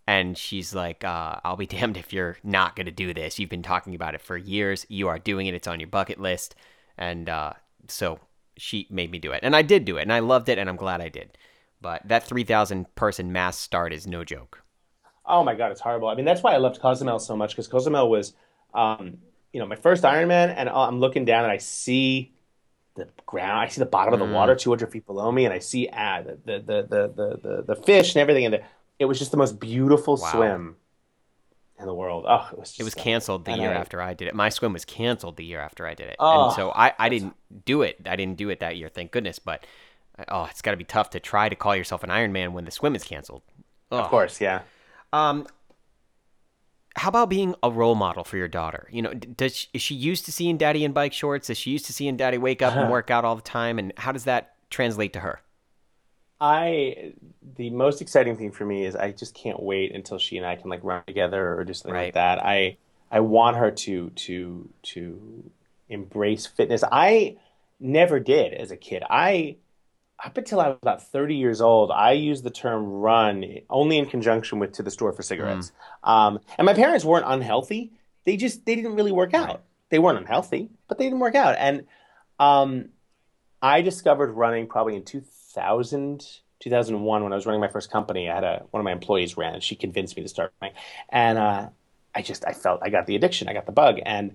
And 0.09 0.39
she's 0.39 0.75
like, 0.75 1.05
uh, 1.05 1.37
I'll 1.45 1.59
be 1.59 1.67
damned 1.77 1.99
if 1.99 2.15
you're 2.15 2.39
not 2.43 2.75
going 2.75 2.87
to 2.87 2.93
do 2.93 3.13
this. 3.13 3.39
You've 3.39 3.51
been 3.51 3.63
talking 3.63 3.95
about 3.95 4.15
it 4.15 4.23
for 4.23 4.39
years. 4.39 4.87
You 4.89 5.09
are 5.09 5.19
doing 5.19 5.47
it. 5.47 5.55
It's 5.55 5.69
on 5.69 5.81
your 5.81 5.89
bucket 5.89 6.19
list. 6.19 6.55
And 6.97 7.29
uh, 7.29 7.53
so 7.89 8.19
she 8.57 8.87
made 8.89 9.11
me 9.11 9.19
do 9.19 9.33
it. 9.33 9.41
And 9.43 9.55
I 9.55 9.61
did 9.61 9.85
do 9.85 9.99
it. 9.99 10.03
And 10.03 10.13
I 10.13 10.21
loved 10.21 10.49
it. 10.49 10.57
And 10.57 10.67
I'm 10.67 10.77
glad 10.77 11.03
I 11.03 11.11
did. 11.11 11.37
But 11.81 12.07
that 12.09 12.25
3,000 12.25 12.95
person 12.95 13.33
mass 13.33 13.57
start 13.59 13.93
is 13.93 14.07
no 14.07 14.25
joke. 14.25 14.63
Oh 15.25 15.45
my 15.45 15.55
god, 15.55 15.71
it's 15.73 15.81
horrible. 15.81 16.09
I 16.09 16.15
mean, 16.15 16.25
that's 16.25 16.43
why 16.43 16.55
I 16.55 16.57
loved 16.57 16.81
Cozumel 16.81 17.19
so 17.19 17.37
much 17.37 17.51
because 17.51 17.69
Cozumel 17.69 18.09
was, 18.11 18.33
um, 18.75 19.19
you 19.53 19.61
know, 19.61 19.67
my 19.67 19.77
first 19.77 20.03
Ironman, 20.03 20.53
and 20.57 20.69
I'm 20.69 21.01
looking 21.01 21.25
down 21.25 21.45
and 21.45 21.53
I 21.53 21.59
see 21.59 22.33
the 22.95 23.09
ground, 23.27 23.61
I 23.61 23.69
see 23.69 23.79
the 23.81 23.87
bottom 23.87 24.13
of 24.15 24.19
the 24.21 24.27
Mm. 24.27 24.33
water 24.35 24.57
200 24.57 24.91
feet 24.91 25.07
below 25.07 25.31
me, 25.31 25.45
and 25.45 25.55
I 25.55 25.61
see 25.61 25.89
ah, 25.93 26.23
the, 26.23 26.39
the, 26.45 26.59
the, 26.89 27.13
the, 27.43 27.63
the, 27.67 27.77
fish 27.77 28.15
and 28.15 28.21
everything, 28.21 28.47
and 28.47 28.61
it 28.99 29.05
was 29.05 29.19
just 29.21 29.31
the 29.31 29.37
most 29.37 29.61
beautiful 29.61 30.17
Wow. 30.17 30.33
swim 30.33 30.77
in 31.79 31.87
the 31.87 31.95
world. 31.95 32.25
Oh, 32.27 32.49
it 32.53 32.59
was. 32.59 32.71
Just 32.71 32.81
It 32.81 32.85
was 32.85 32.95
so- 32.95 33.03
canceled 33.03 33.45
the 33.45 33.53
year 33.53 33.71
I- 33.71 33.75
after 33.75 34.03
I 34.03 34.15
did 34.15 34.27
it. 34.27 34.35
My 34.35 34.49
swim 34.49 34.73
was 34.73 34.85
canceled 34.85 35.37
the 35.37 35.45
year 35.45 35.61
after 35.61 35.87
I 35.87 35.95
did 35.95 36.09
it. 36.09 36.17
Oh, 36.19 36.47
and 36.47 36.55
so 36.55 36.71
I, 36.73 36.93
I 36.99 37.09
didn't 37.09 37.37
do 37.65 37.83
it. 37.83 38.01
I 38.07 38.17
didn't 38.17 38.37
do 38.37 38.49
it 38.49 38.59
that 38.61 38.77
year, 38.77 38.89
thank 38.89 39.13
goodness. 39.13 39.39
But 39.39 39.65
oh, 40.29 40.45
it's 40.51 40.63
got 40.63 40.73
to 40.73 40.77
be 40.77 40.85
tough 40.85 41.11
to 41.11 41.21
try 41.21 41.49
to 41.49 41.55
call 41.57 41.77
yourself 41.77 42.03
an 42.03 42.11
Ironman 42.11 42.53
when 42.53 42.65
the 42.65 42.71
swim 42.71 42.95
is 42.95 43.05
canceled. 43.05 43.43
Of 43.91 44.09
course, 44.09 44.41
yeah. 44.41 44.63
Um, 45.13 45.47
how 46.97 47.09
about 47.09 47.29
being 47.31 47.55
a 47.63 47.71
role 47.71 47.95
model 47.95 48.25
for 48.25 48.37
your 48.37 48.49
daughter? 48.49 48.89
You 48.91 49.03
know, 49.03 49.15
does 49.15 49.55
she, 49.57 49.69
is 49.73 49.83
she 49.83 49.95
used 49.95 50.25
to 50.27 50.33
seeing 50.33 50.57
daddy 50.59 50.85
in 50.85 50.93
bike 50.93 51.13
shorts? 51.13 51.49
Is 51.49 51.57
she 51.57 51.71
used 51.71 51.87
to 51.87 51.93
seeing 51.93 52.17
daddy 52.17 52.39
wake 52.39 52.61
up 52.61 52.75
and 52.75 52.91
work 52.97 53.11
out 53.11 53.25
all 53.25 53.37
the 53.37 53.43
time? 53.43 53.79
And 53.79 53.93
how 53.97 54.13
does 54.13 54.25
that 54.25 54.55
translate 54.71 55.13
to 55.15 55.21
her? 55.21 55.41
I 56.41 57.13
the 57.57 57.71
most 57.71 58.01
exciting 58.01 58.37
thing 58.37 58.53
for 58.53 58.65
me 58.65 58.85
is 58.85 58.95
I 58.95 59.11
just 59.11 59.35
can't 59.35 59.61
wait 59.61 59.93
until 59.95 60.19
she 60.19 60.37
and 60.37 60.47
I 60.47 60.55
can 60.57 60.71
like 60.71 60.81
run 60.85 61.03
together 61.07 61.55
or 61.59 61.65
do 61.65 61.75
something 61.75 61.93
Right. 61.95 62.07
like 62.07 62.15
that. 62.15 62.45
I 62.45 62.77
I 63.11 63.21
want 63.21 63.57
her 63.57 63.71
to 63.71 64.11
to 64.11 64.69
to 64.83 65.51
embrace 65.89 66.47
fitness. 66.47 66.85
I 66.91 67.37
never 67.81 68.21
did 68.21 68.53
as 68.55 68.71
a 68.71 68.77
kid. 68.77 69.03
I 69.09 69.57
up 70.25 70.37
until 70.37 70.61
I 70.61 70.69
was 70.69 70.79
about 70.83 71.03
30 71.03 71.37
years 71.37 71.61
old, 71.61 71.91
I 71.91 72.13
used 72.13 72.43
the 72.43 72.51
term 72.51 72.85
run 72.85 73.45
only 73.71 73.99
in 73.99 74.07
conjunction 74.07 74.59
with 74.59 74.73
to 74.73 74.83
the 74.83 74.91
store 74.91 75.13
for 75.13 75.23
cigarettes. 75.23 75.71
Um, 76.03 76.41
and 76.57 76.67
my 76.67 76.75
parents 76.75 77.05
weren't 77.05 77.25
unhealthy. 77.27 77.93
They 78.25 78.37
just 78.37 78.67
they 78.67 78.75
didn't 78.75 78.97
really 78.97 79.13
work 79.13 79.33
out. 79.33 79.63
They 79.91 79.99
weren't 79.99 80.19
unhealthy, 80.19 80.71
but 80.89 80.99
they 80.99 81.05
didn't 81.05 81.21
work 81.21 81.35
out. 81.35 81.57
And 81.59 81.87
um, 82.39 82.89
I 83.63 83.81
discovered 83.81 84.33
running 84.33 84.67
probably 84.67 84.97
in 84.97 85.05
2000, 85.05 86.27
2001 86.61 87.23
when 87.23 87.33
I 87.33 87.37
was 87.37 87.47
running 87.47 87.61
my 87.61 87.69
first 87.69 87.91
company. 87.91 88.29
I 88.29 88.35
had 88.35 88.45
a 88.45 88.67
one 88.71 88.81
of 88.81 88.85
my 88.85 88.93
employees 88.93 89.37
ran, 89.37 89.55
and 89.55 89.63
she 89.63 89.77
convinced 89.77 90.17
me 90.17 90.25
to 90.25 90.29
start 90.29 90.53
running. 90.61 90.77
And 91.11 91.39
uh, 91.39 91.69
I 92.15 92.23
just 92.23 92.45
I 92.45 92.53
felt 92.53 92.81
I 92.83 92.91
got 92.91 93.07
the 93.07 93.15
addiction, 93.15 93.49
I 93.49 93.53
got 93.53 93.67
the 93.67 93.73
bug, 93.73 93.99
and 94.05 94.35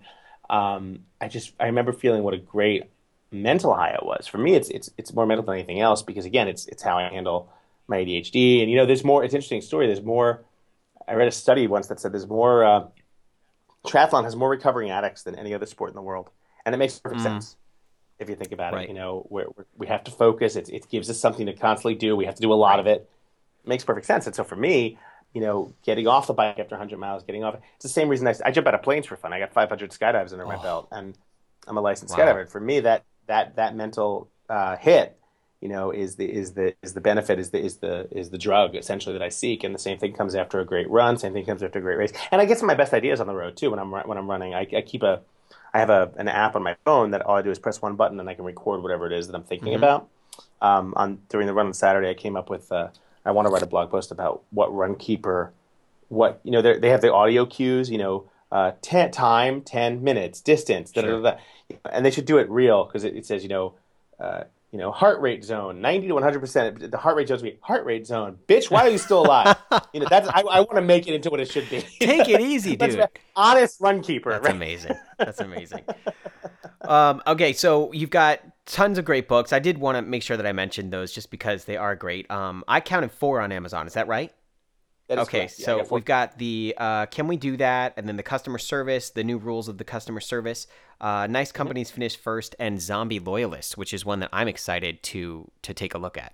um, 0.50 1.00
I 1.20 1.28
just 1.28 1.54
I 1.60 1.66
remember 1.66 1.92
feeling 1.92 2.24
what 2.24 2.34
a 2.34 2.38
great 2.38 2.90
mental 3.34 3.74
high 3.74 3.92
it 3.92 4.06
was. 4.06 4.28
For 4.28 4.38
me, 4.38 4.56
it's 4.56 4.70
it's 4.70 4.90
it's 4.98 5.14
more 5.14 5.26
mental 5.26 5.46
than 5.46 5.56
anything 5.56 5.80
else 5.82 6.02
because 6.04 6.26
again, 6.26 6.48
it's 6.48 6.66
it's 6.68 6.84
how 6.84 6.98
I 6.98 7.10
handle 7.10 7.52
my 7.88 7.98
ADHD. 7.98 8.62
And 8.62 8.70
you 8.72 8.78
know, 8.78 8.86
there's 8.86 9.04
more. 9.04 9.24
It's 9.24 9.34
an 9.34 9.38
interesting 9.38 9.62
story. 9.62 9.88
There's 9.88 10.02
more. 10.04 10.44
I 11.08 11.14
read 11.16 11.28
a 11.28 11.32
study 11.32 11.68
once 11.68 11.88
that 11.88 12.00
said 12.00 12.14
there's 12.14 12.28
more. 12.28 12.64
Uh, 12.64 12.86
triathlon 13.86 14.24
has 14.24 14.36
more 14.36 14.50
recovering 14.50 14.90
addicts 14.90 15.24
than 15.24 15.36
any 15.36 15.54
other 15.54 15.66
sport 15.66 15.90
in 15.90 15.96
the 15.96 16.02
world. 16.02 16.30
and 16.66 16.74
it 16.74 16.78
makes 16.78 16.98
perfect 16.98 17.20
Mm. 17.20 17.24
sense 17.26 17.58
if 18.20 18.30
you 18.30 18.36
think 18.36 18.54
about 18.54 18.72
Right. 18.74 18.84
it. 18.86 18.88
You 18.88 18.96
know, 18.96 19.28
we're, 19.30 19.48
we're, 19.58 19.66
we 19.76 19.88
have 19.88 20.02
to 20.06 20.12
focus. 20.12 20.56
It, 20.56 20.70
it 20.70 20.88
gives 20.88 21.10
us 21.10 21.20
something 21.20 21.46
to 21.48 21.52
constantly 21.52 21.96
do. 21.96 22.16
We 22.16 22.24
have 22.24 22.36
to 22.36 22.42
do 22.42 22.54
a 22.54 22.56
lot 22.56 22.80
of 22.80 22.88
it. 22.88 23.10
It 23.66 23.68
makes 23.68 23.84
perfect 23.84 24.06
sense. 24.06 24.26
And 24.28 24.34
so 24.34 24.46
for 24.46 24.56
me, 24.56 24.98
you 25.34 25.42
know, 25.42 25.74
getting 25.84 26.08
off 26.08 26.28
the 26.28 26.34
bike 26.34 26.58
after 26.60 26.76
100 26.76 26.98
miles, 27.00 27.24
getting 27.24 27.44
off, 27.44 27.56
it's 27.76 27.84
the 27.84 27.90
same 27.90 28.08
reason 28.08 28.28
I, 28.28 28.36
I 28.46 28.52
jump 28.52 28.68
out 28.68 28.76
of 28.76 28.82
planes 28.82 29.08
for 29.08 29.18
fun. 29.18 29.34
I 29.34 29.40
got 29.40 29.52
500 29.52 29.92
skydives 29.92 30.32
under 30.32 30.46
my 30.46 30.56
Oh. 30.56 30.62
belt, 30.62 30.88
and 30.94 31.18
I'm 31.68 31.76
a 31.76 31.82
licensed 31.82 32.18
Wow. 32.18 32.24
skydiver. 32.26 32.40
And 32.44 32.50
for 32.50 32.62
me, 32.62 32.80
that 32.80 33.04
that 33.28 33.56
that 33.56 33.76
mental 33.76 34.30
uh, 34.50 34.76
hit, 34.78 35.18
you 35.62 35.70
know, 35.70 35.92
is 35.92 36.16
the 36.16 36.32
is 36.32 36.54
the 36.54 36.76
is 36.82 36.94
the 36.94 37.02
benefit 37.02 37.40
is 37.40 37.50
the 37.52 37.60
is 37.60 37.78
the 37.78 38.08
is 38.12 38.30
the 38.30 38.38
drug 38.38 38.76
essentially 38.76 39.14
that 39.14 39.24
I 39.24 39.30
seek. 39.30 39.64
And 39.64 39.74
the 39.74 39.80
same 39.80 39.98
thing 39.98 40.14
comes 40.14 40.36
after 40.36 40.60
a 40.60 40.66
great 40.66 40.90
run. 40.90 41.18
Same 41.18 41.34
thing 41.34 41.46
comes 41.46 41.64
after 41.64 41.80
a 41.80 41.82
great 41.82 41.98
race. 41.98 42.14
And 42.32 42.42
I 42.42 42.46
get 42.46 42.58
some 42.58 42.70
of 42.70 42.76
my 42.76 42.82
best 42.82 42.94
ideas 42.94 43.20
on 43.20 43.28
the 43.28 43.36
road 43.36 43.58
too 43.58 43.72
when 43.72 43.80
I'm 43.80 43.92
when 43.92 44.18
I'm 44.18 44.30
running. 44.30 44.54
I, 44.54 44.68
I 44.76 44.82
keep 44.82 45.04
a 45.04 45.22
I 45.74 45.80
have 45.80 45.90
a 45.90 46.12
an 46.18 46.28
app 46.28 46.56
on 46.56 46.64
my 46.64 46.76
phone 46.86 47.12
that 47.12 47.22
all 47.22 47.36
I 47.36 47.42
do 47.42 47.52
is 47.52 47.60
press 47.60 47.82
one 47.82 47.96
button 47.96 48.20
and 48.20 48.30
I 48.30 48.34
can 48.34 48.46
record 48.46 48.84
whatever 48.84 49.08
it 49.08 49.14
is 49.14 49.28
that 49.28 49.36
I'm 49.36 49.44
thinking 49.44 49.74
about. 49.76 50.10
Um, 50.62 50.94
on 50.96 51.20
during 51.30 51.48
the 51.48 51.54
run 51.54 51.68
on 51.68 51.74
Saturday, 51.74 52.10
I 52.10 52.14
came 52.14 52.36
up 52.36 52.50
with 52.50 52.72
uh, 52.72 52.90
I 53.26 53.32
want 53.32 53.48
to 53.48 53.54
write 53.54 53.64
a 53.64 53.68
blog 53.68 53.90
post 53.90 54.12
about 54.12 54.44
what 54.52 54.70
Runkeeper, 54.70 55.50
what 56.10 56.40
you 56.44 56.52
know 56.52 56.62
they 56.62 56.90
have 56.90 57.02
the 57.02 57.14
audio 57.14 57.46
cues, 57.46 57.90
you 57.90 57.98
know, 57.98 58.30
uh, 58.54 58.72
ten, 58.84 59.10
time, 59.10 59.62
ten 59.62 60.04
minutes, 60.04 60.40
distance, 60.40 60.92
da, 60.92 61.02
da, 61.02 61.08
da, 61.08 61.22
da. 61.22 61.38
and 61.92 62.06
they 62.06 62.12
should 62.12 62.26
do 62.26 62.38
it 62.38 62.48
real 62.50 62.86
because 62.86 63.04
it, 63.04 63.16
it 63.16 63.26
says 63.26 63.44
you 63.44 63.50
know. 63.50 63.74
Uh, 64.20 64.44
you 64.72 64.80
know, 64.80 64.92
heart 64.92 65.22
rate 65.22 65.44
zone, 65.44 65.82
ninety 65.82 66.08
to 66.08 66.16
one 66.16 66.24
hundred 66.24 66.40
percent. 66.40 66.90
The 66.90 66.98
heart 66.98 67.16
rate 67.16 67.28
zone 67.28 67.42
be 67.44 67.60
heart 67.62 67.86
rate 67.86 68.08
zone. 68.08 68.40
Bitch, 68.48 68.72
why 68.72 68.88
are 68.88 68.90
you 68.90 68.98
still 68.98 69.22
alive? 69.22 69.56
you 69.94 70.00
know, 70.00 70.08
that's 70.10 70.28
I, 70.28 70.42
I 70.42 70.60
want 70.62 70.78
to 70.78 70.82
make 70.82 71.08
it 71.08 71.14
into 71.14 71.30
what 71.30 71.40
it 71.40 71.52
should 71.52 71.70
be. 71.70 71.82
Take 72.00 72.28
it 72.28 72.42
easy, 72.42 72.76
dude. 72.78 73.08
honest 73.36 73.80
Runkeeper. 73.80 74.32
That's 74.32 74.46
right? 74.46 74.56
amazing. 74.56 74.96
That's 75.20 75.40
amazing. 75.40 75.84
um, 76.82 77.22
okay, 77.28 77.54
so 77.54 77.92
you've 77.94 78.10
got 78.10 78.40
tons 78.66 78.98
of 78.98 79.06
great 79.06 79.28
books. 79.28 79.54
I 79.54 79.60
did 79.60 79.78
want 79.78 79.96
to 79.98 80.02
make 80.02 80.24
sure 80.24 80.38
that 80.38 80.48
I 80.48 80.54
mentioned 80.54 80.92
those 80.92 81.12
just 81.12 81.30
because 81.30 81.66
they 81.66 81.78
are 81.78 81.96
great. 81.96 82.30
Um, 82.32 82.64
I 82.68 82.80
counted 82.80 83.12
four 83.12 83.42
on 83.42 83.52
Amazon. 83.52 83.86
Is 83.86 83.94
that 83.94 84.08
right? 84.08 84.34
Okay, 85.20 85.40
correct. 85.40 85.60
Yeah, 85.60 85.66
so 85.66 85.78
got 85.78 85.92
we've 85.92 86.06
got 86.06 86.38
the 86.38 86.76
uh, 86.78 87.06
Can 87.08 87.28
We 87.28 87.38
Do 87.38 87.58
That? 87.58 87.94
And 87.98 88.08
then 88.08 88.18
the 88.18 88.24
customer 88.24 88.58
service, 88.58 89.10
the 89.10 89.24
new 89.24 89.38
rules 89.38 89.68
of 89.68 89.78
the 89.78 89.84
customer 89.84 90.20
service. 90.20 90.68
Uh, 91.02 91.28
nice 91.28 91.52
companies 91.52 91.92
finish 91.92 92.16
first, 92.16 92.56
and 92.60 92.82
Zombie 92.82 93.20
Loyalists, 93.20 93.76
which 93.76 93.94
is 93.94 94.06
one 94.06 94.20
that 94.20 94.30
I'm 94.32 94.48
excited 94.48 95.04
to 95.04 95.50
to 95.64 95.74
take 95.74 95.94
a 95.94 95.98
look 95.98 96.18
at. 96.18 96.34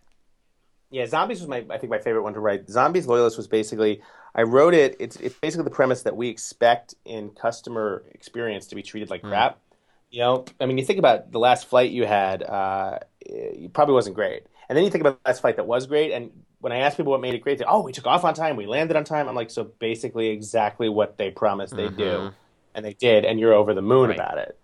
Yeah, 0.91 1.05
Zombies 1.05 1.39
was 1.39 1.47
my 1.47 1.65
I 1.69 1.77
think 1.77 1.89
my 1.89 1.99
favorite 1.99 2.23
one 2.23 2.33
to 2.33 2.39
write. 2.39 2.69
Zombies 2.69 3.07
Loyalist 3.07 3.37
was 3.37 3.47
basically 3.47 4.01
I 4.35 4.43
wrote 4.43 4.73
it. 4.73 4.95
It's 4.99 5.15
it's 5.17 5.35
basically 5.35 5.65
the 5.65 5.71
premise 5.71 6.03
that 6.03 6.15
we 6.15 6.29
expect 6.29 6.95
in 7.05 7.29
customer 7.31 8.03
experience 8.11 8.67
to 8.67 8.75
be 8.75 8.83
treated 8.83 9.09
like 9.09 9.21
crap. 9.21 9.59
You 10.11 10.21
know, 10.21 10.45
I 10.59 10.65
mean, 10.65 10.77
you 10.77 10.85
think 10.85 10.97
about 10.97 11.31
the 11.31 11.39
last 11.39 11.67
flight 11.67 11.91
you 11.91 12.05
had, 12.05 12.41
uh, 12.41 12.97
it 13.21 13.73
probably 13.73 13.93
wasn't 13.93 14.15
great, 14.15 14.43
and 14.67 14.75
then 14.75 14.83
you 14.83 14.89
think 14.89 15.01
about 15.01 15.23
the 15.23 15.29
last 15.29 15.41
flight 15.41 15.57
that 15.57 15.67
was 15.67 15.85
great. 15.85 16.11
And 16.11 16.31
when 16.59 16.73
I 16.73 16.79
ask 16.79 16.97
people 16.97 17.11
what 17.11 17.21
made 17.21 17.33
it 17.33 17.41
great, 17.41 17.57
they 17.57 17.65
oh, 17.65 17.81
we 17.81 17.91
took 17.91 18.05
off 18.05 18.23
on 18.23 18.33
time, 18.33 18.55
we 18.55 18.65
landed 18.65 18.97
on 18.97 19.03
time. 19.03 19.27
I'm 19.27 19.35
like, 19.35 19.49
so 19.49 19.63
basically 19.63 20.27
exactly 20.27 20.89
what 20.89 21.17
they 21.17 21.31
promised 21.31 21.75
they 21.75 21.89
do, 21.89 22.03
mm-hmm. 22.03 22.35
and 22.75 22.85
they 22.85 22.93
did, 22.93 23.25
and 23.25 23.39
you're 23.39 23.53
over 23.53 23.73
the 23.73 23.81
moon 23.81 24.09
Right. 24.09 24.19
about 24.19 24.37
it. 24.37 24.57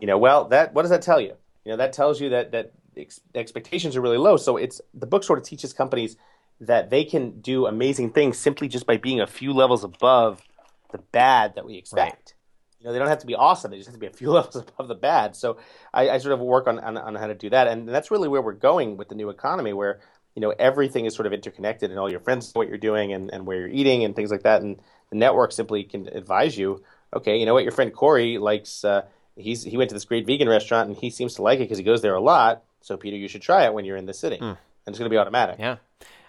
You 0.00 0.06
know, 0.06 0.18
well, 0.18 0.46
that 0.46 0.74
what 0.74 0.82
does 0.82 0.90
that 0.90 1.02
tell 1.02 1.20
you? 1.20 1.34
You 1.64 1.72
know, 1.72 1.76
that 1.76 1.92
tells 1.92 2.20
you 2.20 2.30
that 2.30 2.52
that 2.52 2.72
ex- 2.96 3.20
expectations 3.34 3.96
are 3.96 4.00
really 4.00 4.18
low. 4.18 4.36
So 4.36 4.56
it's 4.56 4.80
the 4.94 5.06
book 5.06 5.24
sort 5.24 5.38
of 5.38 5.44
teaches 5.44 5.72
companies 5.72 6.16
that 6.60 6.90
they 6.90 7.04
can 7.04 7.40
do 7.40 7.66
amazing 7.66 8.10
things 8.10 8.36
simply 8.36 8.66
just 8.68 8.86
by 8.86 8.96
being 8.96 9.20
a 9.20 9.26
few 9.26 9.52
levels 9.52 9.84
above 9.84 10.42
the 10.90 10.98
bad 10.98 11.54
that 11.54 11.64
we 11.64 11.76
expect. 11.76 12.34
You 12.80 12.86
know, 12.86 12.92
they 12.92 12.98
don't 12.98 13.08
have 13.08 13.18
to 13.20 13.26
be 13.26 13.34
awesome; 13.34 13.70
they 13.70 13.76
just 13.76 13.88
have 13.88 13.94
to 13.94 14.00
be 14.00 14.06
a 14.06 14.12
few 14.12 14.30
levels 14.32 14.56
above 14.56 14.88
the 14.88 14.96
bad. 14.96 15.36
So 15.36 15.58
I, 15.94 16.10
I 16.10 16.18
sort 16.18 16.32
of 16.32 16.40
work 16.40 16.66
on, 16.66 16.80
on 16.80 16.96
on 16.96 17.14
how 17.14 17.28
to 17.28 17.34
do 17.34 17.50
that, 17.50 17.68
and 17.68 17.88
that's 17.88 18.10
really 18.10 18.28
where 18.28 18.42
we're 18.42 18.54
going 18.54 18.96
with 18.96 19.08
the 19.08 19.14
new 19.14 19.30
economy, 19.30 19.72
where 19.72 20.00
you 20.34 20.42
know 20.42 20.54
everything 20.58 21.04
is 21.04 21.14
sort 21.14 21.26
of 21.26 21.32
interconnected, 21.32 21.90
and 21.90 21.98
all 21.98 22.10
your 22.10 22.20
friends 22.20 22.54
know 22.54 22.60
what 22.60 22.68
you're 22.68 22.78
doing 22.78 23.12
and, 23.12 23.30
and 23.32 23.46
where 23.46 23.58
you're 23.58 23.68
eating 23.68 24.04
and 24.04 24.14
things 24.14 24.30
like 24.30 24.42
that, 24.42 24.62
and 24.62 24.78
the 25.10 25.16
network 25.16 25.52
simply 25.52 25.84
can 25.84 26.08
advise 26.08 26.56
you. 26.56 26.82
Okay, 27.14 27.38
you 27.38 27.46
know 27.46 27.54
what, 27.54 27.62
your 27.62 27.72
friend 27.72 27.92
Corey 27.92 28.38
likes. 28.38 28.84
Uh, 28.84 29.02
he's 29.36 29.62
he 29.62 29.76
went 29.76 29.90
to 29.90 29.94
this 29.94 30.04
great 30.04 30.26
vegan 30.26 30.48
restaurant, 30.48 30.88
and 30.88 30.96
he 30.96 31.10
seems 31.10 31.34
to 31.34 31.42
like 31.42 31.58
it 31.58 31.64
because 31.64 31.78
he 31.78 31.84
goes 31.84 32.02
there 32.02 32.14
a 32.14 32.20
lot. 32.20 32.62
So 32.80 32.96
Peter, 32.96 33.16
you 33.16 33.28
should 33.28 33.42
try 33.42 33.64
it 33.64 33.74
when 33.74 33.84
you're 33.84 33.96
in 33.96 34.06
the 34.06 34.14
city, 34.14 34.38
and 34.40 34.56
it's 34.86 34.98
going 34.98 35.10
to 35.10 35.14
be 35.14 35.18
automatic. 35.18 35.56
Yeah. 35.58 35.76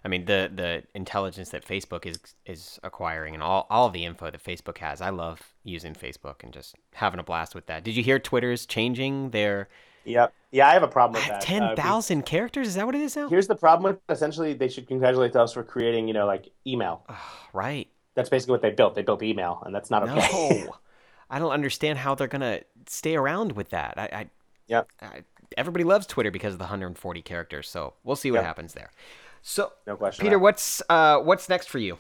I 0.04 0.08
mean 0.08 0.26
the 0.26 0.50
the 0.54 0.84
intelligence 0.94 1.50
that 1.50 1.66
Facebook 1.66 2.06
is 2.06 2.20
is 2.46 2.80
acquiring 2.84 3.34
and 3.34 3.44
all, 3.44 3.68
all 3.70 3.90
the 3.90 4.06
info 4.06 4.32
that 4.32 4.44
Facebook 4.44 4.78
has. 4.78 5.02
I 5.02 5.10
love 5.10 5.54
using 5.64 5.94
Facebook 5.94 6.44
and 6.44 6.54
just 6.54 6.76
having 6.94 7.20
a 7.20 7.24
blast 7.24 7.54
with 7.54 7.66
that. 7.68 7.84
Did 7.84 7.96
you 7.96 8.04
hear 8.04 8.20
Twitter's 8.20 8.66
changing 8.66 9.32
their 9.32 9.68
Yep. 10.06 10.34
Yeah, 10.52 10.68
I 10.68 10.74
have 10.74 10.84
a 10.84 10.88
problem 10.88 11.22
with 11.22 11.28
that. 11.28 11.38
Uh, 11.44 11.46
ten 11.46 11.76
thousand 11.76 12.26
characters? 12.26 12.68
Is 12.70 12.76
that 12.76 12.86
what 12.86 12.96
it 12.96 13.02
is 13.02 13.16
now? 13.16 13.30
Here's 13.30 13.48
the 13.48 13.56
problem 13.56 13.92
with 13.92 14.02
essentially 14.10 14.54
they 14.54 14.68
should 14.68 14.88
congratulate 14.88 15.36
us 15.36 15.54
for 15.54 15.64
creating, 15.64 16.08
you 16.08 16.14
know, 16.14 16.26
like 16.26 16.50
email. 16.66 17.06
Right. 17.54 17.88
That's 18.16 18.30
basically 18.30 18.54
what 18.54 18.62
they 18.62 18.72
built. 18.72 18.96
They 18.96 19.04
built 19.04 19.22
email, 19.22 19.62
and 19.66 19.74
that's 19.74 19.90
not 19.92 20.04
okay. 20.10 20.64
No. 20.66 20.76
I 21.30 21.38
don't 21.38 21.52
understand 21.52 22.00
how 22.00 22.16
they're 22.16 22.28
gonna 22.28 22.62
stay 22.88 23.16
around 23.16 23.52
with 23.52 23.70
that. 23.70 23.94
I, 23.98 24.04
I, 24.12 24.30
Yep. 24.68 24.88
I 25.02 25.24
everybody 25.58 25.84
loves 25.84 26.06
Twitter 26.08 26.32
because 26.32 26.54
of 26.54 26.60
the 26.60 26.64
140 26.64 27.22
characters. 27.22 27.70
So 27.70 27.94
we'll 28.04 28.16
see 28.16 28.32
what 28.32 28.38
Yep. 28.38 28.46
happens 28.46 28.74
there. 28.74 28.92
So 29.42 29.74
No 29.88 29.96
question. 29.96 30.24
Peter, 30.24 30.40
what's 30.40 30.82
uh 30.90 31.20
what's 31.20 31.48
next 31.50 31.68
for 31.70 31.78
you? 31.80 31.98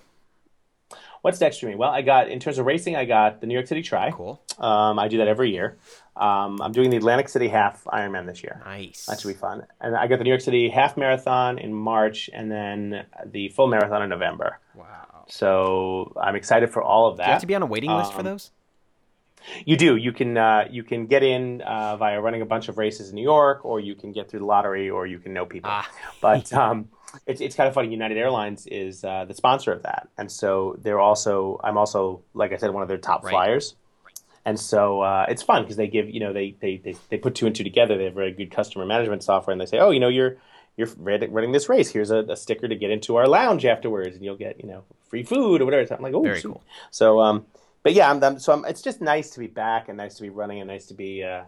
What's 1.22 1.42
next 1.42 1.60
for 1.60 1.66
me? 1.66 1.76
Well, 1.76 1.92
I 1.92 2.02
got 2.02 2.30
in 2.30 2.40
terms 2.40 2.58
of 2.58 2.66
racing, 2.66 2.96
I 2.96 3.06
got 3.06 3.42
the 3.42 3.48
New 3.48 3.54
York 3.54 3.68
City 3.68 3.82
Tri. 3.82 4.12
Cool. 4.12 4.42
Um, 4.58 4.98
I 4.98 5.08
do 5.08 5.18
that 5.18 5.28
every 5.28 5.52
year. 5.52 5.78
Um, 6.20 6.62
I'm 6.62 6.72
doing 6.74 6.90
the 6.90 6.98
Atlantic 6.98 7.30
City 7.30 7.48
Half 7.48 7.86
Ironman 7.86 8.26
this 8.26 8.44
year. 8.44 8.62
Nice. 8.66 9.06
That 9.06 9.22
should 9.22 9.30
be 9.30 9.34
fun. 9.34 9.66
And 9.80 9.96
I 9.96 10.08
got 10.08 10.18
the 10.18 10.26
New 10.26 10.30
York 10.32 10.42
City 10.42 10.70
Half 10.70 10.98
Marathon 10.98 11.58
in 11.58 11.74
March, 11.74 12.30
and 12.34 12.52
then 12.52 13.06
the 13.26 13.50
full 13.50 13.68
marathon 13.68 14.02
in 14.04 14.10
November. 14.10 14.60
Wow. 14.76 15.26
So 15.30 16.14
I'm 16.22 16.36
excited 16.36 16.70
for 16.72 16.82
all 16.84 17.08
of 17.08 17.18
that. 17.18 17.24
Do 17.24 17.30
you 17.30 17.34
have 17.34 17.42
to 17.42 17.48
be 17.48 17.56
on 17.56 17.62
a 17.62 17.68
waiting 17.68 17.92
list 17.92 18.12
for 18.14 18.20
Um, 18.20 18.26
those? 18.26 18.52
You 19.66 19.78
do. 19.78 19.96
You 19.96 20.12
can 20.12 20.36
uh, 20.36 20.68
you 20.70 20.84
can 20.84 21.06
get 21.06 21.24
in 21.24 21.62
uh, 21.62 21.96
via 21.96 22.20
running 22.20 22.42
a 22.42 22.46
bunch 22.46 22.68
of 22.68 22.78
races 22.78 23.10
in 23.10 23.16
New 23.16 23.24
York, 23.24 23.64
or 23.64 23.80
you 23.80 23.96
can 23.96 24.12
get 24.12 24.30
through 24.30 24.40
the 24.42 24.46
lottery, 24.46 24.90
or 24.90 25.08
you 25.08 25.20
can 25.20 25.34
know 25.34 25.46
people. 25.46 25.70
Ah. 25.72 25.90
But 26.20 26.52
um, 26.52 26.90
it's 27.26 27.40
it's 27.40 27.56
kind 27.56 27.70
of 27.70 27.74
funny. 27.74 27.90
United 27.90 28.18
Airlines 28.18 28.68
is 28.68 29.06
uh, 29.06 29.24
the 29.26 29.34
sponsor 29.34 29.72
of 29.72 29.84
that, 29.84 30.10
and 30.18 30.30
so 30.30 30.76
they're 30.82 31.00
also 31.00 31.62
I'm 31.64 31.78
also 31.78 32.22
like 32.34 32.52
I 32.52 32.58
said 32.58 32.72
one 32.72 32.84
of 32.84 32.90
their 32.90 32.98
top 32.98 33.24
Right. 33.24 33.32
flyers, 33.32 33.76
and 34.50 34.60
so 34.60 35.02
uh, 35.02 35.28
it's 35.30 35.44
fun 35.44 35.62
because 35.62 35.78
they 35.78 35.88
give 35.88 36.10
you 36.10 36.20
know 36.20 36.34
they, 36.34 36.56
they 36.60 36.78
they 36.78 36.96
they 37.10 37.18
put 37.18 37.36
two 37.36 37.46
and 37.46 37.56
two 37.56 37.64
together. 37.64 38.00
They 38.00 38.06
have 38.06 38.16
very 38.16 38.32
good 38.32 38.50
customer 38.50 38.84
management 38.84 39.24
software, 39.24 39.52
and 39.52 39.62
they 39.62 39.68
say, 39.68 39.78
oh, 39.78 39.92
you 39.92 40.00
know, 40.00 40.08
you're 40.08 40.38
you're 40.76 40.90
running 40.98 41.52
this 41.52 41.70
race. 41.70 41.92
Here's 41.92 42.10
a, 42.10 42.24
a 42.24 42.36
sticker 42.36 42.68
to 42.68 42.76
get 42.76 42.90
into 42.90 43.16
our 43.18 43.28
lounge 43.28 43.64
afterwards, 43.64 44.16
and 44.16 44.26
you'll 44.26 44.38
get 44.38 44.60
you 44.60 44.68
know 44.68 44.86
free 45.08 45.22
food 45.22 45.62
or 45.62 45.66
whatever. 45.66 45.86
So 45.86 45.96
I'm 45.96 46.02
like, 46.02 46.16
oh, 46.16 46.24
Very 46.24 46.42
cool. 46.42 46.64
So, 46.90 47.20
um, 47.20 47.46
but 47.84 47.94
yeah, 47.94 48.10
I'm, 48.10 48.24
I'm 48.24 48.40
so 48.40 48.54
I'm, 48.54 48.66
it's 48.66 48.82
just 48.82 49.02
nice 49.02 49.30
to 49.32 49.40
be 49.40 49.46
back 49.46 49.88
and 49.88 49.98
nice 49.98 50.16
to 50.16 50.24
be 50.24 50.30
running 50.30 50.60
and 50.62 50.68
nice 50.68 50.88
to 50.88 50.96
be 50.96 51.24
uh, 51.24 51.44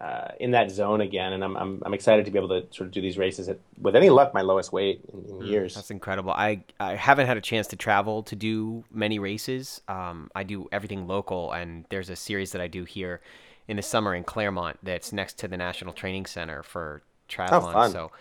uh, 0.00 0.28
in 0.38 0.52
that 0.52 0.70
zone 0.70 1.00
again. 1.00 1.32
And 1.32 1.42
I'm, 1.42 1.56
I'm 1.56 1.82
I'm 1.84 1.94
excited 1.94 2.24
to 2.24 2.30
be 2.30 2.38
able 2.38 2.48
to 2.48 2.66
sort 2.74 2.86
of 2.86 2.92
do 2.92 3.00
these 3.00 3.18
races 3.18 3.48
at, 3.48 3.58
with 3.80 3.96
any 3.96 4.10
luck, 4.10 4.32
my 4.32 4.42
lowest 4.42 4.72
weight 4.72 5.00
in, 5.12 5.24
in 5.28 5.46
years. 5.46 5.74
That's 5.74 5.90
incredible. 5.90 6.30
I, 6.30 6.62
I 6.78 6.94
haven't 6.94 7.26
had 7.26 7.36
a 7.36 7.40
chance 7.40 7.66
to 7.68 7.76
travel 7.76 8.22
to 8.24 8.36
do 8.36 8.84
many 8.92 9.18
races. 9.18 9.80
Um, 9.88 10.30
I 10.34 10.44
do 10.44 10.68
everything 10.70 11.06
local, 11.06 11.52
and 11.52 11.84
there's 11.88 12.10
a 12.10 12.16
series 12.16 12.52
that 12.52 12.60
I 12.60 12.68
do 12.68 12.84
here 12.84 13.20
in 13.66 13.76
the 13.76 13.82
summer 13.82 14.14
in 14.14 14.24
Claremont 14.24 14.78
that's 14.82 15.12
next 15.12 15.38
to 15.38 15.48
the 15.48 15.56
National 15.56 15.92
Training 15.92 16.26
Center 16.26 16.62
for 16.62 17.02
triathlon. 17.28 17.72
fun. 17.72 17.92
So 17.92 18.12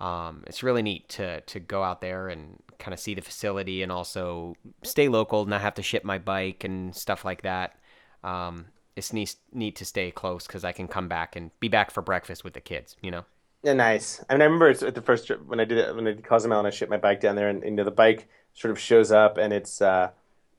um, 0.00 0.44
it's 0.46 0.62
really 0.62 0.82
neat 0.82 1.08
to 1.10 1.40
to 1.40 1.60
go 1.60 1.82
out 1.82 2.00
there 2.00 2.28
and 2.28 2.58
kind 2.78 2.92
of 2.92 3.00
see 3.00 3.14
the 3.14 3.22
facility 3.22 3.82
and 3.82 3.90
also 3.92 4.56
stay 4.82 5.08
local, 5.08 5.46
not 5.46 5.60
have 5.60 5.74
to 5.74 5.82
ship 5.82 6.04
my 6.04 6.18
bike 6.18 6.64
and 6.64 6.94
stuff 6.94 7.24
like 7.24 7.42
that. 7.42 7.76
Um, 8.22 8.66
it's 8.96 9.12
neat, 9.12 9.36
neat 9.52 9.76
to 9.76 9.84
stay 9.84 10.10
close 10.10 10.46
because 10.46 10.64
I 10.64 10.72
can 10.72 10.88
come 10.88 11.08
back 11.08 11.36
and 11.36 11.50
be 11.60 11.68
back 11.68 11.90
for 11.90 12.02
breakfast 12.02 12.44
with 12.44 12.54
the 12.54 12.60
kids. 12.60 12.96
You 13.02 13.10
know. 13.10 13.24
Yeah, 13.62 13.72
nice. 13.72 14.22
I 14.28 14.34
mean, 14.34 14.42
I 14.42 14.44
remember 14.44 14.68
it's 14.68 14.82
at 14.82 14.94
the 14.94 15.02
first 15.02 15.26
trip 15.26 15.44
when 15.46 15.58
I 15.58 15.64
did 15.64 15.78
it 15.78 15.94
when 15.94 16.06
I 16.06 16.12
did 16.12 16.24
Cozumel 16.24 16.58
and 16.58 16.66
I 16.66 16.70
shipped 16.70 16.90
my 16.90 16.98
bike 16.98 17.20
down 17.20 17.34
there, 17.36 17.48
and, 17.48 17.62
you 17.62 17.70
know 17.70 17.84
the 17.84 17.90
bike 17.90 18.28
sort 18.52 18.70
of 18.70 18.78
shows 18.78 19.10
up 19.10 19.36
and 19.36 19.52
it's 19.52 19.80
uh, 19.82 20.10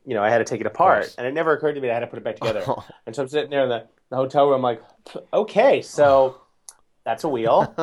you 0.06 0.16
know 0.16 0.24
I 0.24 0.30
had 0.30 0.40
to 0.40 0.44
take 0.44 0.62
it 0.62 0.68
apart, 0.68 1.14
and 1.18 1.28
it 1.28 1.34
never 1.34 1.54
occurred 1.54 1.74
to 1.74 1.82
me 1.82 1.88
that 1.88 1.92
I 1.92 2.00
had 2.00 2.00
to 2.02 2.08
put 2.08 2.18
it 2.18 2.24
back 2.24 2.38
together. 2.38 2.64
and 3.06 3.16
so 3.16 3.22
I'm 3.22 3.28
sitting 3.28 3.52
there 3.52 3.64
in 3.64 3.70
the, 3.70 3.88
the 4.10 4.16
hotel 4.16 4.50
room, 4.50 4.62
like, 4.62 4.82
okay, 5.34 5.82
so 5.82 6.42
that's 7.06 7.24
a 7.24 7.30
wheel. 7.30 7.74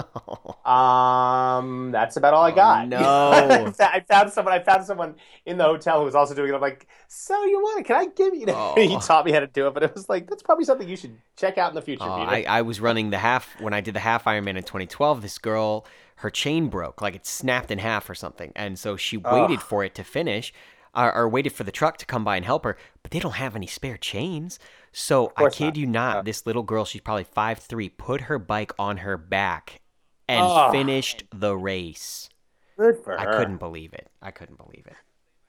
Um, 0.64 1.90
that's 1.92 2.16
about 2.16 2.34
all 2.34 2.44
I 2.44 2.50
got. 2.50 2.88
no. 2.88 2.98
I 3.80 4.00
found 4.08 4.32
someone. 4.32 4.52
I 4.54 4.62
found 4.62 4.84
someone 4.84 5.14
in 5.46 5.58
the 5.58 5.64
hotel 5.64 6.00
who 6.00 6.04
was 6.04 6.14
also 6.14 6.34
doing 6.34 6.50
it. 6.50 6.54
I'm 6.54 6.60
like, 6.60 6.86
so 7.08 7.44
you 7.44 7.60
want 7.60 7.80
it? 7.80 7.84
Can 7.86 7.96
I 7.96 8.06
give 8.06 8.34
you? 8.34 8.46
know, 8.46 8.74
he 8.76 8.94
Oh. 8.94 9.00
taught 9.00 9.24
me 9.24 9.32
how 9.32 9.40
to 9.40 9.46
do 9.46 9.66
it, 9.66 9.74
but 9.74 9.82
it 9.82 9.94
was 9.94 10.08
like 10.08 10.28
that's 10.28 10.42
probably 10.42 10.64
something 10.64 10.88
you 10.88 10.96
should 10.96 11.16
check 11.36 11.58
out 11.58 11.70
in 11.70 11.74
the 11.74 11.82
future, 11.82 12.04
Oh, 12.04 12.16
Peter. 12.18 12.30
I, 12.48 12.58
I 12.58 12.62
was 12.62 12.80
running 12.80 13.10
the 13.10 13.18
half 13.18 13.58
when 13.60 13.72
I 13.72 13.80
did 13.80 13.94
the 13.94 14.00
half 14.00 14.24
Ironman 14.24 14.56
in 14.56 14.62
2012. 14.64 15.22
This 15.22 15.38
girl, 15.38 15.86
her 16.16 16.30
chain 16.30 16.68
broke, 16.68 17.00
like 17.00 17.14
it 17.14 17.26
snapped 17.26 17.70
in 17.70 17.78
half 17.78 18.08
or 18.10 18.14
something, 18.14 18.52
and 18.56 18.78
so 18.78 18.96
she 18.96 19.16
waited 19.16 19.60
for 19.62 19.84
it 19.84 19.94
to 19.96 20.04
finish. 20.04 20.52
or, 20.94 21.14
or 21.14 21.28
waited 21.28 21.52
for 21.52 21.64
the 21.64 21.72
truck 21.72 21.96
to 21.98 22.04
come 22.06 22.22
by 22.22 22.36
and 22.36 22.44
help 22.44 22.64
her, 22.64 22.76
but 23.02 23.10
they 23.12 23.18
don't 23.18 23.36
have 23.36 23.56
any 23.56 23.66
spare 23.66 23.96
chains. 23.96 24.58
So 24.92 25.32
I 25.36 25.48
kid 25.48 25.64
not. 25.68 25.76
you 25.76 25.86
not, 25.86 26.24
this 26.24 26.46
little 26.46 26.62
girl, 26.62 26.84
she's 26.84 27.00
probably 27.00 27.24
five 27.24 27.58
three, 27.58 27.88
put 27.88 28.22
her 28.22 28.38
bike 28.38 28.72
on 28.78 28.98
her 28.98 29.16
back 29.16 29.80
and 30.28 30.44
Oh. 30.46 30.70
finished 30.70 31.24
the 31.32 31.56
race. 31.56 32.28
Good 32.76 32.98
for 32.98 33.18
I 33.18 33.24
her. 33.24 33.32
couldn't 33.36 33.56
believe 33.58 33.92
it. 33.94 34.08
I 34.20 34.30
couldn't 34.30 34.56
believe 34.58 34.84
it. 34.86 34.94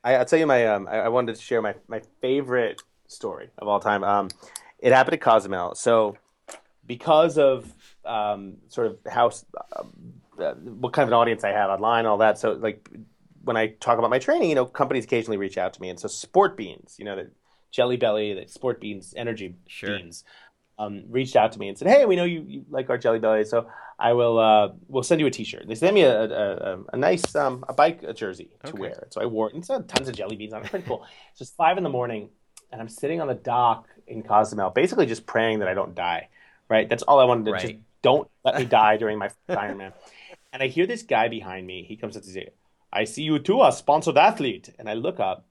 I, 0.03 0.15
I'll 0.15 0.25
tell 0.25 0.39
you 0.39 0.47
my. 0.47 0.65
Um, 0.67 0.87
I, 0.87 1.01
I 1.01 1.07
wanted 1.09 1.35
to 1.35 1.41
share 1.41 1.61
my 1.61 1.75
my 1.87 2.01
favorite 2.21 2.81
story 3.07 3.49
of 3.57 3.67
all 3.67 3.79
time. 3.79 4.03
Um, 4.03 4.29
it 4.79 4.91
happened 4.91 5.13
at 5.15 5.21
Cozumel. 5.21 5.75
So, 5.75 6.17
because 6.85 7.37
of 7.37 7.73
um, 8.05 8.57
sort 8.67 8.87
of 8.87 8.97
how 9.09 9.31
um, 9.77 9.93
uh, 10.37 10.53
what 10.55 10.91
kind 10.93 11.03
of 11.03 11.09
an 11.09 11.13
audience 11.13 11.43
I 11.45 11.51
have 11.51 11.69
online, 11.69 12.05
all 12.05 12.17
that. 12.17 12.37
So, 12.37 12.51
like 12.53 12.89
when 13.45 13.55
I 13.55 13.67
talk 13.79 13.97
about 13.97 14.09
my 14.09 14.19
training, 14.19 14.49
you 14.49 14.55
know, 14.55 14.65
companies 14.65 15.05
occasionally 15.05 15.37
reach 15.37 15.57
out 15.57 15.73
to 15.73 15.81
me, 15.81 15.89
and 15.89 15.99
so 15.99 16.07
Sport 16.09 16.57
Beans, 16.57 16.95
you 16.99 17.05
know, 17.05 17.15
the 17.15 17.29
Jelly 17.73 17.97
Belly, 17.97 18.33
the 18.33 18.47
Sport 18.47 18.79
Beans 18.79 19.13
Energy 19.17 19.55
Sure. 19.67 19.97
Beans, 19.97 20.23
um, 20.79 21.03
reached 21.09 21.35
out 21.35 21.51
to 21.51 21.59
me 21.59 21.67
and 21.67 21.77
said, 21.77 21.87
"Hey, 21.89 22.05
we 22.05 22.15
know 22.15 22.23
you, 22.23 22.45
you 22.47 22.65
like 22.69 22.89
our 22.89 22.97
Jelly 22.97 23.19
Belly, 23.19 23.43
so 23.43 23.67
I 23.99 24.13
will 24.13 24.39
uh, 24.39 24.69
we'll 24.87 25.03
send 25.03 25.19
you 25.19 25.27
a 25.27 25.31
T-shirt." 25.31 25.67
They 25.67 25.75
sent 25.75 25.93
me 25.93 26.03
a 26.03 26.23
a, 26.23 26.55
a, 26.73 26.83
a 26.93 26.97
nice 26.97 27.35
um, 27.35 27.65
a 27.67 27.73
bike 27.73 28.15
jersey 28.15 28.51
to 28.65 28.69
Okay. 28.69 28.77
wear, 28.79 29.07
so 29.09 29.21
I 29.21 29.25
wore 29.25 29.49
it. 29.49 29.55
And 29.55 29.59
it's 29.63 29.67
tons 29.91 30.07
of 30.07 30.15
jelly 30.15 30.35
beans 30.35 30.53
on 30.53 30.61
it. 30.61 30.63
It's 30.63 30.71
pretty 30.71 30.87
cool. 30.87 31.05
It's 31.31 31.39
just 31.39 31.55
five 31.57 31.77
in 31.77 31.83
the 31.83 31.89
morning, 31.89 32.29
and 32.71 32.79
I'm 32.79 32.89
sitting 32.89 33.19
on 33.21 33.27
the 33.27 33.35
dock 33.35 33.87
in 34.07 34.23
Cozumel, 34.23 34.69
basically 34.69 35.05
just 35.05 35.25
praying 35.25 35.59
that 35.59 35.67
I 35.67 35.73
don't 35.73 35.95
die. 35.95 36.29
Right, 36.69 36.87
that's 36.87 37.03
all 37.03 37.19
I 37.19 37.25
wanted 37.25 37.45
to 37.45 37.51
just 37.59 37.75
don't 38.01 38.27
let 38.43 38.57
me 38.57 38.65
die 38.65 38.97
during 38.97 39.17
my 39.19 39.29
Ironman. 39.49 39.93
And 40.51 40.61
I 40.63 40.67
hear 40.67 40.85
this 40.87 41.03
guy 41.03 41.27
behind 41.27 41.65
me. 41.67 41.83
He 41.83 41.97
comes 41.97 42.15
up 42.17 42.23
to 42.23 42.29
say, 42.29 42.49
"I 42.91 43.03
see 43.03 43.23
you 43.23 43.39
too, 43.39 43.61
a 43.61 43.71
sponsored 43.71 44.17
athlete." 44.17 44.69
And 44.79 44.89
I 44.89 44.93
look 44.93 45.19
up, 45.19 45.45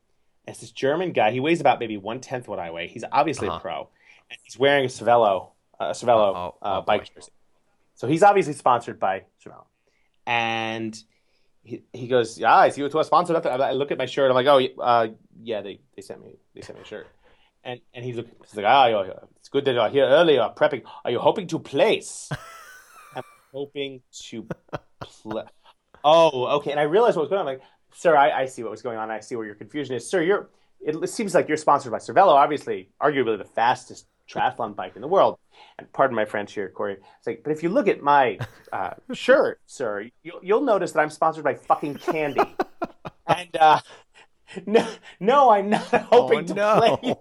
it's 0.47 0.61
this 0.61 0.71
German 0.73 1.13
guy. 1.13 1.31
He 1.31 1.41
weighs 1.41 1.61
about 1.61 1.79
maybe 1.81 1.97
one 1.97 2.21
tenth 2.21 2.49
what 2.49 2.59
I 2.59 2.71
weigh. 2.71 2.89
He's 2.89 3.05
obviously 3.11 3.49
Uh-huh. 3.49 3.59
a 3.59 3.61
pro, 3.61 3.89
and 4.31 4.39
he's 4.43 4.59
wearing 4.59 4.85
a 4.85 4.89
Cervelo, 4.89 5.51
a 5.79 5.87
Cervelo 5.91 6.35
Oh, 6.35 6.55
oh, 6.61 6.67
uh, 6.67 6.79
oh, 6.79 6.83
bike 6.83 7.03
boy. 7.03 7.21
jersey. 7.21 7.33
So 7.95 8.07
he's 8.09 8.23
obviously 8.23 8.55
sponsored 8.55 8.99
by 8.99 9.25
Cervelo. 9.45 9.65
And 10.27 10.97
he, 11.65 11.83
he 11.93 12.07
goes, 12.09 12.39
"Yeah, 12.39 12.55
I 12.55 12.71
see 12.71 12.81
you 12.81 12.89
to 12.89 12.99
a 12.99 13.01
athlete." 13.01 13.47
I 13.47 13.73
look 13.73 13.91
at 13.93 13.99
my 13.99 14.07
shirt. 14.07 14.31
I'm 14.31 14.35
like, 14.35 14.47
"Oh, 14.47 14.83
uh, 14.83 15.09
yeah, 15.43 15.63
they, 15.63 15.81
they 15.97 16.03
sent 16.03 16.23
me 16.23 16.37
they 16.55 16.61
sent 16.63 16.79
me 16.79 16.85
a 16.85 16.87
shirt." 16.87 17.07
And 17.65 17.81
and 17.95 18.05
he's, 18.05 18.17
look, 18.17 18.27
he's 18.45 18.57
like, 18.57 18.67
"Ah, 18.67 18.87
you're, 18.89 19.07
it's 19.39 19.49
good 19.49 19.65
that 19.67 19.75
you're 19.75 19.89
here 19.89 20.05
early. 20.07 20.35
You're 20.35 20.51
prepping. 20.51 20.83
Are 21.05 21.11
you 21.11 21.19
hoping 21.21 21.47
to 21.49 21.59
place?" 21.59 22.29
I'm 23.15 23.23
hoping 23.53 24.01
to 24.29 24.47
play. 25.01 25.45
Oh, 26.05 26.47
okay. 26.59 26.71
And 26.73 26.81
I 26.81 26.85
realized 26.85 27.17
what 27.17 27.23
was 27.23 27.31
going 27.31 27.41
on. 27.41 27.47
I'm 27.49 27.55
like, 27.55 27.63
sir, 27.95 28.17
I, 28.17 28.43
I 28.43 28.47
see 28.47 28.63
what 28.63 28.71
was 28.71 28.83
going 28.83 28.99
on. 28.99 29.11
I 29.11 29.21
see 29.21 29.37
where 29.37 29.47
your 29.47 29.55
confusion 29.55 29.95
is. 29.97 30.09
Sir, 30.09 30.23
you're. 30.23 30.49
It 30.85 31.09
seems 31.11 31.33
like 31.33 31.47
you're 31.47 31.57
sponsored 31.57 31.93
by 31.93 31.99
Cervelo, 31.99 32.33
obviously, 32.33 32.89
arguably 33.01 33.39
the 33.39 33.45
fastest 33.45 34.07
triathlon 34.29 34.75
bike 34.75 34.97
in 34.97 35.03
the 35.03 35.07
world. 35.07 35.39
And 35.79 35.91
pardon 35.93 36.17
my 36.17 36.25
French 36.25 36.55
here, 36.55 36.69
Corey. 36.71 36.95
It's 37.19 37.27
like, 37.27 37.43
but 37.45 37.53
if 37.53 37.63
you 37.63 37.69
look 37.69 37.87
at 37.87 38.03
my 38.03 38.39
uh, 38.73 38.95
shirt, 39.13 39.61
sir, 39.67 40.09
you'll, 40.25 40.41
you'll 40.43 40.63
notice 40.63 40.91
that 40.93 40.99
I'm 41.01 41.11
sponsored 41.11 41.45
by 41.45 41.55
fucking 41.55 41.95
Candy. 41.97 42.41
and 43.29 43.57
uh, 43.57 43.79
no, 44.67 44.89
no, 45.21 45.51
I'm 45.51 45.71
not 45.71 45.83
hoping 46.11 46.47
to 46.47 46.53
Oh, 46.61 46.81
no. 46.81 46.97
play. 46.97 47.15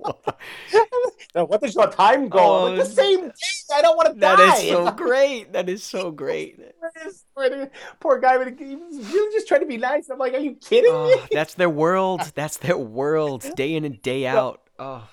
no, 1.36 1.46
what 1.46 1.64
is 1.64 1.76
your 1.76 1.92
time 1.92 2.30
goal? 2.30 2.64
like 2.64 2.74
Oh, 2.74 2.76
the 2.78 2.86
same 2.86 3.28
day. 3.28 3.34
I 3.76 3.82
don't 3.84 3.96
want 3.96 4.14
to 4.16 4.20
That 4.20 4.38
die. 4.38 4.58
is 4.58 4.70
so 4.70 4.92
great. 4.92 5.54
That 5.54 5.70
is 5.70 5.84
so 5.84 6.10
great. 6.12 6.60
Poor 8.00 8.20
guy, 8.20 8.38
but 8.38 8.60
he 8.60 8.76
was 8.76 8.98
really 9.12 9.34
just 9.34 9.48
trying 9.48 9.62
to 9.62 9.68
be 9.68 9.78
nice. 9.78 10.10
I'm 10.10 10.20
like, 10.20 10.34
are 10.34 10.40
you 10.40 10.56
kidding 10.56 10.92
me? 10.92 11.16
Oh, 11.16 11.28
that's 11.32 11.54
their 11.56 11.70
world. 11.70 12.22
That's 12.36 12.58
their 12.58 12.78
world, 12.78 13.46
day 13.56 13.76
in 13.76 13.86
and 13.86 14.02
day 14.02 14.28
out. 14.28 14.62
Oh, 14.80 15.08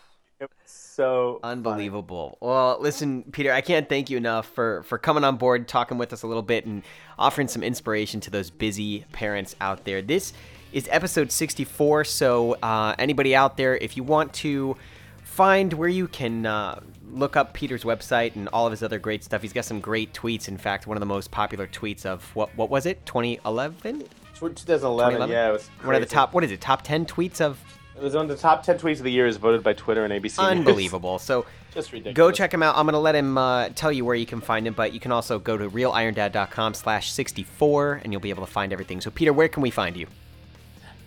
so 0.64 1.38
unbelievable. 1.42 2.38
Well, 2.40 2.78
listen, 2.80 3.22
Peter, 3.30 3.52
I 3.52 3.60
can't 3.60 3.88
thank 3.88 4.10
you 4.10 4.16
enough 4.16 4.46
for 4.46 4.82
for 4.82 4.98
coming 4.98 5.24
on 5.24 5.36
board, 5.36 5.68
talking 5.68 5.96
with 5.96 6.12
us 6.12 6.22
a 6.22 6.26
little 6.26 6.42
bit, 6.42 6.66
and 6.66 6.82
offering 7.18 7.48
some 7.48 7.62
inspiration 7.62 8.20
to 8.20 8.30
those 8.30 8.50
busy 8.50 9.04
parents 9.12 9.54
out 9.60 9.84
there. 9.84 10.02
This 10.02 10.32
is 10.72 10.88
episode 10.90 11.30
64. 11.30 12.04
So, 12.04 12.54
uh, 12.54 12.94
anybody 12.98 13.34
out 13.36 13.56
there, 13.56 13.76
if 13.76 13.96
you 13.96 14.02
want 14.02 14.32
to 14.34 14.76
find 15.22 15.72
where 15.72 15.88
you 15.88 16.08
can 16.08 16.44
uh, 16.46 16.80
look 17.12 17.36
up 17.36 17.54
Peter's 17.54 17.84
website 17.84 18.36
and 18.36 18.48
all 18.48 18.66
of 18.66 18.70
his 18.70 18.82
other 18.82 18.98
great 18.98 19.24
stuff, 19.24 19.42
he's 19.42 19.52
got 19.52 19.64
some 19.64 19.80
great 19.80 20.12
tweets. 20.12 20.48
In 20.48 20.56
fact, 20.56 20.86
one 20.86 20.96
of 20.96 21.00
the 21.00 21.06
most 21.06 21.30
popular 21.30 21.66
tweets 21.66 22.06
of 22.06 22.24
what 22.34 22.54
what 22.56 22.70
was 22.70 22.86
it? 22.86 23.04
2011. 23.06 24.04
2011, 24.34 24.56
2011? 24.56 25.30
Yeah, 25.30 25.48
it 25.48 25.52
was 25.52 25.68
One 25.82 25.94
of 25.94 26.00
the 26.00 26.06
top. 26.06 26.32
What 26.32 26.44
is 26.44 26.52
it? 26.52 26.60
Top 26.60 26.82
10 26.82 27.06
tweets 27.06 27.40
of 27.40 27.58
It 27.96 28.02
was 28.02 28.14
one 28.14 28.24
of 28.24 28.28
the 28.28 28.36
top 28.36 28.62
10 28.62 28.78
tweets 28.78 28.98
of 28.98 29.02
the 29.04 29.10
year, 29.10 29.26
as 29.26 29.36
voted 29.36 29.62
by 29.64 29.72
Twitter 29.72 30.04
and 30.04 30.12
ABC. 30.12 30.22
News. 30.22 30.38
unbelievable. 30.38 31.18
So. 31.28 31.44
Just 31.74 31.92
ridiculous. 31.92 32.16
Go 32.16 32.30
check 32.30 32.54
him 32.54 32.62
out. 32.62 32.76
I'm 32.78 32.86
going 32.86 32.94
to 32.94 32.98
let 32.98 33.14
him 33.14 33.36
uh, 33.36 33.68
tell 33.74 33.92
you 33.92 34.04
where 34.04 34.14
you 34.14 34.24
can 34.24 34.40
find 34.40 34.66
him, 34.66 34.72
but 34.72 34.94
you 34.94 35.00
can 35.00 35.12
also 35.12 35.38
go 35.38 35.56
to 35.58 35.68
realirondad.com/slash 35.68 37.12
64 37.12 38.00
and 38.02 38.12
you'll 38.12 38.22
be 38.22 38.30
able 38.30 38.46
to 38.46 38.50
find 38.50 38.72
everything. 38.72 39.00
So, 39.02 39.10
Peter, 39.10 39.32
where 39.34 39.48
can 39.48 39.62
we 39.62 39.70
find 39.70 39.96
you? 39.96 40.06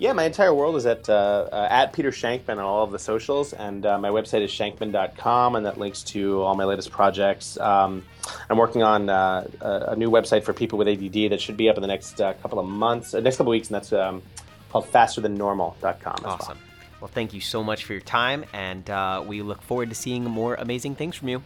Yeah, 0.01 0.13
my 0.13 0.23
entire 0.23 0.51
world 0.51 0.77
is 0.77 0.87
at 0.87 1.07
uh, 1.09 1.47
uh, 1.51 1.67
at 1.69 1.93
Peter 1.93 2.09
Shankman 2.09 2.53
on 2.53 2.57
all 2.57 2.83
of 2.83 2.89
the 2.89 2.97
socials, 2.97 3.53
and 3.53 3.85
uh, 3.85 3.99
my 3.99 4.09
website 4.09 4.41
is 4.41 4.49
shankman.com, 4.49 5.55
and 5.55 5.67
that 5.67 5.77
links 5.77 6.01
to 6.05 6.41
all 6.41 6.55
my 6.55 6.63
latest 6.63 6.89
projects. 6.89 7.55
Um, 7.59 8.03
I'm 8.49 8.57
working 8.57 8.81
on 8.81 9.09
uh, 9.11 9.45
a, 9.61 9.91
a 9.91 9.95
new 9.95 10.09
website 10.09 10.41
for 10.41 10.53
people 10.53 10.79
with 10.79 10.87
ADD 10.87 11.29
that 11.29 11.39
should 11.39 11.55
be 11.55 11.69
up 11.69 11.75
in 11.75 11.83
the 11.83 11.87
next 11.87 12.19
uh, 12.19 12.33
couple 12.33 12.57
of 12.57 12.65
months, 12.65 13.13
uh, 13.13 13.19
next 13.19 13.37
couple 13.37 13.51
of 13.51 13.55
weeks, 13.55 13.67
and 13.67 13.75
that's 13.75 13.93
um, 13.93 14.23
called 14.71 14.91
fasterthannormal.com. 14.91 16.15
as 16.17 16.23
well. 16.23 16.33
Awesome. 16.33 16.57
Well, 16.99 17.11
thank 17.13 17.35
you 17.35 17.41
so 17.41 17.63
much 17.63 17.85
for 17.85 17.93
your 17.93 18.01
time, 18.01 18.45
and 18.53 18.89
uh, 18.89 19.23
we 19.23 19.43
look 19.43 19.61
forward 19.61 19.89
to 19.89 19.95
seeing 19.95 20.23
more 20.23 20.55
amazing 20.55 20.95
things 20.95 21.15
from 21.15 21.27
you. 21.27 21.43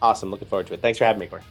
Awesome. 0.00 0.30
Looking 0.30 0.48
forward 0.48 0.68
to 0.68 0.72
it. 0.72 0.80
Thanks 0.80 0.96
for 0.96 1.04
having 1.04 1.20
me, 1.20 1.26
Corey. 1.26 1.42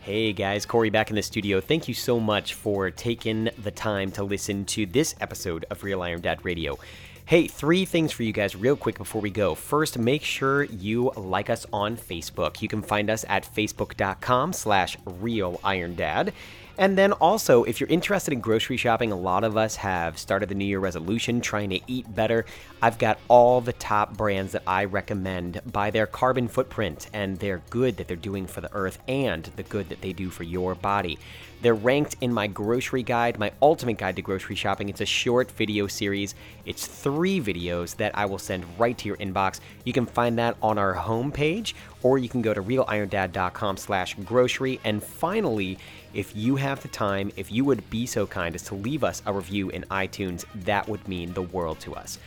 Hey 0.00 0.32
guys, 0.32 0.64
Corey 0.64 0.88
back 0.90 1.10
in 1.10 1.16
the 1.16 1.22
studio. 1.22 1.60
Thank 1.60 1.86
you 1.86 1.92
so 1.92 2.18
much 2.18 2.54
for 2.54 2.90
taking 2.90 3.50
the 3.62 3.70
time 3.70 4.10
to 4.12 4.24
listen 4.24 4.64
to 4.66 4.86
this 4.86 5.14
episode 5.20 5.66
of 5.70 5.82
Real 5.84 6.02
Iron 6.02 6.22
Dad 6.22 6.42
Radio. 6.44 6.78
Hey, 7.26 7.46
three 7.46 7.84
things 7.84 8.10
for 8.10 8.22
you 8.22 8.32
guys 8.32 8.56
real 8.56 8.74
quick 8.74 8.96
before 8.96 9.20
we 9.20 9.28
go. 9.28 9.54
First, 9.54 9.98
make 9.98 10.22
sure 10.22 10.64
you 10.64 11.12
like 11.14 11.50
us 11.50 11.66
on 11.74 11.96
Facebook. 11.98 12.62
You 12.62 12.68
can 12.68 12.80
find 12.80 13.10
us 13.10 13.26
at 13.28 13.44
facebook.com 13.54 14.54
slash 14.54 14.96
real 15.04 15.60
iron 15.62 15.94
dad. 15.94 16.32
And 16.78 16.96
then 16.96 17.12
also, 17.12 17.64
if 17.64 17.80
you're 17.80 17.88
interested 17.88 18.32
in 18.32 18.40
grocery 18.40 18.76
shopping, 18.76 19.10
a 19.10 19.16
lot 19.16 19.42
of 19.42 19.56
us 19.56 19.74
have 19.76 20.16
started 20.16 20.48
the 20.48 20.54
New 20.54 20.64
Year 20.64 20.78
resolution 20.78 21.40
trying 21.40 21.70
to 21.70 21.80
eat 21.88 22.14
better. 22.14 22.46
I've 22.80 22.98
got 22.98 23.18
all 23.26 23.60
the 23.60 23.72
top 23.72 24.16
brands 24.16 24.52
that 24.52 24.62
I 24.64 24.84
recommend 24.84 25.60
by 25.66 25.90
their 25.90 26.06
carbon 26.06 26.46
footprint 26.46 27.08
and 27.12 27.36
their 27.40 27.62
good 27.70 27.96
that 27.96 28.06
they're 28.06 28.16
doing 28.16 28.46
for 28.46 28.60
the 28.60 28.72
earth 28.72 29.00
and 29.08 29.42
the 29.56 29.64
good 29.64 29.88
that 29.88 30.02
they 30.02 30.12
do 30.12 30.30
for 30.30 30.44
your 30.44 30.76
body. 30.76 31.18
They're 31.60 31.74
ranked 31.74 32.16
in 32.20 32.32
my 32.32 32.46
grocery 32.46 33.02
guide, 33.02 33.38
my 33.38 33.50
ultimate 33.60 33.98
guide 33.98 34.16
to 34.16 34.22
grocery 34.22 34.54
shopping. 34.54 34.88
It's 34.88 35.00
a 35.00 35.06
short 35.06 35.50
video 35.50 35.88
series. 35.88 36.36
It's 36.64 36.86
three 36.86 37.40
videos 37.40 37.96
that 37.96 38.16
I 38.16 38.26
will 38.26 38.38
send 38.38 38.64
right 38.78 38.96
to 38.96 39.08
your 39.08 39.16
inbox. 39.16 39.58
You 39.84 39.92
can 39.92 40.06
find 40.06 40.38
that 40.38 40.56
on 40.62 40.78
our 40.78 40.94
homepage, 40.94 41.74
or 42.02 42.18
you 42.18 42.28
can 42.28 42.42
go 42.42 42.54
to 42.54 42.62
realironDad.com 42.62 43.76
slash 43.76 44.14
grocery. 44.24 44.78
And 44.84 45.02
finally, 45.02 45.78
if 46.14 46.36
you 46.36 46.54
have 46.56 46.80
the 46.80 46.88
time, 46.88 47.32
if 47.36 47.50
you 47.50 47.64
would 47.64 47.88
be 47.90 48.06
so 48.06 48.24
kind 48.26 48.54
as 48.54 48.62
to 48.64 48.76
leave 48.76 49.02
us 49.02 49.20
a 49.26 49.32
review 49.32 49.70
in 49.70 49.82
iTunes, 49.90 50.44
that 50.64 50.88
would 50.88 51.06
mean 51.08 51.32
the 51.32 51.42
world 51.42 51.80
to 51.80 51.94
us. 51.94 52.18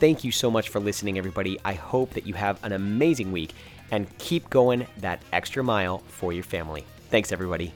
Thank 0.00 0.24
you 0.24 0.32
so 0.32 0.50
much 0.50 0.68
for 0.68 0.80
listening, 0.80 1.16
everybody. 1.16 1.58
I 1.64 1.74
hope 1.74 2.10
that 2.14 2.26
you 2.26 2.34
have 2.34 2.62
an 2.64 2.72
amazing 2.72 3.30
week 3.30 3.52
and 3.92 4.06
keep 4.18 4.50
going 4.50 4.86
that 4.98 5.22
extra 5.32 5.62
mile 5.62 5.98
for 6.08 6.32
your 6.32 6.44
family. 6.44 6.84
Thanks, 7.10 7.32
everybody. 7.32 7.72